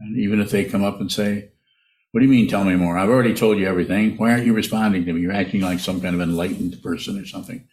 And 0.00 0.18
even 0.18 0.40
if 0.40 0.50
they 0.50 0.64
come 0.64 0.84
up 0.84 1.00
and 1.00 1.10
say, 1.10 1.50
What 2.10 2.20
do 2.20 2.26
you 2.26 2.32
mean, 2.32 2.48
tell 2.48 2.64
me 2.64 2.74
more? 2.74 2.98
I've 2.98 3.08
already 3.08 3.34
told 3.34 3.58
you 3.58 3.66
everything. 3.66 4.16
Why 4.16 4.32
aren't 4.32 4.46
you 4.46 4.52
responding 4.52 5.04
to 5.06 5.12
me? 5.12 5.20
You're 5.20 5.32
acting 5.32 5.60
like 5.60 5.78
some 5.78 6.00
kind 6.00 6.14
of 6.14 6.20
enlightened 6.20 6.82
person 6.82 7.18
or 7.18 7.24
something. 7.24 7.66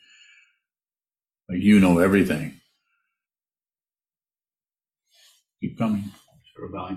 Like 1.49 1.59
you 1.61 1.79
know 1.79 1.99
everything. 1.99 2.53
Keep 5.61 5.77
coming. 5.77 6.05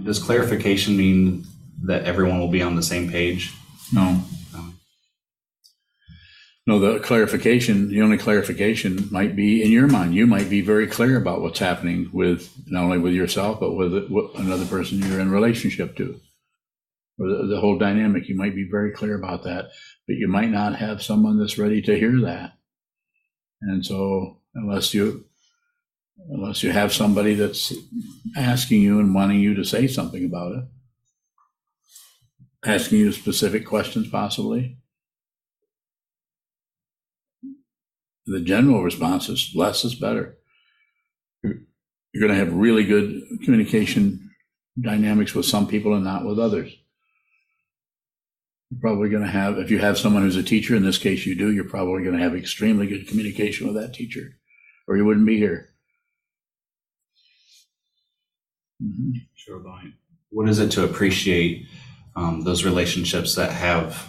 Does 0.04 0.18
clarification 0.18 0.96
mean 0.96 1.44
that 1.84 2.04
everyone 2.04 2.38
will 2.38 2.48
be 2.48 2.62
on 2.62 2.76
the 2.76 2.82
same 2.82 3.10
page? 3.10 3.52
No. 3.92 4.22
No, 6.64 6.78
the 6.78 7.00
clarification, 7.00 7.88
the 7.88 8.02
only 8.02 8.18
clarification 8.18 9.08
might 9.10 9.34
be 9.34 9.62
in 9.62 9.72
your 9.72 9.88
mind. 9.88 10.14
You 10.14 10.28
might 10.28 10.48
be 10.48 10.60
very 10.60 10.86
clear 10.86 11.16
about 11.16 11.40
what's 11.40 11.58
happening 11.58 12.08
with 12.12 12.52
not 12.68 12.84
only 12.84 12.98
with 12.98 13.14
yourself, 13.14 13.58
but 13.58 13.72
with 13.72 13.92
another 14.36 14.66
person 14.66 14.98
you're 14.98 15.18
in 15.18 15.32
relationship 15.32 15.96
to, 15.96 16.20
the, 17.18 17.46
the 17.50 17.60
whole 17.60 17.78
dynamic. 17.78 18.28
You 18.28 18.36
might 18.36 18.54
be 18.54 18.68
very 18.70 18.92
clear 18.92 19.16
about 19.16 19.42
that, 19.42 19.70
but 20.06 20.16
you 20.16 20.28
might 20.28 20.50
not 20.50 20.76
have 20.76 21.02
someone 21.02 21.36
that's 21.36 21.58
ready 21.58 21.82
to 21.82 21.98
hear 21.98 22.20
that. 22.20 22.52
And 23.60 23.84
so, 23.84 24.38
unless 24.54 24.94
you 24.94 25.24
unless 26.30 26.62
you 26.62 26.70
have 26.70 26.92
somebody 26.92 27.34
that's 27.34 27.72
asking 28.36 28.82
you 28.82 29.00
and 29.00 29.12
wanting 29.12 29.40
you 29.40 29.54
to 29.54 29.64
say 29.64 29.88
something 29.88 30.24
about 30.24 30.52
it, 30.52 30.64
asking 32.64 32.98
you 32.98 33.10
specific 33.10 33.66
questions, 33.66 34.08
possibly 34.08 34.78
the 38.26 38.40
general 38.40 38.82
response 38.82 39.28
is 39.28 39.52
less 39.54 39.84
is 39.84 39.94
better. 39.94 40.36
You're 41.42 42.28
going 42.28 42.38
to 42.38 42.44
have 42.44 42.52
really 42.52 42.84
good 42.84 43.22
communication 43.42 44.30
dynamics 44.80 45.34
with 45.34 45.46
some 45.46 45.66
people 45.66 45.94
and 45.94 46.04
not 46.04 46.24
with 46.24 46.38
others. 46.38 46.72
You're 48.70 48.80
probably 48.80 49.08
going 49.08 49.22
to 49.24 49.28
have, 49.30 49.58
if 49.58 49.70
you 49.70 49.78
have 49.78 49.98
someone 49.98 50.22
who's 50.22 50.36
a 50.36 50.42
teacher, 50.42 50.76
in 50.76 50.84
this 50.84 50.98
case 50.98 51.26
you 51.26 51.34
do, 51.34 51.50
you're 51.52 51.64
probably 51.64 52.02
going 52.02 52.16
to 52.16 52.22
have 52.22 52.34
extremely 52.34 52.86
good 52.86 53.08
communication 53.08 53.66
with 53.66 53.76
that 53.76 53.94
teacher, 53.94 54.36
or 54.86 54.96
you 54.96 55.04
wouldn't 55.04 55.26
be 55.26 55.36
here. 55.38 55.70
Mhm. 58.82 59.26
Sure, 59.34 59.58
Brian. 59.58 59.94
What 60.30 60.48
is 60.48 60.58
it 60.58 60.70
to 60.72 60.84
appreciate 60.84 61.66
um, 62.16 62.42
those 62.42 62.64
relationships 62.64 63.34
that 63.34 63.52
have 63.52 64.08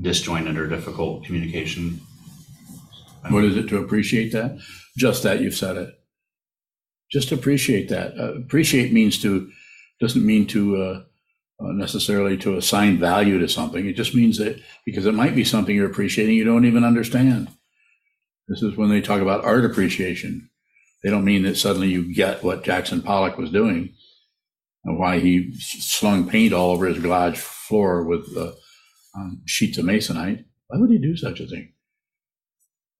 disjointed 0.00 0.56
or 0.56 0.68
difficult 0.68 1.24
communication? 1.24 2.00
What 3.30 3.44
is 3.44 3.56
it 3.56 3.68
to 3.68 3.78
appreciate 3.78 4.32
that? 4.32 4.58
Just 4.96 5.22
that 5.22 5.40
you've 5.40 5.54
said 5.54 5.76
it. 5.76 5.94
Just 7.10 7.32
appreciate 7.32 7.88
that. 7.88 8.18
Uh, 8.18 8.34
appreciate 8.34 8.92
means 8.92 9.20
to, 9.22 9.50
doesn't 10.00 10.26
mean 10.26 10.46
to 10.48 10.76
uh, 10.76 11.02
uh, 11.60 11.72
necessarily 11.72 12.36
to 12.38 12.56
assign 12.56 12.98
value 12.98 13.38
to 13.38 13.48
something. 13.48 13.86
It 13.86 13.94
just 13.94 14.14
means 14.14 14.38
that 14.38 14.60
because 14.84 15.06
it 15.06 15.14
might 15.14 15.34
be 15.34 15.44
something 15.44 15.74
you're 15.74 15.90
appreciating 15.90 16.34
you 16.34 16.44
don't 16.44 16.64
even 16.64 16.84
understand. 16.84 17.48
This 18.48 18.62
is 18.62 18.76
when 18.76 18.90
they 18.90 19.00
talk 19.00 19.20
about 19.22 19.44
art 19.44 19.64
appreciation. 19.64 20.50
They 21.02 21.10
don't 21.10 21.24
mean 21.24 21.42
that 21.44 21.56
suddenly 21.56 21.88
you 21.88 22.14
get 22.14 22.42
what 22.42 22.64
Jackson 22.64 23.02
Pollock 23.02 23.38
was 23.38 23.50
doing 23.50 23.94
and 24.84 24.98
why 24.98 25.18
he 25.18 25.54
slung 25.60 26.28
paint 26.28 26.52
all 26.52 26.70
over 26.70 26.86
his 26.86 26.98
garage 26.98 27.38
floor 27.38 28.04
with 28.04 28.26
uh, 28.36 28.52
um, 29.14 29.42
sheets 29.46 29.78
of 29.78 29.84
masonite. 29.84 30.44
Why 30.66 30.78
would 30.78 30.90
he 30.90 30.98
do 30.98 31.16
such 31.16 31.40
a 31.40 31.46
thing? 31.46 31.73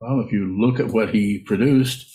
Well, 0.01 0.20
if 0.20 0.32
you 0.32 0.61
look 0.61 0.80
at 0.80 0.88
what 0.88 1.14
he 1.14 1.38
produced, 1.38 2.11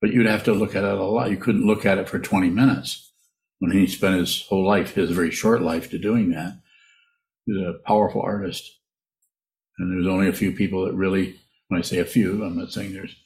but 0.00 0.12
you'd 0.12 0.26
have 0.26 0.44
to 0.44 0.52
look 0.52 0.76
at 0.76 0.84
it 0.84 0.98
a 0.98 1.02
lot. 1.02 1.30
You 1.30 1.36
couldn't 1.36 1.66
look 1.66 1.86
at 1.86 1.98
it 1.98 2.08
for 2.08 2.18
20 2.18 2.50
minutes 2.50 3.12
when 3.58 3.72
he 3.72 3.86
spent 3.86 4.18
his 4.18 4.42
whole 4.42 4.66
life, 4.66 4.94
his 4.94 5.10
very 5.10 5.30
short 5.30 5.62
life, 5.62 5.90
to 5.90 5.98
doing 5.98 6.30
that. 6.30 6.60
He's 7.46 7.56
a 7.56 7.78
powerful 7.86 8.20
artist. 8.20 8.70
And 9.78 9.90
there's 9.90 10.12
only 10.12 10.28
a 10.28 10.32
few 10.34 10.52
people 10.52 10.84
that 10.84 10.94
really, 10.94 11.40
when 11.68 11.78
I 11.78 11.82
say 11.82 11.98
a 11.98 12.04
few, 12.04 12.44
I'm 12.44 12.58
not 12.58 12.72
saying 12.72 12.92
there's, 12.92 13.16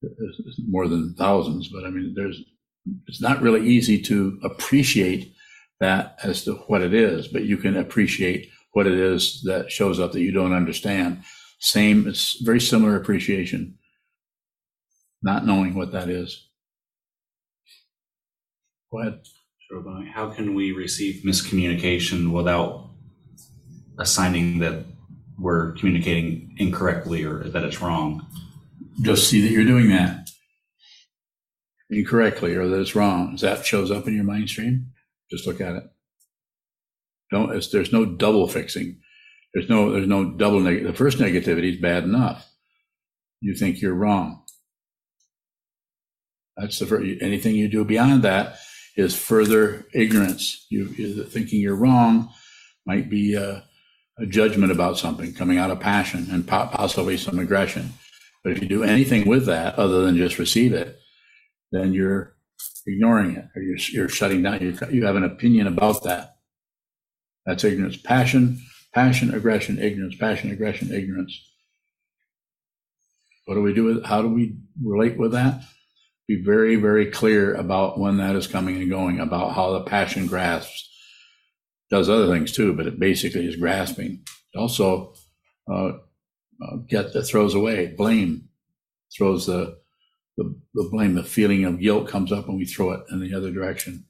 there's 0.00 0.60
more 0.66 0.88
than 0.88 1.14
thousands, 1.14 1.68
but 1.68 1.84
I 1.84 1.90
mean, 1.90 2.14
there's, 2.16 2.42
it's 3.06 3.20
not 3.20 3.42
really 3.42 3.66
easy 3.68 4.00
to 4.02 4.40
appreciate 4.42 5.34
that 5.80 6.18
as 6.22 6.44
to 6.44 6.54
what 6.66 6.82
it 6.82 6.94
is, 6.94 7.28
but 7.28 7.44
you 7.44 7.56
can 7.56 7.76
appreciate 7.76 8.48
what 8.72 8.86
it 8.86 8.94
is 8.94 9.42
that 9.44 9.70
shows 9.70 10.00
up 10.00 10.12
that 10.12 10.22
you 10.22 10.32
don't 10.32 10.54
understand. 10.54 11.22
Same, 11.60 12.08
it's 12.08 12.40
very 12.40 12.60
similar 12.60 12.96
appreciation, 12.96 13.76
not 15.22 15.46
knowing 15.46 15.74
what 15.74 15.92
that 15.92 16.08
is. 16.08 16.48
Go 18.90 19.00
ahead. 19.00 19.20
Sure, 19.68 20.04
How 20.12 20.30
can 20.30 20.54
we 20.54 20.72
receive 20.72 21.22
miscommunication 21.22 22.32
without 22.32 22.90
assigning 23.98 24.58
that 24.60 24.84
we're 25.38 25.72
communicating 25.72 26.56
incorrectly 26.58 27.24
or 27.24 27.44
that 27.44 27.62
it's 27.62 27.80
wrong? 27.80 28.26
Just 29.02 29.28
see 29.28 29.42
that 29.42 29.52
you're 29.52 29.64
doing 29.64 29.90
that 29.90 30.30
incorrectly 31.90 32.54
or 32.54 32.68
that 32.68 32.80
it's 32.80 32.96
wrong. 32.96 33.34
As 33.34 33.42
that 33.42 33.66
shows 33.66 33.90
up 33.90 34.08
in 34.08 34.14
your 34.14 34.24
mind 34.24 34.48
stream, 34.48 34.86
just 35.30 35.46
look 35.46 35.60
at 35.60 35.76
it. 35.76 35.84
Don't, 37.30 37.54
it's, 37.54 37.68
there's 37.68 37.92
no 37.92 38.04
double 38.04 38.48
fixing. 38.48 39.00
There's 39.54 39.68
no, 39.68 39.92
there's 39.92 40.06
no 40.06 40.30
double 40.30 40.60
negative. 40.60 40.92
The 40.92 40.96
first 40.96 41.18
negativity 41.18 41.74
is 41.74 41.80
bad 41.80 42.04
enough. 42.04 42.48
You 43.40 43.54
think 43.54 43.80
you're 43.80 43.94
wrong. 43.94 44.44
That's 46.56 46.78
the 46.78 46.86
first, 46.86 47.22
anything 47.22 47.56
you 47.56 47.68
do 47.68 47.84
beyond 47.84 48.22
that 48.22 48.58
is 48.96 49.16
further 49.16 49.86
ignorance. 49.94 50.66
You, 50.68 50.86
thinking 51.24 51.60
you're 51.60 51.74
wrong 51.74 52.30
might 52.86 53.08
be 53.08 53.34
a, 53.34 53.64
a, 54.18 54.26
judgment 54.26 54.70
about 54.70 54.98
something 54.98 55.32
coming 55.32 55.58
out 55.58 55.70
of 55.70 55.80
passion 55.80 56.28
and 56.30 56.46
possibly 56.46 57.16
some 57.16 57.38
aggression. 57.38 57.94
But 58.44 58.52
if 58.52 58.62
you 58.62 58.68
do 58.68 58.82
anything 58.82 59.26
with 59.26 59.46
that 59.46 59.78
other 59.78 60.02
than 60.02 60.16
just 60.16 60.38
receive 60.38 60.72
it, 60.72 60.98
then 61.72 61.92
you're 61.92 62.34
ignoring 62.86 63.36
it 63.36 63.46
or 63.54 63.62
you're, 63.62 63.78
you're 63.92 64.08
shutting 64.08 64.42
down. 64.42 64.60
you 64.60 64.76
you 64.90 65.06
have 65.06 65.16
an 65.16 65.24
opinion 65.24 65.66
about 65.66 66.04
that. 66.04 66.36
That's 67.46 67.64
ignorance. 67.64 67.96
Passion, 67.96 68.60
passion, 68.94 69.34
aggression, 69.34 69.78
ignorance, 69.78 70.16
passion, 70.16 70.50
aggression, 70.50 70.92
ignorance. 70.92 71.40
What 73.46 73.54
do 73.54 73.62
we 73.62 73.74
do 73.74 73.84
with, 73.84 74.04
how 74.04 74.22
do 74.22 74.28
we 74.28 74.56
relate 74.82 75.16
with 75.16 75.32
that? 75.32 75.62
Be 76.28 76.42
very, 76.42 76.76
very 76.76 77.10
clear 77.10 77.54
about 77.54 77.98
when 77.98 78.18
that 78.18 78.36
is 78.36 78.46
coming 78.46 78.76
and 78.76 78.90
going, 78.90 79.18
about 79.18 79.54
how 79.54 79.72
the 79.72 79.80
passion 79.84 80.26
grasps. 80.26 80.88
Does 81.90 82.08
other 82.08 82.28
things 82.28 82.52
too, 82.52 82.72
but 82.72 82.86
it 82.86 83.00
basically 83.00 83.48
is 83.48 83.56
grasping. 83.56 84.22
It 84.54 84.58
also 84.58 85.14
uh, 85.68 85.88
uh, 86.62 86.76
get 86.88 87.12
that 87.12 87.24
throws 87.24 87.54
away 87.54 87.88
blame, 87.96 88.48
throws 89.16 89.46
the, 89.46 89.78
the 90.36 90.54
the 90.74 90.88
blame, 90.92 91.14
the 91.14 91.24
feeling 91.24 91.64
of 91.64 91.80
guilt 91.80 92.06
comes 92.06 92.30
up 92.30 92.48
and 92.48 92.56
we 92.56 92.64
throw 92.64 92.92
it 92.92 93.00
in 93.10 93.18
the 93.20 93.34
other 93.34 93.50
direction, 93.50 94.04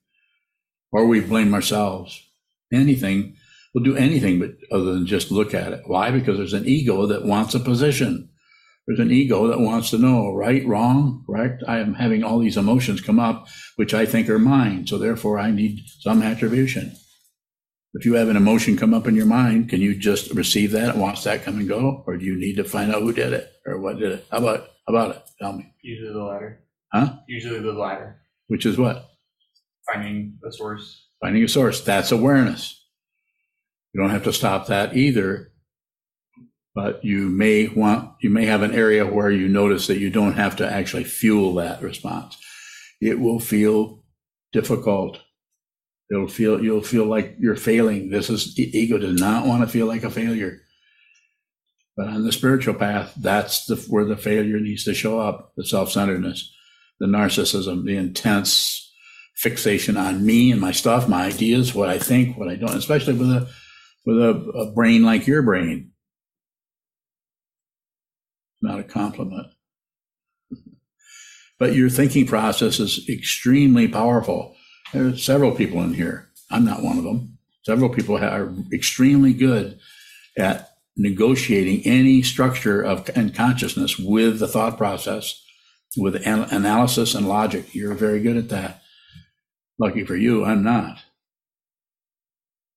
or 0.92 1.06
we 1.06 1.20
blame 1.20 1.54
ourselves 1.54 2.22
anything. 2.70 3.36
We'll 3.74 3.84
do 3.84 3.96
anything 3.96 4.40
but 4.40 4.50
other 4.72 4.92
than 4.92 5.06
just 5.06 5.30
look 5.30 5.54
at 5.54 5.72
it. 5.72 5.82
Why? 5.86 6.10
Because 6.10 6.38
there's 6.38 6.52
an 6.52 6.66
ego 6.66 7.06
that 7.06 7.24
wants 7.24 7.54
a 7.54 7.60
position. 7.60 8.28
There's 8.86 8.98
an 8.98 9.12
ego 9.12 9.46
that 9.46 9.60
wants 9.60 9.90
to 9.90 9.98
know 9.98 10.32
right, 10.32 10.66
wrong, 10.66 11.22
correct. 11.26 11.62
I 11.68 11.78
am 11.78 11.94
having 11.94 12.24
all 12.24 12.40
these 12.40 12.56
emotions 12.56 13.00
come 13.00 13.20
up, 13.20 13.46
which 13.76 13.94
I 13.94 14.06
think 14.06 14.28
are 14.28 14.38
mine. 14.38 14.86
So 14.86 14.98
therefore, 14.98 15.38
I 15.38 15.52
need 15.52 15.80
some 16.00 16.22
attribution. 16.22 16.96
If 17.94 18.04
you 18.04 18.14
have 18.14 18.28
an 18.28 18.36
emotion 18.36 18.76
come 18.76 18.94
up 18.94 19.06
in 19.06 19.14
your 19.14 19.26
mind, 19.26 19.68
can 19.68 19.80
you 19.80 19.96
just 19.96 20.32
receive 20.32 20.72
that 20.72 20.90
and 20.90 21.00
watch 21.00 21.24
that 21.24 21.44
come 21.44 21.58
and 21.58 21.68
go, 21.68 22.04
or 22.06 22.16
do 22.16 22.24
you 22.24 22.36
need 22.36 22.56
to 22.56 22.64
find 22.64 22.92
out 22.92 23.02
who 23.02 23.12
did 23.12 23.32
it 23.32 23.50
or 23.66 23.80
what 23.80 23.98
did 23.98 24.12
it? 24.12 24.26
How 24.30 24.38
about 24.38 24.68
how 24.86 24.94
about 24.94 25.16
it? 25.16 25.22
Tell 25.40 25.52
me. 25.52 25.72
Usually 25.82 26.12
the 26.12 26.22
latter. 26.22 26.64
Huh? 26.92 27.16
Usually 27.28 27.60
the 27.60 27.72
latter. 27.72 28.22
Which 28.46 28.66
is 28.66 28.78
what? 28.78 29.08
Finding 29.92 30.38
a 30.46 30.52
source. 30.52 31.06
Finding 31.20 31.44
a 31.44 31.48
source. 31.48 31.80
That's 31.80 32.12
awareness. 32.12 32.79
You 33.92 34.00
don't 34.00 34.10
have 34.10 34.24
to 34.24 34.32
stop 34.32 34.66
that 34.66 34.96
either, 34.96 35.52
but 36.74 37.04
you 37.04 37.28
may 37.28 37.68
want, 37.68 38.12
you 38.20 38.30
may 38.30 38.46
have 38.46 38.62
an 38.62 38.74
area 38.74 39.04
where 39.04 39.30
you 39.30 39.48
notice 39.48 39.86
that 39.88 39.98
you 39.98 40.10
don't 40.10 40.34
have 40.34 40.56
to 40.56 40.70
actually 40.70 41.04
fuel 41.04 41.54
that 41.54 41.82
response. 41.82 42.36
It 43.00 43.18
will 43.18 43.40
feel 43.40 44.04
difficult. 44.52 45.18
It'll 46.10 46.28
feel, 46.28 46.62
you'll 46.62 46.82
feel 46.82 47.06
like 47.06 47.36
you're 47.38 47.56
failing. 47.56 48.10
This 48.10 48.30
is, 48.30 48.58
ego 48.58 48.98
does 48.98 49.20
not 49.20 49.46
want 49.46 49.62
to 49.62 49.68
feel 49.68 49.86
like 49.86 50.04
a 50.04 50.10
failure. 50.10 50.60
But 51.96 52.08
on 52.08 52.24
the 52.24 52.32
spiritual 52.32 52.74
path, 52.74 53.12
that's 53.16 53.66
the, 53.66 53.76
where 53.88 54.04
the 54.04 54.16
failure 54.16 54.58
needs 54.58 54.84
to 54.84 54.94
show 54.94 55.20
up 55.20 55.52
the 55.56 55.66
self 55.66 55.90
centeredness, 55.90 56.52
the 56.98 57.06
narcissism, 57.06 57.84
the 57.84 57.96
intense 57.96 58.90
fixation 59.34 59.96
on 59.96 60.24
me 60.24 60.52
and 60.52 60.60
my 60.60 60.72
stuff, 60.72 61.08
my 61.08 61.24
ideas, 61.24 61.74
what 61.74 61.88
I 61.88 61.98
think, 61.98 62.36
what 62.36 62.48
I 62.48 62.56
don't, 62.56 62.76
especially 62.76 63.14
with 63.14 63.30
a 63.30 63.48
with 64.06 64.16
a, 64.18 64.30
a 64.30 64.72
brain 64.72 65.02
like 65.02 65.26
your 65.26 65.42
brain. 65.42 65.92
Not 68.62 68.80
a 68.80 68.84
compliment. 68.84 69.48
but 71.58 71.74
your 71.74 71.90
thinking 71.90 72.26
process 72.26 72.78
is 72.80 73.08
extremely 73.08 73.88
powerful. 73.88 74.54
There 74.92 75.06
are 75.06 75.16
several 75.16 75.52
people 75.54 75.80
in 75.82 75.94
here. 75.94 76.28
I'm 76.50 76.64
not 76.64 76.82
one 76.82 76.98
of 76.98 77.04
them. 77.04 77.38
Several 77.64 77.90
people 77.90 78.16
are 78.18 78.52
extremely 78.72 79.32
good 79.32 79.78
at 80.38 80.70
negotiating 80.96 81.82
any 81.86 82.22
structure 82.22 82.82
of 82.82 83.08
and 83.14 83.34
consciousness 83.34 83.98
with 83.98 84.38
the 84.40 84.48
thought 84.48 84.76
process, 84.76 85.40
with 85.96 86.16
an- 86.26 86.48
analysis 86.50 87.14
and 87.14 87.28
logic. 87.28 87.74
You're 87.74 87.94
very 87.94 88.20
good 88.20 88.36
at 88.36 88.48
that. 88.48 88.82
Lucky 89.78 90.04
for 90.04 90.16
you, 90.16 90.44
I'm 90.44 90.62
not. 90.62 90.98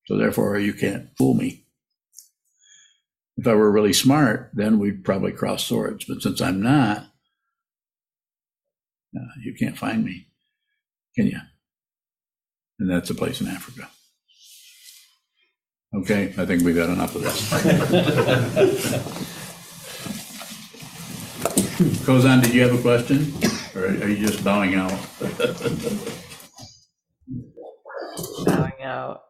So 0.06 0.18
therefore, 0.18 0.58
you 0.60 0.74
can't 0.74 1.10
fool 1.18 1.34
me. 1.34 1.66
If 3.38 3.48
I 3.48 3.56
were 3.56 3.72
really 3.72 3.94
smart, 3.94 4.52
then 4.54 4.80
we'd 4.80 5.04
probably 5.04 5.32
cross 5.32 5.66
swords. 5.66 6.06
But 6.06 6.22
since 6.22 6.42
I'm 6.42 6.62
not, 6.62 7.08
uh, 9.16 9.34
you 9.42 9.56
can't 9.58 9.78
find 9.78 10.04
me, 10.04 10.28
can 11.16 11.28
you? 11.28 11.40
And 12.80 12.90
that's 12.90 13.10
a 13.10 13.16
place 13.16 13.42
in 13.42 13.48
Africa. 13.48 13.90
Okay, 15.96 16.34
I 16.38 16.46
think 16.46 16.64
we've 16.64 16.76
had 16.76 16.90
enough 16.90 17.16
of 17.16 17.22
this. 17.22 17.50
Kozan, 22.06 22.42
did 22.42 22.54
you 22.54 22.62
have 22.62 22.74
a 22.78 22.82
question? 22.82 23.34
Or 23.76 23.86
are 23.86 24.08
you 24.08 24.26
just 24.26 24.44
bowing 24.44 24.76
out? 24.76 24.92
Bowing 28.46 28.82
out. 28.84 29.24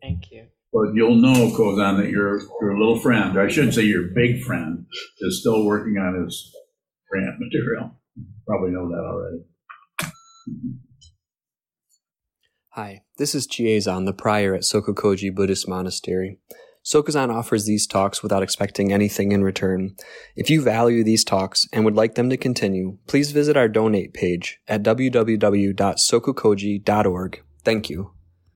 Thank 0.00 0.30
you. 0.30 0.46
But 0.72 0.94
you'll 0.94 1.16
know, 1.16 1.50
Kozan, 1.56 1.98
that 1.98 2.10
your, 2.10 2.40
your 2.60 2.78
little 2.78 2.98
friend, 2.98 3.36
or 3.36 3.42
I 3.42 3.48
shouldn't 3.48 3.74
say 3.74 3.82
your 3.82 4.04
big 4.14 4.42
friend, 4.42 4.86
is 5.20 5.40
still 5.40 5.64
working 5.64 5.96
on 5.96 6.22
his 6.22 6.54
grant 7.10 7.36
material. 7.38 7.92
Probably 8.46 8.70
know 8.70 8.88
that 8.88 9.04
already. 9.04 9.42
Hi, 12.70 13.02
this 13.16 13.34
is 13.34 13.46
Chiazan, 13.46 14.04
the 14.04 14.12
prior 14.12 14.54
at 14.54 14.62
Sokukoji 14.62 15.34
Buddhist 15.34 15.66
Monastery. 15.66 16.38
Sokuzan 16.84 17.34
offers 17.34 17.64
these 17.64 17.86
talks 17.86 18.22
without 18.22 18.42
expecting 18.44 18.92
anything 18.92 19.32
in 19.32 19.42
return. 19.42 19.96
If 20.36 20.50
you 20.50 20.60
value 20.62 21.02
these 21.02 21.24
talks 21.24 21.66
and 21.72 21.84
would 21.84 21.96
like 21.96 22.16
them 22.16 22.28
to 22.30 22.36
continue, 22.36 22.98
please 23.08 23.32
visit 23.32 23.56
our 23.56 23.66
donate 23.66 24.12
page 24.12 24.60
at 24.68 24.84
www.sokukoji.org. 24.84 27.42
Thank 27.64 27.90
you. 27.90 28.15